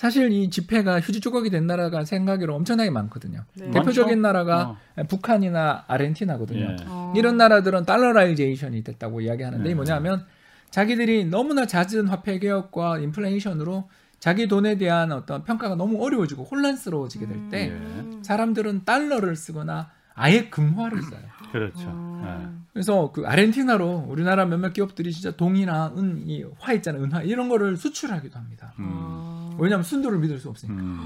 사실 0.00 0.32
이 0.32 0.48
지폐가 0.48 0.98
휴지 0.98 1.20
조각이 1.20 1.50
된 1.50 1.66
나라가 1.66 2.06
생각 2.06 2.38
외로 2.38 2.54
엄청나게 2.54 2.88
많거든요. 2.88 3.44
네. 3.52 3.70
대표적인? 3.70 4.22
나라가 4.22 4.78
북한이나 5.08 5.84
아르헨티나거든요. 5.88 6.58
예. 6.70 6.76
어. 6.86 7.12
이런 7.14 7.36
나라들은 7.36 7.84
dollarization이 7.84 8.82
됐다고 8.82 9.20
이야기하는데 9.20 9.62
네. 9.62 9.70
이 9.70 9.74
뭐냐면 9.74 10.24
자기들이 10.70 11.26
너무나 11.26 11.66
잦은 11.66 12.06
화폐 12.06 12.38
개혁과 12.38 12.98
인플레이션으로 13.00 13.90
자기 14.20 14.48
돈에 14.48 14.78
대한 14.78 15.12
어떤 15.12 15.44
평가가 15.44 15.74
너무 15.74 16.02
어려워지고 16.02 16.44
혼란스러워지게 16.44 17.26
될때 17.26 17.68
음. 17.68 18.20
사람들은 18.24 18.86
달러를 18.86 19.36
쓰거나 19.36 19.90
아예 20.14 20.48
금화를 20.48 21.02
써요. 21.02 21.20
그렇죠. 21.52 21.88
음. 21.88 22.64
그래서 22.72 23.10
그 23.12 23.26
아르헨티나로 23.26 24.06
우리나라 24.08 24.44
몇몇 24.46 24.72
기업들이 24.72 25.12
진짜 25.12 25.32
동이나 25.36 25.92
은, 25.96 26.22
이 26.26 26.44
화 26.58 26.72
있잖아요. 26.74 27.02
은화 27.02 27.22
이런 27.22 27.48
거를 27.48 27.76
수출하기도 27.76 28.38
합니다. 28.38 28.72
예. 28.78 28.82
음. 28.82 28.88
아. 28.92 29.56
왜냐하면 29.58 29.82
순도를 29.84 30.18
믿을 30.20 30.38
수 30.38 30.48
없으니까. 30.48 30.80
음. 30.80 31.00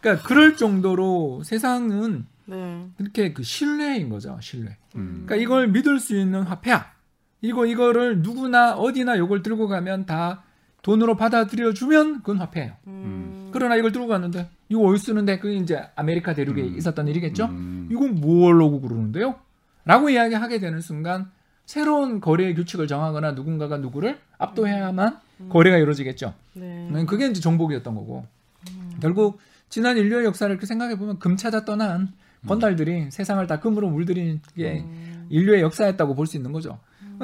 그러니까 0.00 0.26
그럴 0.26 0.56
정도로 0.56 1.42
세상은 1.44 2.26
네. 2.46 2.86
이렇게 2.98 3.32
그 3.32 3.42
신뢰인 3.42 4.08
거죠. 4.08 4.36
신뢰. 4.40 4.76
음. 4.96 5.22
그러니까 5.26 5.36
이걸 5.36 5.68
믿을 5.68 6.00
수 6.00 6.16
있는 6.18 6.42
화폐야. 6.42 6.86
이거 7.42 7.64
이거를 7.66 8.20
누구나 8.22 8.74
어디나 8.74 9.16
이걸 9.16 9.42
들고 9.42 9.68
가면 9.68 10.06
다 10.06 10.42
돈으로 10.82 11.16
받아들여 11.16 11.72
주면 11.74 12.18
그건 12.18 12.38
화폐예요. 12.38 12.72
음. 12.86 13.50
그러나 13.52 13.76
이걸 13.76 13.92
들고 13.92 14.08
갔는데 14.08 14.48
이거 14.68 14.80
어디 14.82 14.98
쓰는데 14.98 15.38
그게 15.38 15.54
이제 15.56 15.80
아메리카 15.96 16.34
대륙에 16.34 16.62
음. 16.62 16.76
있었던 16.76 17.06
일이겠죠. 17.08 17.46
음. 17.46 17.88
이건 17.92 18.20
뭘로고 18.20 18.80
그러는데요? 18.80 19.36
라고 19.84 20.10
이야기하게 20.10 20.58
되는 20.58 20.80
순간 20.80 21.30
새로운 21.66 22.20
거래의 22.20 22.54
규칙을 22.54 22.86
정하거나 22.86 23.32
누군가가 23.32 23.76
누구를 23.78 24.18
압도해야만 24.38 25.18
거래가 25.48 25.78
이루어지겠죠. 25.78 26.34
네. 26.54 27.04
그게 27.06 27.26
이제 27.28 27.40
정복이었던 27.40 27.94
거고. 27.94 28.26
결국 29.00 29.38
지난 29.68 29.96
인류의 29.96 30.24
역사를 30.26 30.50
이렇게 30.50 30.66
생각해 30.66 30.98
보면 30.98 31.18
금 31.18 31.36
찾아 31.36 31.64
떠난 31.64 32.12
건달들이 32.46 33.10
세상을 33.10 33.46
다 33.46 33.60
금으로 33.60 33.88
물들이는 33.88 34.40
게 34.56 34.80
음. 34.80 35.26
인류의 35.30 35.62
역사였다고 35.62 36.14
볼 36.14 36.26
수 36.26 36.36
있는 36.36 36.52
거죠. 36.52 36.78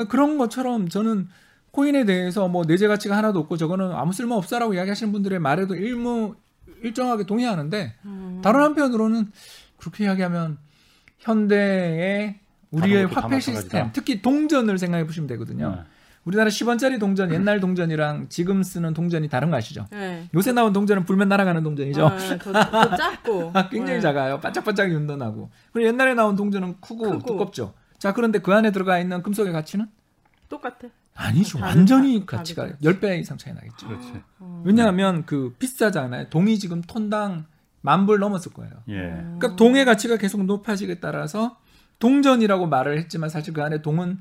그런 0.08 0.38
것처럼 0.38 0.88
저는 0.88 1.28
코인에 1.72 2.04
대해서 2.04 2.48
뭐 2.48 2.64
내재 2.64 2.86
가치가 2.86 3.16
하나도 3.16 3.38
없고 3.40 3.56
저거는 3.56 3.92
아무 3.92 4.12
쓸모 4.12 4.34
없어라고 4.36 4.74
이야기하시는 4.74 5.12
분들의 5.12 5.38
말에도 5.40 5.74
일무 5.74 6.34
일정하게 6.82 7.24
동의하는데 7.24 7.94
음. 8.04 8.40
다른 8.42 8.60
한편으로는 8.60 9.30
그렇게 9.78 10.04
이야기하면 10.04 10.58
현대의 11.18 12.38
우리의 12.70 13.06
화폐. 13.06 13.40
시스템, 13.40 13.90
특히 13.92 14.22
동전을 14.22 14.78
생각해 14.78 15.06
보시면 15.06 15.26
되거든요. 15.28 15.70
네. 15.76 15.80
우리나라 16.24 16.50
10원짜리 16.50 16.98
동전, 16.98 17.32
옛날 17.32 17.60
동전이랑 17.60 18.26
지금 18.28 18.64
쓰는 18.64 18.92
동전이 18.94 19.28
다른 19.28 19.50
거 19.50 19.56
아시죠? 19.56 19.86
네. 19.92 20.28
요새 20.34 20.50
나온 20.52 20.72
동전은 20.72 21.04
불면 21.04 21.28
날아가는 21.28 21.62
동전이죠. 21.62 22.04
아, 22.04 22.16
더, 22.38 22.52
더 22.52 22.96
작고. 22.96 23.52
아, 23.54 23.68
굉장히 23.68 23.98
네. 23.98 24.00
작아요. 24.00 24.40
반짝반짝 24.40 24.90
윤던하고. 24.90 25.50
그리고 25.72 25.86
옛날에 25.88 26.14
나온 26.14 26.34
동전은 26.34 26.80
크고, 26.80 27.10
크고. 27.10 27.18
두껍죠. 27.26 27.74
자, 27.98 28.12
그런데 28.12 28.40
그 28.40 28.52
안에 28.52 28.72
들어가 28.72 28.98
있는 28.98 29.22
금속의 29.22 29.52
가치는 29.52 29.86
똑같아. 30.48 30.88
아니죠. 31.14 31.60
완전히 31.60 32.20
다- 32.26 32.38
가치가 32.38 32.62
다르죠. 32.66 32.78
10배 32.82 33.20
이상 33.20 33.38
차이 33.38 33.54
나겠죠. 33.54 33.86
그렇지. 33.86 34.12
음. 34.42 34.62
왜냐하면 34.64 35.24
그 35.26 35.54
비싸잖아요. 35.58 36.28
동이 36.28 36.58
지금 36.58 36.82
톤당 36.82 37.46
만 37.82 38.04
불 38.04 38.18
넘었을 38.18 38.52
거예요. 38.52 38.72
예. 38.88 38.94
음. 38.94 39.36
그러니까 39.38 39.54
동의 39.56 39.84
가치가 39.84 40.16
계속 40.16 40.44
높아지게 40.44 40.98
따라서 40.98 41.56
동전이라고 41.98 42.66
말을 42.66 42.98
했지만 42.98 43.28
사실 43.30 43.52
그 43.52 43.62
안에 43.62 43.82
동은 43.82 44.18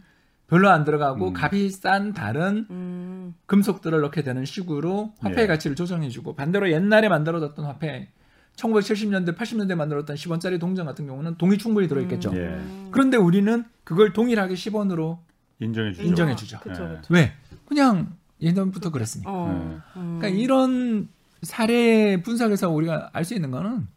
별로 0.47 0.69
안 0.69 0.83
들어가고 0.83 1.29
음. 1.29 1.33
값이 1.35 1.69
싼 1.71 2.13
다른 2.13 2.67
음. 2.69 3.33
금속들을 3.47 3.99
넣게 4.01 4.21
되는 4.23 4.45
식으로 4.45 5.13
화폐의 5.19 5.43
예. 5.43 5.47
가치를 5.47 5.75
조정해주고 5.75 6.35
반대로 6.35 6.71
옛날에 6.71 7.09
만들어졌던 7.09 7.65
화폐 7.65 8.09
1970년대 8.55 9.35
80년대 9.35 9.75
만들었던 9.75 10.15
10원짜리 10.15 10.59
동전 10.59 10.85
같은 10.85 11.07
경우는 11.07 11.35
동이 11.37 11.57
충분히 11.57 11.87
들어있겠죠. 11.87 12.31
예. 12.35 12.39
음. 12.39 12.87
그런데 12.91 13.17
우리는 13.17 13.65
그걸 13.83 14.13
동일하게 14.13 14.53
10원으로 14.53 15.17
인정해 15.59 15.91
주죠. 15.93 16.07
인정해 16.07 16.35
주죠. 16.35 16.59
그쵸, 16.59 16.83
예. 16.83 16.95
그쵸. 16.95 17.13
왜? 17.13 17.33
그냥 17.65 18.15
예전부터 18.41 18.91
그랬으니까. 18.91 19.31
어. 19.31 19.47
네. 19.47 19.99
음. 19.99 20.19
그러니까 20.19 20.27
이런 20.29 21.09
사례 21.41 22.21
분석에서 22.21 22.69
우리가 22.69 23.09
알 23.13 23.25
수 23.25 23.33
있는 23.33 23.51
거는 23.51 23.87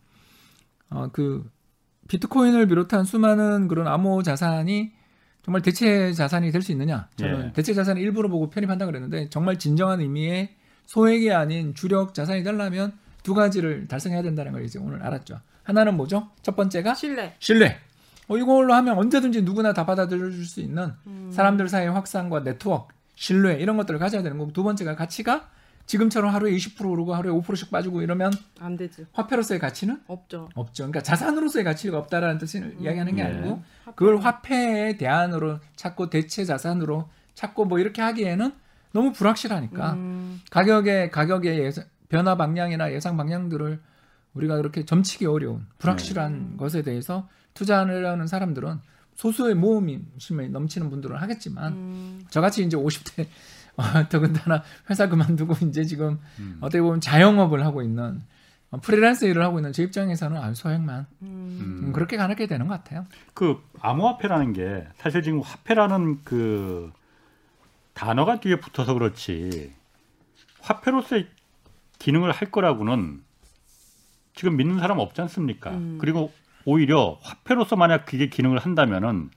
어, 0.90 1.08
그 1.12 1.48
비트코인을 2.08 2.66
비롯한 2.66 3.04
수많은 3.04 3.68
그런 3.68 3.86
암호 3.86 4.22
자산이 4.22 4.92
정말 5.42 5.62
대체 5.62 6.12
자산이 6.12 6.50
될 6.50 6.62
수 6.62 6.72
있느냐? 6.72 7.08
저는 7.16 7.46
예. 7.46 7.52
대체 7.52 7.72
자산을 7.72 8.02
일부러 8.02 8.28
보고 8.28 8.50
편입한다 8.50 8.86
그랬는데 8.86 9.30
정말 9.30 9.58
진정한 9.58 10.00
의미의 10.00 10.56
소액이 10.86 11.30
아닌 11.32 11.74
주력 11.74 12.14
자산이 12.14 12.42
되려면 12.42 12.92
두 13.22 13.34
가지를 13.34 13.88
달성해야 13.88 14.22
된다는 14.22 14.52
걸 14.52 14.64
이제 14.64 14.78
오늘 14.78 15.02
알았죠. 15.02 15.40
하나는 15.62 15.96
뭐죠? 15.96 16.28
첫 16.42 16.56
번째가 16.56 16.94
신뢰. 16.94 17.34
신뢰. 17.38 17.76
어, 18.28 18.36
이걸로 18.36 18.74
하면 18.74 18.98
언제든지 18.98 19.42
누구나 19.42 19.72
다 19.72 19.86
받아들일 19.86 20.44
수 20.44 20.60
있는 20.60 20.92
음. 21.06 21.30
사람들 21.32 21.68
사이의 21.68 21.90
확산과 21.92 22.42
네트워크, 22.42 22.94
신뢰 23.14 23.54
이런 23.54 23.76
것들을 23.76 23.98
가져야 23.98 24.22
되는 24.22 24.36
거고 24.38 24.52
두 24.52 24.62
번째가 24.62 24.96
가치가 24.96 25.48
지금처럼 25.88 26.32
하루에 26.32 26.52
20% 26.52 26.88
오르고 26.90 27.14
하루에 27.14 27.32
5%씩 27.32 27.70
빠지고 27.70 28.02
이러면 28.02 28.30
안 28.60 28.76
되지. 28.76 29.06
화폐로서의 29.14 29.58
가치는 29.58 30.02
없죠. 30.06 30.50
없죠. 30.54 30.84
그러니까 30.84 31.00
자산으로서의 31.00 31.64
가치가 31.64 31.98
없다라는 31.98 32.36
뜻을 32.36 32.76
이야기하는 32.78 33.16
게 33.16 33.24
네. 33.24 33.30
아니고 33.30 33.62
그걸 33.96 34.18
화폐의 34.18 34.98
대안으로 34.98 35.60
찾고 35.76 36.10
대체 36.10 36.44
자산으로 36.44 37.08
찾고 37.34 37.64
뭐 37.64 37.78
이렇게 37.78 38.02
하기에는 38.02 38.52
너무 38.92 39.12
불확실하니까 39.12 39.94
음. 39.94 40.42
가격의 40.50 41.10
가격의 41.10 41.58
예상, 41.58 41.84
변화 42.10 42.36
방향이나 42.36 42.92
예상 42.92 43.16
방향들을 43.16 43.80
우리가 44.34 44.56
그렇게 44.56 44.84
점치기 44.84 45.24
어려운 45.24 45.66
불확실한 45.78 46.58
것에 46.58 46.82
대해서 46.82 47.28
투자하려는 47.54 48.26
사람들은 48.26 48.78
소수의 49.14 49.54
모험이 49.54 50.00
심이 50.18 50.50
넘치는 50.50 50.90
분들은 50.90 51.16
하겠지만 51.16 51.72
음. 51.72 52.20
저같이 52.28 52.62
이제 52.62 52.76
50대 52.76 53.26
어, 53.78 54.08
더군다나 54.08 54.62
회사 54.90 55.08
그만두고 55.08 55.54
이제 55.66 55.84
지금 55.84 56.18
음. 56.40 56.58
어떻게 56.60 56.82
보면 56.82 57.00
자영업을 57.00 57.64
하고 57.64 57.82
있는 57.82 58.22
어, 58.70 58.78
프리랜서 58.80 59.26
일을 59.26 59.42
하고 59.42 59.58
있는 59.58 59.72
제 59.72 59.84
입장에서는 59.84 60.54
소액만 60.54 61.06
음. 61.22 61.82
음, 61.86 61.92
그렇게 61.92 62.16
가능하게 62.16 62.46
되는 62.46 62.66
것 62.66 62.74
같아요. 62.74 63.06
그 63.34 63.62
암호화폐라는 63.80 64.52
게 64.52 64.86
사실 64.96 65.22
지금 65.22 65.40
화폐라는 65.40 66.24
그 66.24 66.92
단어가 67.94 68.40
뒤에 68.40 68.56
붙어서 68.56 68.94
그렇지 68.94 69.72
화폐로서의 70.60 71.28
기능을 71.98 72.32
할 72.32 72.50
거라고는 72.50 73.22
지금 74.34 74.56
믿는 74.56 74.78
사람 74.78 74.98
없지 74.98 75.20
않습니까? 75.22 75.70
음. 75.70 75.98
그리고 76.00 76.32
오히려 76.64 77.18
화폐로서 77.22 77.76
만약 77.76 78.06
그게 78.06 78.28
기능을 78.28 78.58
한다면은 78.58 79.30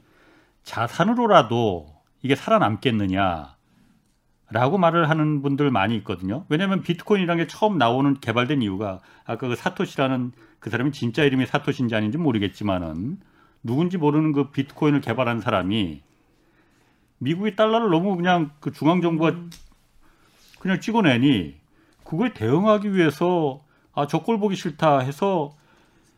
자산으로라도 0.63 1.87
이게 2.21 2.35
살아남겠느냐? 2.35 3.55
라고 4.51 4.77
말을 4.77 5.09
하는 5.09 5.41
분들 5.41 5.71
많이 5.71 5.95
있거든요. 5.97 6.45
왜냐하면 6.49 6.81
비트코인이라는 6.81 7.43
게 7.43 7.47
처음 7.47 7.77
나오는 7.77 8.19
개발된 8.19 8.61
이유가 8.61 8.99
아까 9.25 9.47
그 9.47 9.55
사토시라는 9.55 10.33
그 10.59 10.69
사람이 10.69 10.91
진짜 10.91 11.23
이름이 11.23 11.45
사토시인지 11.45 11.95
아닌지 11.95 12.17
모르겠지만은 12.17 13.17
누군지 13.63 13.97
모르는 13.97 14.33
그 14.33 14.51
비트코인을 14.51 14.99
개발한 14.99 15.39
사람이 15.39 16.01
미국의 17.19 17.55
달러를 17.55 17.89
너무 17.89 18.17
그냥 18.17 18.51
그 18.59 18.71
중앙 18.73 19.01
정부가 19.01 19.35
그냥 20.59 20.81
찍어내니 20.81 21.55
그거에 22.03 22.33
대응하기 22.33 22.93
위해서 22.93 23.63
아 23.93 24.05
저꼴 24.05 24.37
보기 24.39 24.57
싫다 24.57 24.99
해서 24.99 25.55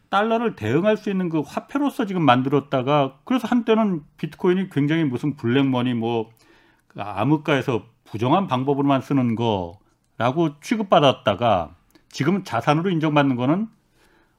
달러를 0.09 0.55
대응할 0.55 0.97
수 0.97 1.11
있는 1.11 1.29
그 1.29 1.41
화폐로서 1.41 2.05
지금 2.05 2.23
만들었다가 2.23 3.19
그래서 3.25 3.47
한때는 3.47 4.01
비트코인이 4.17 4.69
굉장히 4.71 5.03
무슨 5.03 5.35
블랙머니 5.35 5.93
뭐그 5.93 6.99
암흑가에서 6.99 7.92
부정한 8.13 8.45
방법으로만 8.45 9.01
쓰는 9.01 9.33
거라고 9.33 10.59
취급받았다가 10.61 11.75
지금 12.09 12.43
자산으로 12.43 12.91
인정받는 12.91 13.35
거는 13.35 13.67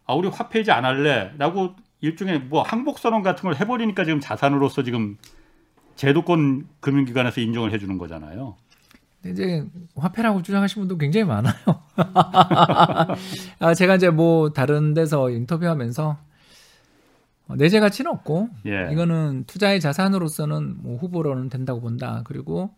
아 0.06 0.14
우리 0.14 0.28
화폐이지 0.28 0.70
안 0.70 0.84
할래라고 0.84 1.74
일종의 2.00 2.42
뭐 2.42 2.62
항복 2.62 3.00
선언 3.00 3.22
같은 3.22 3.42
걸 3.42 3.56
해버리니까 3.56 4.04
지금 4.04 4.20
자산으로서 4.20 4.84
지금 4.84 5.18
제도권 5.96 6.68
금융기관에서 6.78 7.40
인정을 7.40 7.72
해주는 7.72 7.98
거잖아요. 7.98 8.54
이제 9.26 9.66
화폐라고 9.96 10.42
주장하시는 10.42 10.86
분도 10.86 10.96
굉장히 10.96 11.24
많아요. 11.24 11.54
아, 13.58 13.74
제가 13.74 13.96
이제 13.96 14.08
뭐 14.08 14.50
다른 14.50 14.94
데서 14.94 15.30
인터뷰하면서 15.30 16.16
어, 17.48 17.56
내재 17.56 17.80
가치는 17.80 18.08
없고 18.08 18.50
예. 18.66 18.92
이거는 18.92 19.44
투자의 19.48 19.80
자산으로서는 19.80 20.76
뭐 20.80 20.96
후보로는 20.96 21.48
된다고 21.48 21.80
본다. 21.80 22.22
그리고 22.24 22.70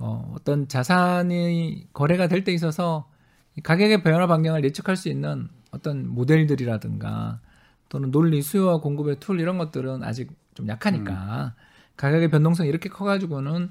어, 0.00 0.32
어떤 0.34 0.66
자산이 0.68 1.88
거래가 1.92 2.26
될 2.28 2.42
때 2.44 2.52
있어서 2.52 3.08
이 3.56 3.60
가격의 3.60 4.02
변화 4.02 4.26
방향을 4.26 4.64
예측할 4.64 4.96
수 4.96 5.08
있는 5.08 5.48
어떤 5.70 6.08
모델들이라든가 6.08 7.40
또는 7.88 8.10
논리, 8.10 8.40
수요와 8.42 8.80
공급의 8.80 9.16
툴 9.20 9.40
이런 9.40 9.58
것들은 9.58 10.02
아직 10.02 10.30
좀 10.54 10.68
약하니까 10.68 11.54
가격의 11.96 12.30
변동성이 12.30 12.68
이렇게 12.68 12.88
커가지고는 12.88 13.70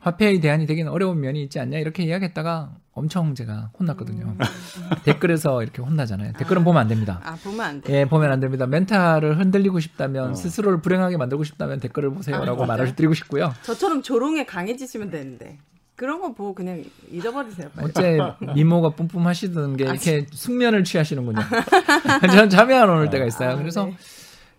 화폐의 0.00 0.40
대안이 0.40 0.66
되기는 0.66 0.90
어려운 0.90 1.20
면이 1.20 1.42
있지 1.44 1.60
않냐 1.60 1.78
이렇게 1.78 2.02
이야기했다가 2.04 2.72
엄청 2.92 3.34
제가 3.34 3.70
혼났거든요. 3.78 4.36
댓글에서 5.04 5.62
이렇게 5.62 5.82
혼나잖아요. 5.82 6.32
댓글은 6.34 6.64
보면 6.64 6.80
안 6.82 6.88
됩니다. 6.88 7.20
아 7.22 7.36
보면 7.42 7.60
안 7.60 7.80
돼. 7.80 8.00
예, 8.00 8.04
보면 8.04 8.32
안 8.32 8.40
됩니다. 8.40 8.66
멘탈을 8.66 9.38
흔들리고 9.38 9.78
싶다면 9.80 10.30
어. 10.30 10.34
스스로를 10.34 10.80
불행하게 10.80 11.16
만들고 11.16 11.44
싶다면 11.44 11.80
댓글을 11.80 12.10
보세요라고 12.10 12.64
아, 12.64 12.66
말을 12.66 12.94
드리고 12.96 13.14
싶고요. 13.14 13.52
저처럼 13.62 14.02
조롱에 14.02 14.44
강해지시면 14.44 15.10
되는데 15.10 15.58
그런 15.96 16.20
거 16.20 16.32
보고 16.32 16.54
그냥 16.54 16.82
잊어버리세요. 17.10 17.68
빨리. 17.76 17.88
어째 17.88 18.18
미모가 18.54 18.90
뿜뿜하시던 18.90 19.76
게 19.76 19.84
이렇게 19.84 20.26
숙면을 20.32 20.82
취하시는군요. 20.82 21.40
저는 22.26 22.48
잠이 22.48 22.74
안 22.74 22.88
오는 22.88 23.10
때가 23.10 23.26
있어요. 23.26 23.50
아, 23.50 23.56
그래서 23.56 23.84
네. 23.84 23.96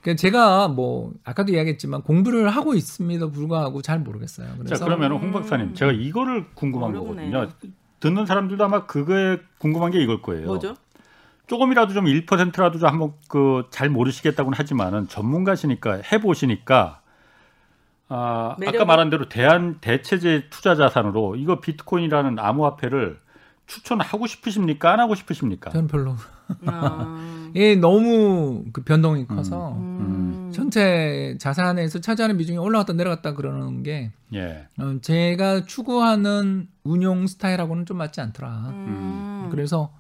그 0.02 0.16
제가 0.16 0.68
뭐 0.68 1.12
아까도 1.24 1.54
이야기했지만 1.54 2.02
공부를 2.02 2.50
하고 2.50 2.74
있음에도 2.74 3.32
불구하고 3.32 3.82
잘 3.82 4.00
모르겠어요. 4.00 4.48
자 4.48 4.56
그래서 4.58 4.86
그러면 4.86 5.12
홍 5.14 5.32
박사님 5.32 5.74
제가 5.76 5.92
이거를 5.92 6.48
궁금한 6.56 6.92
어렵네. 6.96 7.30
거거든요. 7.32 7.48
듣는 8.00 8.26
사람들도 8.26 8.64
아마 8.64 8.86
그거에 8.88 9.38
궁금한 9.60 9.92
게 9.92 10.02
이걸 10.02 10.22
거예요. 10.22 10.48
뭐죠? 10.48 10.76
조금이라도 11.48 11.94
좀 11.94 12.06
1%라도 12.06 12.80
좀 12.80 12.88
한번 12.90 13.14
그 13.28 13.64
잘 13.70 13.90
모르시겠다고는 13.90 14.58
하지만은 14.58 15.08
전문가시니까 15.08 16.02
해보시니까 16.12 17.02
아, 18.08 18.56
아까 18.58 18.72
매력이- 18.72 18.86
말한 18.86 19.10
대로 19.10 19.30
대한 19.30 19.78
대체제 19.82 20.48
투자 20.50 20.76
자산으로 20.76 21.36
이거 21.36 21.60
비트코인이라는 21.62 22.40
암호화폐를 22.40 23.20
추천하고 23.68 24.28
싶으십니까? 24.28 24.92
안 24.92 25.00
하고 25.00 25.16
싶으십니까? 25.16 25.70
저는 25.70 25.88
별로 25.88 26.16
아, 26.66 27.50
이게 27.54 27.76
너무 27.82 28.66
그 28.74 28.82
변동이 28.84 29.26
커서 29.28 29.74
음. 29.78 30.50
전체 30.54 31.36
자산에서 31.40 32.00
차지하는 32.00 32.38
비중이 32.38 32.58
올라갔다 32.58 32.94
내려갔다 32.94 33.34
그러는 33.34 33.84
게 33.84 34.12
예. 34.34 34.68
어, 34.78 34.98
제가 35.02 35.66
추구하는 35.66 36.68
운용 36.84 37.28
스타일하고는 37.28 37.86
좀 37.86 37.98
맞지 37.98 38.20
않더라. 38.22 38.50
음. 38.70 39.48
그래서 39.52 39.94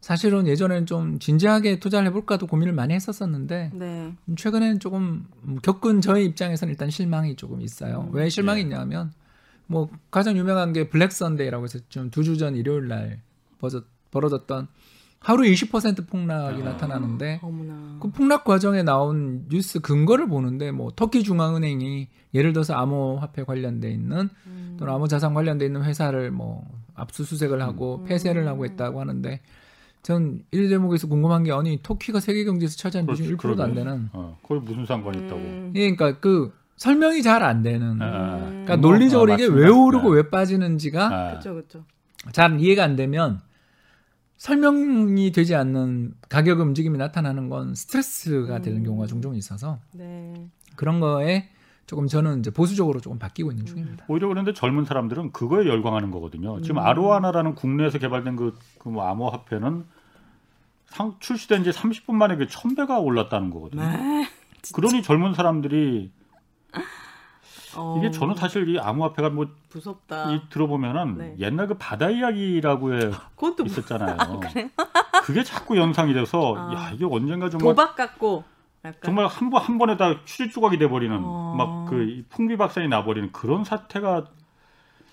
사실은 0.00 0.46
예전에는 0.46 0.86
좀 0.86 1.18
진지하게 1.18 1.80
투자를 1.80 2.06
해볼까도 2.08 2.46
고민을 2.46 2.72
많이 2.72 2.94
했었었는데 2.94 3.72
네. 3.74 4.12
최근에는 4.36 4.78
조금 4.80 5.26
음, 5.44 5.58
겪은 5.62 6.00
저의 6.00 6.24
입장에서는 6.26 6.70
일단 6.72 6.88
실망이 6.88 7.34
조금 7.34 7.60
있어요. 7.60 8.06
음. 8.08 8.14
왜 8.14 8.28
실망이 8.28 8.60
예. 8.60 8.62
있냐면 8.62 9.12
뭐 9.66 9.90
가장 10.10 10.36
유명한 10.38 10.72
게 10.72 10.88
Black 10.88 11.12
Sunday라고 11.12 11.64
해서 11.64 11.80
좀 11.90 12.10
두 12.10 12.22
주 12.22 12.36
전 12.38 12.54
일요일 12.56 12.88
날 12.88 13.20
벌어졌, 13.58 13.84
벌어졌던 14.12 14.68
하루 15.28 15.42
20% 15.42 16.08
폭락이 16.08 16.62
아. 16.62 16.64
나타나는데 16.64 17.40
어머나. 17.42 17.98
그 18.00 18.10
폭락 18.10 18.44
과정에 18.44 18.82
나온 18.82 19.44
뉴스 19.50 19.78
근거를 19.78 20.26
보는데 20.26 20.70
뭐 20.70 20.90
터키 20.96 21.22
중앙은행이 21.22 22.08
예를 22.32 22.54
들어서 22.54 22.72
암호화폐 22.72 23.44
관련돼 23.44 23.90
있는 23.90 24.30
음. 24.46 24.76
또는 24.78 24.94
암호자산 24.94 25.34
관련돼 25.34 25.66
있는 25.66 25.84
회사를 25.84 26.30
뭐 26.30 26.64
압수수색을 26.94 27.60
하고 27.60 27.96
음. 27.98 28.04
폐쇄를 28.06 28.48
하고 28.48 28.64
있다고 28.64 29.02
하는데 29.02 29.40
전이 30.02 30.40
대목에서 30.50 31.08
궁금한 31.08 31.44
게 31.44 31.52
아니 31.52 31.78
터키가 31.82 32.20
세계 32.20 32.44
경제에서 32.44 32.78
차지하는 32.78 33.12
비중 33.12 33.36
1%도 33.36 33.62
안. 33.62 33.74
되는 33.74 34.08
어, 34.14 34.38
그걸 34.40 34.60
무슨 34.60 34.86
상관이 34.86 35.18
있다고? 35.26 35.36
음. 35.36 35.72
예, 35.74 35.94
그러니까 35.94 36.20
그 36.20 36.54
설명이 36.76 37.22
잘 37.22 37.42
안 37.42 37.60
되는 37.62 38.00
아, 38.00 38.38
그러니까 38.48 38.78
뭐, 38.78 38.92
논리적으로 38.92 39.32
어, 39.32 39.34
이게. 39.34 39.44
왜 39.44 39.68
오르고 39.68 40.14
네. 40.14 40.16
왜 40.22 40.30
빠지는지가 40.30 41.04
아, 41.06 41.30
그렇죠, 41.32 41.52
그렇죠. 41.52 41.84
잘 42.32 42.58
이해가 42.58 42.82
안 42.82 42.96
되면 42.96 43.40
설명이 44.38 45.32
되지 45.32 45.54
않는 45.54 46.14
가격 46.28 46.60
움직임이 46.60 46.96
나타나는 46.96 47.48
건 47.48 47.74
스트레스가 47.74 48.60
되는 48.60 48.78
음. 48.80 48.84
경우가 48.84 49.06
종종 49.06 49.34
있어서 49.34 49.78
네. 49.92 50.48
그런 50.76 51.00
거에 51.00 51.48
조금 51.86 52.06
저는 52.06 52.40
이제 52.40 52.50
보수적으로 52.50 53.00
조금 53.00 53.18
바뀌고 53.18 53.50
있는 53.50 53.66
중입니다. 53.66 54.04
오히려 54.08 54.28
그런데 54.28 54.52
젊은 54.52 54.84
사람들은 54.84 55.32
그거에 55.32 55.66
열광하는 55.66 56.10
거거든요. 56.10 56.60
지금 56.62 56.76
음. 56.76 56.82
아로하나라는 56.82 57.54
국내에서 57.54 57.98
개발된 57.98 58.36
그, 58.36 58.54
그 58.78 58.90
뭐 58.90 59.04
암호화폐는 59.08 59.84
상, 60.86 61.16
출시된 61.18 61.64
지 61.64 61.70
30분 61.70 62.14
만에 62.14 62.36
그 62.36 62.46
1000배가 62.46 63.02
올랐다는 63.02 63.50
거거든요. 63.50 63.82
네. 63.82 64.28
그러니 64.74 65.02
젊은 65.02 65.34
사람들이 65.34 66.10
어, 67.78 67.96
이게 67.98 68.10
저는 68.10 68.34
사실 68.34 68.68
이 68.68 68.78
암호화폐가 68.78 69.30
뭐 69.30 69.46
무섭다. 69.72 70.32
이 70.32 70.40
들어보면은 70.50 71.18
네. 71.18 71.34
옛날 71.38 71.66
그 71.68 71.74
바다 71.78 72.10
이야기라고 72.10 72.94
해 72.94 72.98
그것도 73.36 73.64
뭐 73.64 73.66
있었잖아요. 73.66 74.16
그게 75.24 75.42
자꾸 75.44 75.76
연상이 75.76 76.12
돼서 76.14 76.54
아. 76.56 76.72
야 76.74 76.90
이게 76.92 77.04
언젠가 77.04 77.48
정말 77.50 77.74
도박 77.74 77.96
같고 77.96 78.44
약간 78.84 79.00
정말 79.04 79.26
한 79.26 79.50
번 79.50 79.62
한 79.62 79.78
번에 79.78 79.96
다 79.96 80.20
추리 80.24 80.50
조각이 80.50 80.78
돼 80.78 80.88
버리는 80.88 81.16
어. 81.22 81.54
막그 81.56 82.24
풍비박산이 82.30 82.88
나버리는 82.88 83.30
그런 83.32 83.64
사태가 83.64 84.26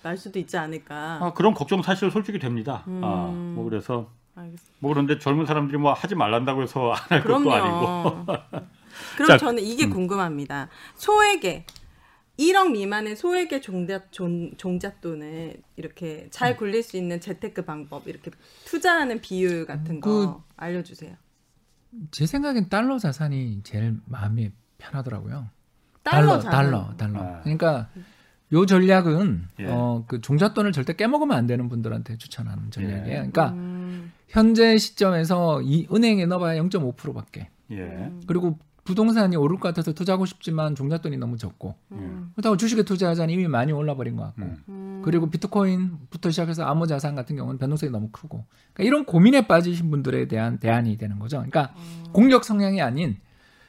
날 0.02 0.16
수도 0.16 0.38
있지 0.38 0.56
않을까. 0.56 1.18
아, 1.20 1.32
그런 1.34 1.52
걱정 1.52 1.82
사실 1.82 2.10
솔직히 2.10 2.38
됩니다. 2.38 2.84
음. 2.86 3.00
아, 3.02 3.26
뭐 3.54 3.64
그래서 3.68 4.08
알겠습니다. 4.36 4.76
뭐 4.78 4.92
그런데 4.92 5.18
젊은 5.18 5.46
사람들이 5.46 5.78
뭐 5.78 5.92
하지 5.92 6.14
말란다고 6.14 6.62
해서 6.62 6.92
안 6.92 6.98
할 7.10 7.24
것도 7.24 7.52
아니고. 7.52 8.24
그럼 9.16 9.26
자, 9.28 9.36
저는 9.36 9.62
이게 9.62 9.86
음. 9.86 9.90
궁금합니다. 9.90 10.68
소액의 10.94 11.64
1억 12.38 12.72
미만의 12.72 13.16
소액의 13.16 13.62
종자, 13.62 14.02
종, 14.10 14.50
종잣돈을 14.56 15.56
이렇게 15.76 16.28
잘 16.30 16.52
음. 16.52 16.56
굴릴 16.56 16.82
수 16.82 16.96
있는 16.96 17.20
재테크 17.20 17.64
방법, 17.64 18.06
이렇게 18.08 18.30
투자하는 18.66 19.20
비율 19.20 19.64
같은 19.64 20.00
거 20.00 20.44
알려주세요. 20.56 21.14
제 22.10 22.26
생각엔 22.26 22.68
달러 22.68 22.98
자산이 22.98 23.60
제일 23.62 23.96
마음이 24.04 24.50
편하더라고요. 24.78 25.48
달러, 26.02 26.38
달러, 26.38 26.92
자산. 26.96 26.96
달러. 26.96 27.20
아. 27.20 27.40
그러니까 27.40 27.88
요 28.52 28.66
전략은 28.66 29.48
예. 29.60 29.66
어, 29.68 30.04
그 30.06 30.20
종잣돈을 30.20 30.72
절대 30.72 30.92
깨먹으면 30.94 31.36
안 31.36 31.46
되는 31.46 31.68
분들한테 31.68 32.16
추천하는 32.18 32.70
전략이에요. 32.70 33.06
예. 33.06 33.14
그러니까 33.14 33.50
음, 33.50 34.12
현재 34.28 34.78
시점에서 34.78 35.62
이 35.62 35.88
은행에 35.92 36.26
넣어봐야 36.26 36.60
0.5%밖에. 36.60 37.48
예. 37.72 38.12
그리고 38.26 38.58
부동산이 38.86 39.36
오를 39.36 39.58
것 39.58 39.68
같아서 39.68 39.92
투자하고 39.92 40.24
싶지만 40.26 40.74
종잣돈이 40.74 41.18
너무 41.18 41.36
적고 41.36 41.74
음, 41.92 42.30
그렇다고 42.34 42.56
주식에 42.56 42.84
투자하자니 42.84 43.32
이미 43.32 43.48
많이 43.48 43.72
올라버린 43.72 44.16
것 44.16 44.22
같고 44.22 44.42
음. 44.42 44.56
음. 44.68 45.02
그리고 45.04 45.28
비트코인부터 45.28 46.30
시작해서 46.30 46.64
암호 46.64 46.86
자산 46.86 47.14
같은 47.14 47.36
경우는 47.36 47.58
변동성이 47.58 47.90
너무 47.90 48.08
크고 48.10 48.46
그러니까 48.72 48.84
이런 48.84 49.04
고민에 49.04 49.46
빠지신 49.46 49.90
분들에 49.90 50.28
대한 50.28 50.58
대안이 50.58 50.96
되는 50.96 51.18
거죠. 51.18 51.38
그러니까 51.38 51.74
어. 51.74 52.12
공격 52.12 52.44
성향이 52.44 52.80
아닌 52.80 53.16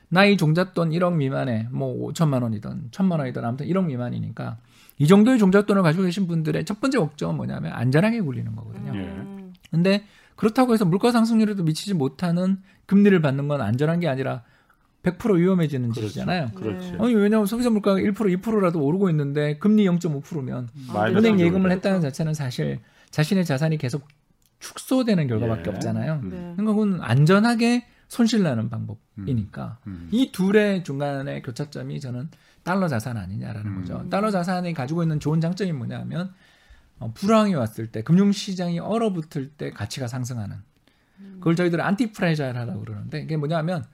나이 0.10 0.38
종잣돈 0.38 0.92
1억 0.92 1.16
미만에 1.16 1.68
뭐 1.72 2.12
5천만 2.12 2.44
원이든 2.44 2.92
1천만 2.92 3.20
원이든 3.20 3.44
아무튼 3.44 3.66
1억 3.66 3.86
미만이니까 3.86 4.58
이 5.00 5.08
정도의 5.08 5.40
종잣돈을 5.40 5.82
가지고 5.82 6.06
계신 6.06 6.28
분들의 6.28 6.64
첫 6.66 6.80
번째 6.80 7.00
목적은 7.00 7.36
뭐냐면 7.36 7.74
안전하게 7.74 8.22
굴리는 8.22 8.56
거거든요. 8.56 8.94
예. 8.96 9.00
음, 9.00 9.54
근데 9.70 10.06
그렇다고 10.36 10.74
해서 10.74 10.86
물가 10.86 11.12
상승률에도 11.12 11.64
미치지 11.64 11.94
못하는 11.94 12.62
금리를 12.86 13.20
받는 13.22 13.48
건 13.48 13.62
안전한 13.62 14.00
게 14.00 14.08
아니라 14.08 14.44
100% 15.04 15.38
위험해지는 15.38 15.90
그렇죠. 15.90 16.08
짓이잖아요. 16.08 16.50
그렇지. 16.56 16.92
네. 16.92 16.98
아니 17.00 17.14
왜냐하면 17.16 17.46
소비자 17.46 17.70
물가가 17.70 17.98
1% 18.00 18.14
2%라도 18.16 18.84
오르고 18.84 19.10
있는데 19.12 19.58
금리 19.58 19.86
0.5%면 19.86 20.70
마이너스 20.94 21.18
은행 21.20 21.38
적용이 21.38 21.44
예금을. 21.44 21.72
했다는 21.72 22.02
자체는 22.02 22.34
사실 22.34 22.80
자신의 23.12 23.46
자산이 23.46 23.78
계속 23.78 24.08
축소되는 24.60 25.28
결과밖에 25.28 25.70
예. 25.70 25.76
없잖아요. 25.76 26.20
음. 26.24 26.30
네. 26.30 26.38
그러니까 26.56 26.74
그건 26.74 27.02
안전하게 27.02 27.86
손실 28.08 28.44
나는 28.44 28.70
방법이니까 28.70 29.80
음. 29.88 30.10
이 30.12 30.32
둘의 30.32 30.84
중간의 30.84 31.42
교차점이 31.44 32.00
저는 32.00 32.30
달러 32.64 32.88
자산 32.88 33.18
아니냐라는 33.18 33.72
음. 33.72 33.80
거죠. 33.82 34.10
달러 34.10 34.32
자산이 34.32 34.74
가지고 34.74 35.04
있는 35.04 35.20
좋은 35.20 35.40
장점이 35.40 35.72
뭐냐면 35.74 36.34
어, 37.00 37.12
불황이 37.14 37.54
왔을 37.54 37.88
때 37.88 38.02
금융시장이 38.02 38.80
얼어붙을 38.80 39.52
때 39.52 39.70
가치가 39.72 40.08
상승하는 40.08 40.58
그걸 41.36 41.56
저희들은 41.56 41.84
안티프레자일하다고 41.84 42.80
그러는데 42.80 43.22
이게 43.22 43.38
뭐냐면 43.38 43.86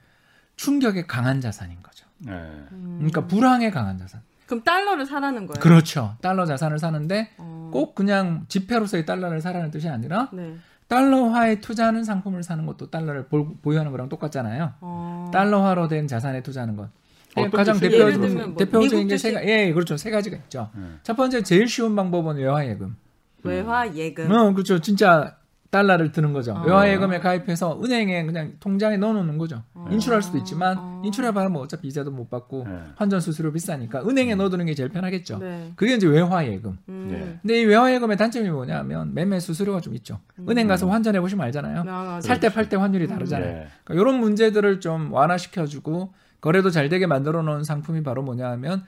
충격에 0.56 1.06
강한 1.06 1.42
자산인 1.42 1.78
거죠. 1.82 2.06
예. 2.28 2.32
음. 2.32 2.96
그러니까 2.98 3.26
불황에 3.28 3.70
강한 3.72 3.98
자산. 3.98 4.22
그럼 4.46 4.64
달러를 4.64 5.06
사라는 5.06 5.48
거예요? 5.48 5.60
그렇죠. 5.60 6.16
달러 6.22 6.46
자산을 6.46 6.78
사는데 6.80 7.32
어, 7.38 7.70
꼭 7.72 7.96
그냥 7.96 8.46
지폐로서의 8.50 9.06
달러를 9.06 9.42
사라는 9.42 9.72
뜻이 9.72 9.90
아니라 9.90 10.30
네. 10.34 10.56
달러화에 10.88 11.60
투자하는 11.62 12.04
상품을 12.04 12.44
사는 12.44 12.66
것도 12.66 12.90
달러를 12.92 13.26
볼- 13.28 13.56
보유하는 13.62 13.92
거랑 13.92 14.10
똑같잖아요. 14.10 14.74
어. 14.82 15.32
달러화로 15.34 15.88
된 15.88 16.08
자산에 16.08 16.44
투자하는 16.44 16.76
것. 16.76 16.90
어떤 17.36 17.50
가장 17.52 17.76
뜻이에요? 17.80 17.92
대표, 18.06 18.12
예를 18.12 18.20
들면 18.28 18.48
뭐 18.50 18.58
대표적인 18.58 19.08
게세 19.08 19.30
주식? 19.32 19.34
가 19.34 19.44
예, 19.46 19.74
그렇죠. 19.74 19.98
세 19.98 20.12
가지가 20.12 20.38
있죠. 20.38 20.70
예. 20.78 20.82
첫 21.02 21.16
번째 21.16 21.42
제일 21.42 21.68
쉬운 21.68 21.96
방법은 21.96 22.36
외화 22.36 22.64
예금. 22.68 22.96
외화 23.42 23.92
예금. 23.96 24.32
어, 24.32 24.52
그렇죠. 24.54 24.80
진짜 24.80 25.36
달러를 25.74 26.12
드는 26.12 26.34
거죠. 26.34 26.56
아. 26.56 26.64
외화예금에 26.64 27.20
가입해서 27.20 27.82
은행에 27.84 28.26
그냥 28.26 28.54
통장에 28.60 28.96
넣어놓는 28.98 29.40
거죠. 29.40 29.64
아. 29.74 29.88
인출할 29.90 30.22
수도 30.22 30.38
있지만 30.38 30.78
아. 30.78 31.02
인출해봐야 31.04 31.50
뭐 31.50 31.64
어차피 31.64 31.88
이자도 31.88 32.12
못 32.12 32.30
받고 32.30 32.66
예. 32.70 32.80
환전 32.96 33.20
수수료 33.20 33.52
비싸니까 33.52 34.08
은행에 34.08 34.36
넣어두는 34.36 34.68
게 34.68 34.76
제일 34.76 34.90
편하겠죠. 34.90 35.40
네. 35.40 35.74
그게 35.76 35.96
이제 35.96 36.06
외화예금. 36.08 36.78
음. 36.90 37.08
네. 37.12 37.40
근데 37.42 37.62
이 37.62 37.66
외화예금의 37.66 38.18
단점이 38.18 38.52
뭐냐면 38.52 39.16
매매 39.16 39.40
수수료가 39.40 39.82
좀 39.82 39.96
있죠. 39.96 40.20
은행 40.48 40.68
가서 40.68 40.88
환전해 40.88 41.20
보시면 41.20 41.44
알잖아요. 41.48 41.80
아, 41.82 41.84
맞아요. 41.84 42.22
살때 42.22 42.50
팔 42.54 42.70
때 42.70 42.78
환율이 42.78 43.08
다르잖아요. 43.08 43.50
예. 43.50 43.68
그러니까 43.84 43.94
이런 44.02 44.20
문제들을 44.20 44.80
좀 44.80 45.12
완화시켜주고 45.12 46.14
거래도 46.40 46.70
잘 46.70 46.88
되게 46.88 47.08
만들어 47.08 47.42
놓은 47.42 47.64
상품이 47.64 48.04
바로 48.04 48.22
뭐냐 48.22 48.48
하면 48.52 48.84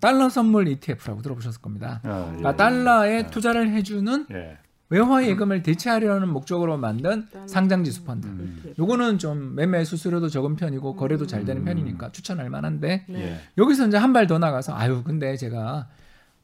달러 0.00 0.28
선물 0.28 0.68
ETF라고 0.68 1.22
들어보셨을 1.22 1.62
겁니다. 1.62 2.00
아, 2.04 2.24
예. 2.26 2.36
그러니까 2.36 2.56
달러에 2.56 3.18
예. 3.18 3.26
투자를 3.28 3.70
해주는 3.70 4.26
예. 4.32 4.58
외화 4.88 5.26
예금을 5.26 5.62
대체하려는 5.62 6.28
목적으로 6.28 6.76
만든 6.78 7.26
달러. 7.32 7.46
상장 7.48 7.82
지수 7.82 8.04
펀드. 8.04 8.26
음. 8.28 8.74
요거는 8.78 9.18
좀 9.18 9.54
매매 9.56 9.84
수수료도 9.84 10.28
적은 10.28 10.54
편이고 10.56 10.94
거래도 10.94 11.26
잘 11.26 11.44
되는 11.44 11.62
음. 11.62 11.64
편이니까 11.64 12.12
추천할 12.12 12.50
만한데 12.50 13.04
네. 13.08 13.22
예. 13.32 13.40
여기서 13.58 13.88
이제 13.88 13.96
한 13.96 14.12
발 14.12 14.26
더 14.28 14.38
나가서 14.38 14.74
아유 14.76 15.02
근데 15.04 15.36
제가 15.36 15.88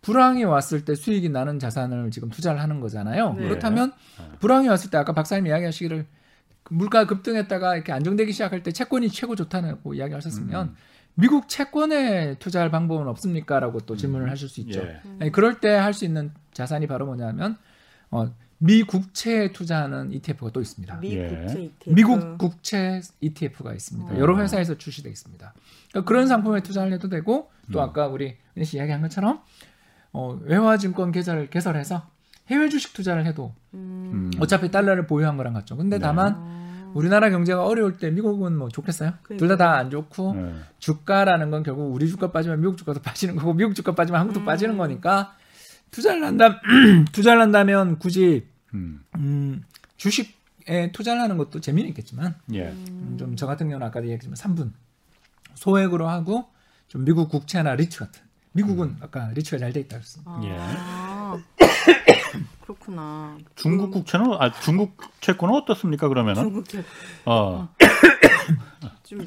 불황이 0.01 0.43
왔을 0.43 0.85
때 0.85 0.97
수익이 0.97 1.29
나는 1.29 1.61
자산을 1.61 2.11
지금 2.11 2.29
투자를 2.31 2.61
하는 2.61 2.81
거잖아요. 2.81 3.35
네. 3.35 3.45
그렇다면 3.49 3.93
불황이 4.41 4.67
왔을 4.69 4.91
때 4.91 4.99
아까 4.99 5.13
박사님 5.13 5.47
이야기하시기를 5.47 6.05
물가 6.71 7.07
급등했다가 7.07 7.77
이렇게 7.77 7.93
안정되기 7.93 8.33
시작할 8.33 8.65
때 8.65 8.73
채권이 8.73 9.09
최고 9.11 9.37
좋다고 9.37 9.95
이야기하셨으면 9.95 10.67
음. 10.69 10.75
미국 11.15 11.49
채권에 11.49 12.37
투자할 12.41 12.71
방법은 12.71 13.07
없습니까라고 13.07 13.81
또 13.81 13.97
질문을 13.97 14.31
하실 14.31 14.49
수 14.49 14.61
있죠. 14.63 14.81
예. 14.81 15.01
아니, 15.21 15.31
그럴 15.31 15.61
때 15.61 15.69
할 15.69 15.95
수 15.95 16.05
있는 16.05 16.33
자산이 16.53 16.89
바로 16.89 17.07
뭐냐면 17.07 17.57
어, 18.13 18.33
미 18.59 18.85
국채에 18.85 19.51
투자하는 19.53 20.13
ETF가 20.13 20.51
또 20.53 20.61
있습니다. 20.61 21.01
미 21.01 21.17
예. 21.17 21.29
국채 21.29 21.61
ETF. 21.63 21.95
미국 21.95 22.39
국채 22.39 23.01
ETF가 23.21 23.73
있습니다. 23.73 24.15
어. 24.15 24.19
여러 24.19 24.39
회사에서 24.39 24.77
출시돼 24.79 25.11
있습니다. 25.11 25.53
그러니까 25.91 26.09
그런 26.09 26.29
상품에 26.29 26.61
투자를 26.63 26.93
해도 26.93 27.09
되고 27.09 27.51
또 27.73 27.81
음. 27.81 27.83
아까 27.83 28.07
우리 28.07 28.37
은희 28.57 28.65
씨 28.65 28.77
이야기한 28.77 29.03
것처럼 29.03 29.41
어, 30.13 30.39
외화증권 30.45 31.11
계좌를 31.11 31.51
개설해서 31.51 32.07
해외 32.49 32.69
주식 32.69 32.93
투자를 32.93 33.27
해도 33.27 33.53
음. 33.75 34.31
음. 34.35 34.41
어차피 34.41 34.71
달러를 34.71 35.07
보유한 35.09 35.37
거랑 35.37 35.55
같죠. 35.55 35.77
근데 35.77 35.97
네. 35.99 36.03
다만 36.03 36.35
어. 36.37 36.93
우리나라 36.95 37.31
경제가 37.31 37.65
어려울 37.65 37.97
때 37.97 38.11
미국은 38.11 38.57
뭐 38.57 38.69
좋겠어요? 38.69 39.15
둘 39.39 39.49
다 39.49 39.57
다 39.57 39.77
안 39.79 39.91
좋고 39.91 40.35
예. 40.37 40.53
주가라는 40.79 41.51
건 41.51 41.63
결국 41.63 41.93
우리 41.95 42.07
주가 42.09 42.31
빠지면 42.31 42.61
미국 42.61 42.77
주가도 42.77 43.01
빠지는 43.01 43.35
거고 43.37 43.55
미국 43.55 43.75
주가 43.75 43.95
빠지면 43.95 44.21
한국도 44.21 44.41
음. 44.41 44.45
빠지는 44.45 44.77
거니까 44.77 45.35
투자를 45.93 46.25
한다 46.25 46.61
투자를 47.13 47.41
한다면 47.41 47.99
굳이 48.01 48.49
음. 48.75 49.05
음, 49.17 49.63
주식에 49.97 50.91
투자를 50.93 51.21
하는 51.21 51.37
것도 51.37 51.61
재미는 51.61 51.89
있겠지만 51.91 52.35
예. 52.55 52.71
음, 52.71 53.17
좀저 53.19 53.47
같은 53.47 53.69
경우는 53.69 53.87
아까도 53.87 54.07
얘기했지만 54.07 54.35
3분 54.35 54.73
소액으로 55.55 56.09
하고 56.09 56.47
좀 56.89 57.05
미국 57.05 57.29
국채나 57.29 57.75
리츠 57.77 58.01
같은 58.01 58.23
미국은 58.53 58.97
아까 59.01 59.31
리츠가 59.35 59.59
잘 59.59 59.73
돼 59.73 59.81
있다 59.81 59.97
그랬습니다. 59.99 60.33
아. 60.35 61.39
그렇구나. 62.63 63.39
중국 63.55 63.91
국채는 63.91 64.27
아 64.39 64.51
중국 64.61 64.97
채권은 65.21 65.55
어떻습니까 65.55 66.09
그러면은? 66.09 66.43
중국 66.43 66.69
채 66.69 66.83
어. 67.25 67.69
좀 69.05 69.27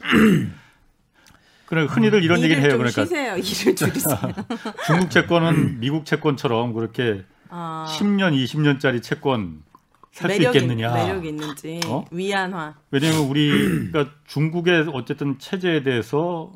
그래 1.66 1.84
흔히들 1.84 2.24
이런 2.24 2.42
얘기를 2.42 2.62
해요. 2.62 2.72
좀 2.72 2.80
그러니까 2.80 3.04
쉬세요. 3.06 3.36
일을 3.38 3.76
줄이세요. 3.76 4.18
중국 4.86 5.10
채권은 5.10 5.80
미국 5.80 6.06
채권처럼 6.06 6.74
그렇게 6.74 7.24
아, 7.50 7.86
10년, 7.90 8.34
20년짜리 8.46 9.02
채권 9.02 9.64
살 10.12 10.32
수 10.32 10.42
있겠느냐? 10.44 10.94
매력이 10.94 11.28
있는지 11.30 11.80
어? 11.88 12.06
위안화. 12.12 12.76
왜냐하면 12.92 13.28
우리가 13.28 14.12
중국의 14.28 14.88
어쨌든 14.94 15.38
체제에 15.40 15.84
대해서 15.84 16.52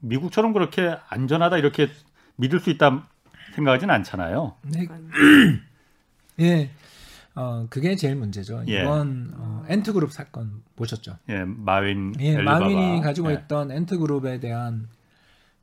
미국처럼 0.00 0.52
그렇게 0.52 0.96
안전하다 1.08 1.58
이렇게 1.58 1.88
믿을 2.36 2.60
수 2.60 2.70
있다 2.70 3.06
생각하진 3.54 3.88
않잖아요. 3.90 4.54
네, 4.62 4.86
예, 6.40 6.70
어, 7.34 7.66
그게 7.70 7.94
제일 7.96 8.16
문제죠. 8.16 8.64
예. 8.68 8.80
이번 8.82 9.32
어, 9.36 9.51
엔트그룹 9.68 10.12
사건 10.12 10.62
보셨죠? 10.76 11.18
예, 11.28 11.44
마윈, 11.44 12.14
예, 12.20 12.34
엘리바바. 12.34 12.60
마윈이 12.60 13.00
가지고 13.02 13.30
예. 13.30 13.34
있던 13.34 13.70
엔트그룹에 13.70 14.40
대한 14.40 14.88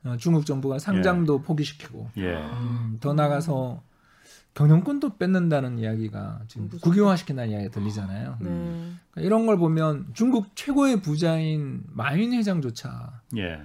어, 0.04 0.16
중국 0.16 0.46
정부가 0.46 0.78
상장도 0.78 1.42
포기시키고 1.42 2.10
예. 2.16 2.34
음, 2.34 2.98
더 3.00 3.12
나가서 3.12 3.82
경영권도 4.54 5.16
뺏는다는 5.16 5.78
이야기가 5.78 6.40
지금 6.48 6.66
무섭다. 6.66 6.90
국유화시킨다는 6.90 7.52
이야기가 7.52 7.70
들리잖아요. 7.70 8.36
네. 8.40 8.46
그러니까 8.48 9.20
이런 9.20 9.46
걸 9.46 9.56
보면 9.58 10.08
중국 10.12 10.56
최고의 10.56 11.02
부자인 11.02 11.84
마윈 11.86 12.32
회장조차 12.32 13.20
예. 13.36 13.60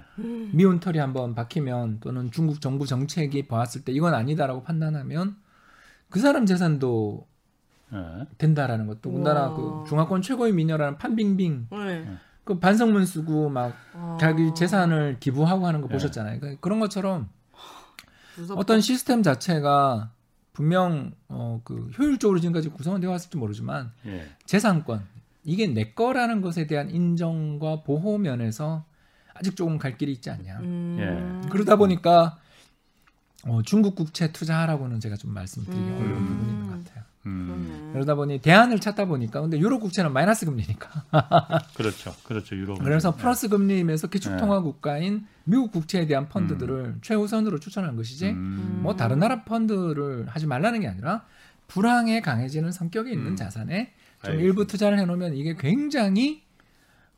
미운 0.52 0.78
털이 0.78 0.98
한번 0.98 1.34
박히면 1.34 2.00
또는 2.00 2.30
중국 2.30 2.60
정부 2.60 2.86
정책이 2.86 3.48
봤을 3.48 3.82
때 3.82 3.92
이건 3.92 4.14
아니다라고 4.14 4.62
판단하면 4.62 5.36
그 6.08 6.20
사람 6.20 6.46
재산도 6.46 7.26
예. 7.28 7.35
된다라는 8.38 8.86
것도 8.86 9.10
우리나라. 9.10 9.50
그 9.54 9.84
중화권 9.88 10.22
최고의 10.22 10.52
미녀라는 10.52 10.98
판빙빙 10.98 11.68
네. 11.70 12.16
그 12.44 12.58
반성문 12.58 13.06
쓰고 13.06 13.48
막 13.48 13.74
아. 13.94 14.16
자기 14.20 14.54
재산을 14.54 15.16
기부하고 15.18 15.66
하는 15.66 15.80
거 15.80 15.88
네. 15.88 15.94
보셨잖아요. 15.94 16.38
그러니까 16.40 16.60
그런 16.60 16.78
것처럼 16.78 17.28
무섭다. 18.36 18.60
어떤 18.60 18.80
시스템 18.80 19.22
자체가 19.22 20.10
분명 20.52 21.12
어, 21.28 21.60
그 21.64 21.90
효율적으로 21.98 22.38
지금까지 22.38 22.68
구성되어 22.70 23.10
왔을지 23.10 23.36
모르지만 23.36 23.92
예. 24.06 24.26
재산권 24.46 25.02
이게 25.44 25.66
내 25.66 25.92
거라는 25.92 26.40
것에 26.40 26.66
대한 26.66 26.90
인정과 26.90 27.82
보호 27.82 28.18
면에서 28.18 28.84
아직 29.34 29.54
조금 29.54 29.78
갈 29.78 29.98
길이 29.98 30.12
있지 30.12 30.30
않냐. 30.30 30.58
음. 30.60 31.42
예. 31.44 31.48
그러다 31.50 31.76
보니까 31.76 32.38
어, 33.44 33.62
중국 33.62 33.94
국채 33.94 34.32
투자하라고는 34.32 35.00
제가 35.00 35.16
좀 35.16 35.34
말씀드리기 35.34 35.82
음. 35.82 35.96
어려운 35.98 36.26
있는 36.26 36.66
것 36.66 36.84
같아요. 36.84 37.04
음. 37.26 37.90
그러다 37.92 38.14
보니 38.14 38.38
대안을 38.40 38.78
찾다 38.80 39.04
보니까 39.06 39.40
근데 39.40 39.58
유럽 39.58 39.80
국채는 39.80 40.12
마이너스 40.12 40.46
금리니까 40.46 40.88
그렇죠. 41.76 42.14
그렇죠. 42.24 42.56
유럽. 42.56 42.78
그래서 42.82 43.14
플러스 43.14 43.48
금리임에서 43.48 44.06
네. 44.06 44.10
기축통화 44.12 44.60
국가인 44.60 45.26
미국 45.44 45.72
국채에 45.72 46.06
대한 46.06 46.28
펀드들을 46.28 46.96
최우선으로 47.02 47.58
추천한 47.58 47.96
것이지 47.96 48.30
음. 48.30 48.80
뭐 48.82 48.96
다른 48.96 49.18
나라 49.18 49.44
펀드를 49.44 50.26
하지 50.28 50.46
말라는 50.46 50.80
게 50.80 50.88
아니라 50.88 51.24
불황에 51.68 52.20
강해지는 52.20 52.70
성격이 52.72 53.10
있는 53.12 53.32
음. 53.32 53.36
자산에 53.36 53.92
좀 54.22 54.30
알겠습니다. 54.32 54.42
일부 54.46 54.66
투자를 54.66 54.98
해놓으면 55.00 55.34
이게 55.34 55.54
굉장히 55.58 56.44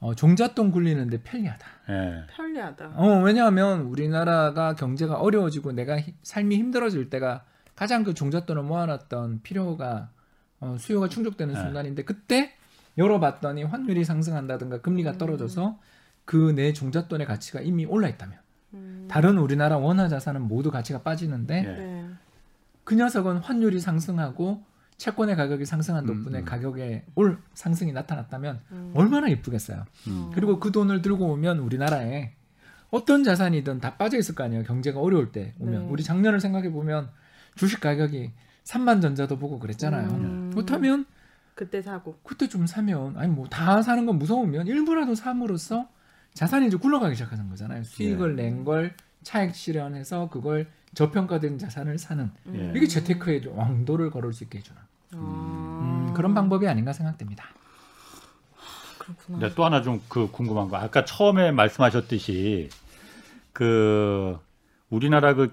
어, 0.01 0.15
종잣돈 0.15 0.71
굴리는데 0.71 1.23
편리하다. 1.23 1.67
예. 1.91 2.23
편리하다. 2.31 2.93
어, 2.95 3.21
왜냐하면 3.25 3.81
우리나라가 3.83 4.75
경제가 4.77 5.15
어려워지고 5.17 5.73
내가 5.73 5.99
히- 5.99 6.15
삶이 6.23 6.57
힘들어질 6.57 7.11
때가 7.11 7.45
가장 7.79 8.03
그 8.03 8.12
종잣돈을 8.12 8.64
모아놨던 8.64 9.43
필요가 9.45 10.11
어, 10.59 10.74
수요가 10.81 11.09
충족되는 11.09 11.55
네. 11.55 11.61
순간인데 11.61 12.03
그때 12.03 12.55
열어봤더니 12.99 13.62
환율이 13.62 14.05
상승한다든가 14.05 14.81
금리가 14.81 15.12
떨어져서 15.12 15.79
그 16.24 16.53
내 16.53 16.72
종잣돈의 16.72 17.24
가치가 17.24 17.61
이미 17.61 17.87
올라 17.87 18.09
있다면 18.09 18.37
음. 18.74 19.07
다른 19.09 19.39
우리나라 19.39 19.79
원화 19.79 20.09
자산은 20.09 20.43
모두 20.43 20.72
가치가 20.72 21.03
빠지는데 21.03 21.59
예. 21.59 21.62
네. 21.62 22.11
그 22.83 22.97
녀석은 22.97 23.37
환율이 23.39 23.79
상승하고 23.79 24.64
채권의 24.97 25.37
가격이 25.37 25.64
상승한 25.64 26.09
음, 26.09 26.14
덕분에 26.16 26.41
음. 26.41 26.45
가격에 26.45 27.05
올 27.14 27.39
상승이 27.55 27.93
나타났다면 27.93 28.61
음. 28.72 28.91
얼마나 28.97 29.29
이쁘겠어요. 29.29 29.85
음. 30.09 30.31
그리고 30.35 30.59
그 30.59 30.72
돈을 30.72 31.01
들고 31.01 31.33
오면 31.33 31.61
우리나라에 31.61 32.33
어떤 32.91 33.22
자산이든 33.22 33.79
다 33.79 33.97
빠져 33.97 34.18
있을 34.18 34.35
거 34.35 34.43
아니에요. 34.43 34.64
경제가 34.64 34.99
어려울 34.99 35.31
때 35.31 35.55
오면 35.61 35.83
네. 35.83 35.89
우리 35.89 36.03
작년을 36.03 36.41
생각해 36.41 36.72
보면 36.72 37.09
주식 37.59 37.81
가격이 37.81 38.31
삼만전자도 38.65 39.39
보고 39.39 39.59
그랬잖아요. 39.59 40.09
음. 40.09 40.51
그렇다면 40.55 41.05
그때 41.55 41.83
사고. 41.83 42.19
그때 42.23 42.49
좀 42.49 42.67
사면 42.67 43.17
아니 43.19 43.31
뭐 43.33 43.47
다 43.49 43.83
사는 43.83 44.07
건 44.07 44.19
무서우면 44.19 44.67
일부라도 44.69 45.15
삼으로써 45.15 45.89
자산이 46.35 46.69
이제 46.69 46.77
굴러가기 46.77 47.15
시작하는 47.17 47.49
거잖아요. 47.49 47.83
수익을 47.85 48.37
네. 48.37 48.45
낸걸 48.51 48.95
차익 49.25 49.55
실현해서 49.55 50.29
그걸 50.31 50.69
저평가된 50.95 51.59
자산을 51.59 51.99
사는 51.99 52.31
예. 52.55 52.73
이게 52.77 52.87
재테크의 52.87 53.43
왕도를 53.55 54.11
걸을 54.11 54.33
수 54.33 54.45
있게 54.45 54.59
해주는 54.59 54.81
아. 55.15 55.17
음, 55.17 56.15
그런 56.15 56.33
방법이 56.35 56.67
아닌가 56.69 56.93
생각됩니다. 56.93 57.45
그렇구나. 58.99 59.39
근데 59.41 59.55
또 59.55 59.65
하나 59.65 59.83
좀 59.83 60.01
그 60.09 60.31
궁금한 60.31 60.69
거 60.69 60.77
아까 60.77 61.05
처음에 61.05 61.51
말씀하셨듯이 61.53 62.69
그 63.53 64.39
우리나라 64.91 65.35
그그 65.35 65.53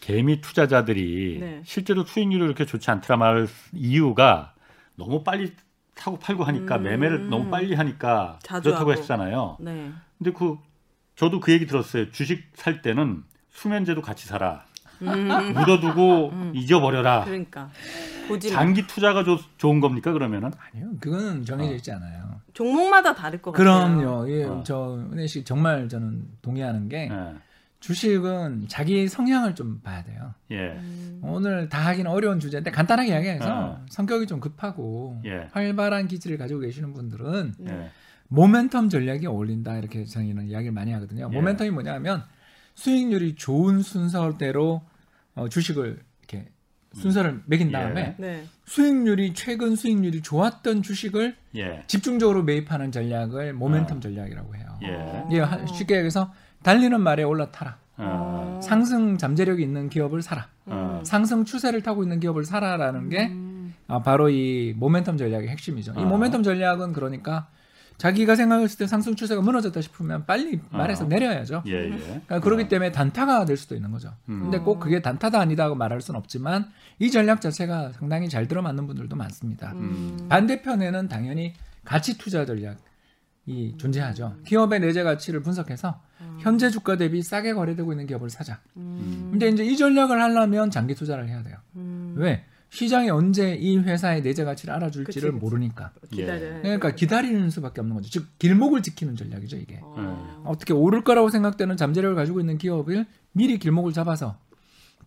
개미 0.00 0.40
투자자들이 0.40 1.38
네. 1.40 1.62
실제로 1.64 2.04
수익률이 2.04 2.42
그렇게 2.44 2.64
좋지 2.64 2.90
않더라 2.90 3.16
말 3.18 3.46
이유가 3.72 4.54
너무 4.96 5.22
빨리 5.22 5.52
사고 5.94 6.18
팔고 6.18 6.44
하니까 6.44 6.76
음. 6.76 6.82
매매를 6.82 7.28
너무 7.28 7.50
빨리 7.50 7.74
하니까 7.74 8.38
그렇다고 8.46 8.76
하고. 8.76 8.92
했잖아요. 8.92 9.58
네. 9.60 9.92
근데 10.18 10.32
그 10.32 10.56
저도 11.14 11.40
그 11.40 11.52
얘기 11.52 11.66
들었어요. 11.66 12.10
주식 12.10 12.44
살 12.54 12.80
때는 12.80 13.22
수면제도 13.50 14.00
같이 14.00 14.26
사라. 14.26 14.64
음. 15.02 15.28
묻어두고 15.54 16.30
음. 16.32 16.52
잊어버려라. 16.54 17.24
그러니까 17.24 17.70
마. 18.30 18.38
장기 18.38 18.86
투자가 18.86 19.24
좋, 19.24 19.38
좋은 19.58 19.80
겁니까 19.80 20.12
그러면은? 20.12 20.50
아니요, 20.72 20.92
그거는 21.00 21.44
정해져 21.44 21.74
있지 21.74 21.92
않아요. 21.92 22.40
종목마다 22.54 23.14
다를 23.14 23.42
것 23.42 23.50
같아요. 23.52 23.96
그럼요. 23.98 24.30
예, 24.30 24.44
어. 24.44 24.62
저 24.64 24.96
은혜 25.12 25.26
씨 25.26 25.44
정말 25.44 25.88
저는 25.88 26.26
동의하는 26.42 26.88
게 26.88 27.08
예. 27.10 27.34
주식은 27.80 28.66
자기 28.68 29.08
성향을 29.08 29.54
좀 29.54 29.80
봐야 29.80 30.04
돼요. 30.04 30.34
예. 30.50 30.56
음. 30.72 31.20
오늘 31.22 31.68
다 31.68 31.78
하기는 31.86 32.10
어려운 32.10 32.38
주제인데 32.38 32.70
간단하게 32.70 33.10
이야기해서 33.10 33.46
어. 33.48 33.86
성격이 33.88 34.26
좀 34.26 34.38
급하고 34.38 35.20
예. 35.24 35.48
활발한 35.52 36.06
기질을 36.06 36.36
가지고 36.38 36.60
계시는 36.60 36.92
분들은 36.92 37.54
네. 37.58 37.72
예. 37.72 37.90
모멘텀 38.30 38.90
전략이 38.90 39.26
어울린다 39.26 39.78
이렇게 39.78 40.04
저희는 40.04 40.48
이야기를 40.48 40.72
많이 40.72 40.92
하거든요. 40.92 41.30
예. 41.32 41.36
모멘텀이 41.36 41.70
뭐냐면 41.70 42.22
수익률이 42.74 43.34
좋은 43.34 43.80
순서대로 43.82 44.82
어, 45.34 45.48
주식을 45.48 46.00
이렇게 46.20 46.48
순서를 46.92 47.42
매긴 47.46 47.72
다음에 47.72 48.16
예. 48.18 48.22
네. 48.22 48.44
수익률이 48.66 49.32
최근 49.32 49.74
수익률이 49.74 50.20
좋았던 50.22 50.82
주식을 50.82 51.34
예. 51.56 51.82
집중적으로 51.86 52.42
매입하는 52.42 52.92
전략을 52.92 53.54
모멘텀 53.54 53.96
아. 53.96 54.00
전략이라고 54.00 54.54
해요. 54.54 54.66
예. 54.82 55.24
예, 55.36 55.40
하- 55.40 55.64
쉽게 55.66 55.94
얘기해서 55.96 56.30
달리는 56.62 57.00
말에 57.00 57.22
올라타라. 57.22 57.78
어. 57.98 58.60
상승 58.62 59.18
잠재력이 59.18 59.62
있는 59.62 59.88
기업을 59.88 60.22
사라. 60.22 60.48
어. 60.66 61.02
상승 61.04 61.44
추세를 61.44 61.82
타고 61.82 62.02
있는 62.02 62.20
기업을 62.20 62.44
사라라는 62.44 63.08
게 63.08 63.28
음. 63.28 63.74
아, 63.88 64.00
바로 64.00 64.30
이 64.30 64.74
모멘텀 64.78 65.18
전략의 65.18 65.48
핵심이죠. 65.48 65.92
이 65.96 65.98
아. 65.98 66.02
모멘텀 66.02 66.44
전략은 66.44 66.92
그러니까 66.92 67.48
자기가 67.98 68.34
생각했을 68.34 68.78
때 68.78 68.86
상승 68.86 69.14
추세가 69.14 69.42
무너졌다 69.42 69.78
싶으면 69.82 70.24
빨리 70.24 70.58
말해서 70.70 71.04
아. 71.04 71.08
내려야죠. 71.08 71.64
예, 71.66 71.90
예. 71.90 71.98
그러니까 71.98 72.40
그렇기 72.40 72.68
때문에 72.68 72.92
단타가 72.92 73.44
될 73.44 73.58
수도 73.58 73.74
있는 73.74 73.90
거죠. 73.90 74.14
음. 74.30 74.40
근데 74.44 74.58
꼭 74.58 74.80
그게 74.80 75.02
단타다 75.02 75.38
아니다고 75.38 75.74
말할 75.74 76.00
수는 76.00 76.18
없지만 76.18 76.70
이 76.98 77.10
전략 77.10 77.42
자체가 77.42 77.92
상당히 77.92 78.30
잘 78.30 78.48
들어맞는 78.48 78.86
분들도 78.86 79.16
많습니다. 79.16 79.72
음. 79.72 80.16
반대편에는 80.30 81.08
당연히 81.08 81.52
가치 81.84 82.16
투자 82.16 82.46
전략 82.46 82.78
이 83.50 83.76
존재하죠. 83.76 84.36
기업의 84.46 84.80
내재 84.80 85.02
가치를 85.02 85.42
분석해서 85.42 86.00
현재 86.38 86.70
주가 86.70 86.96
대비 86.96 87.22
싸게 87.22 87.52
거래되고 87.54 87.92
있는 87.92 88.06
기업을 88.06 88.30
사자. 88.30 88.60
음. 88.76 89.28
근데 89.32 89.48
이제 89.48 89.64
이 89.64 89.76
전략을 89.76 90.22
하려면 90.22 90.70
장기 90.70 90.94
투자를 90.94 91.28
해야 91.28 91.42
돼요. 91.42 91.56
음. 91.76 92.14
왜? 92.16 92.44
시장이 92.70 93.10
언제 93.10 93.56
이 93.56 93.78
회사의 93.78 94.22
내재 94.22 94.44
가치를 94.44 94.72
알아줄지를 94.74 95.04
그치, 95.04 95.20
그치. 95.20 95.30
모르니까. 95.32 95.90
기다려야 96.10 96.62
그러니까 96.62 96.94
기다리는 96.94 97.50
수밖에 97.50 97.80
없는 97.80 97.96
거죠. 97.96 98.08
즉 98.10 98.26
길목을 98.38 98.82
지키는 98.82 99.16
전략이죠 99.16 99.56
이게. 99.56 99.80
어. 99.82 100.42
어떻게 100.46 100.72
오를 100.72 101.02
거라고 101.02 101.30
생각되는 101.30 101.76
잠재력을 101.76 102.14
가지고 102.14 102.38
있는 102.38 102.58
기업을 102.58 103.06
미리 103.32 103.58
길목을 103.58 103.92
잡아서 103.92 104.38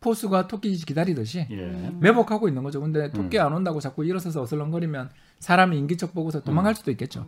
포수가 0.02 0.50
토끼 0.50 0.76
기다리듯이 0.76 1.48
예. 1.50 1.92
매복하고 2.02 2.50
있는 2.50 2.64
거죠. 2.64 2.82
근데 2.82 3.10
토끼 3.12 3.40
안 3.40 3.54
온다고 3.54 3.80
자꾸 3.80 4.04
일어서서 4.04 4.42
어슬렁거리면 4.42 5.10
사람이 5.40 5.78
인기척 5.78 6.14
보고서 6.14 6.42
도망갈 6.42 6.76
수도 6.76 6.92
있겠죠. 6.92 7.26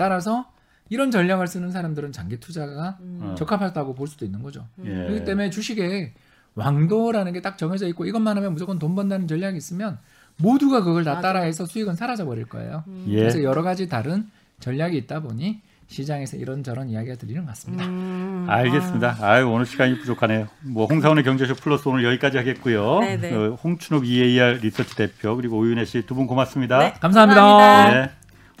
따라서 0.00 0.46
이런 0.88 1.10
전략을 1.10 1.46
쓰는 1.46 1.70
사람들은 1.70 2.10
장기 2.12 2.40
투자가 2.40 2.96
어. 3.20 3.34
적합하다고 3.38 3.94
볼 3.94 4.08
수도 4.08 4.24
있는 4.24 4.42
거죠. 4.42 4.66
예. 4.84 4.90
그렇기 4.90 5.24
때문에 5.24 5.50
주식에 5.50 6.12
왕도라는 6.56 7.32
게 7.32 7.40
딱 7.42 7.56
정해져 7.58 7.86
있고 7.88 8.06
이것만 8.06 8.36
하면 8.36 8.52
무조건 8.54 8.78
돈 8.78 8.94
번다는 8.96 9.28
전략이 9.28 9.56
있으면 9.56 9.98
모두가 10.38 10.82
그걸 10.82 11.04
다. 11.04 11.20
따라해서 11.20 11.66
수익은 11.66 11.94
사라져 11.96 12.24
버릴 12.24 12.44
거예요. 12.46 12.82
예. 13.08 13.16
그래서 13.16 13.42
여러 13.42 13.62
가지 13.62 13.88
다른 13.88 14.28
전략이 14.58 14.96
있다 14.96 15.20
보니 15.20 15.60
시장에서 15.86 16.36
이런저런 16.36 16.88
이야기가 16.88 17.16
들리는 17.16 17.42
것 17.42 17.48
같습니다. 17.48 17.84
음. 17.86 18.46
알겠습니다. 18.48 19.18
아유 19.20 19.48
오늘 19.48 19.66
시간이 19.66 19.98
부족하네요. 19.98 20.46
뭐 20.62 20.86
홍사원의 20.86 21.24
경제쇼 21.24 21.54
플러스 21.56 21.88
오늘 21.88 22.04
여기까지 22.04 22.36
하겠고요. 22.38 23.00
네네. 23.00 23.34
어, 23.34 23.58
홍춘욱 23.62 24.06
EAR 24.06 24.58
리서치 24.62 24.96
대표 24.96 25.36
그리고 25.36 25.58
오윤혜 25.58 25.84
씨 25.84 26.02
두 26.06 26.14
분 26.14 26.26
고맙습니다. 26.26 26.78
네. 26.78 26.92
감사합니다. 27.00 27.40
감사합니다. 27.42 28.00
네. 28.06 28.10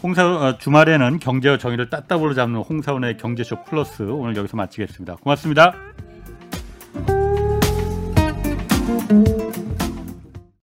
홍사 0.02 0.26
어, 0.26 0.58
주말에는 0.58 1.18
경제와 1.18 1.58
정의를 1.58 1.90
따따블로 1.90 2.34
잡는 2.34 2.60
홍사원의 2.60 3.18
경제쇼 3.18 3.64
플러스 3.64 4.02
오늘 4.02 4.36
여기서 4.36 4.56
마치겠습니다. 4.56 5.16
고맙습니다. 5.16 5.74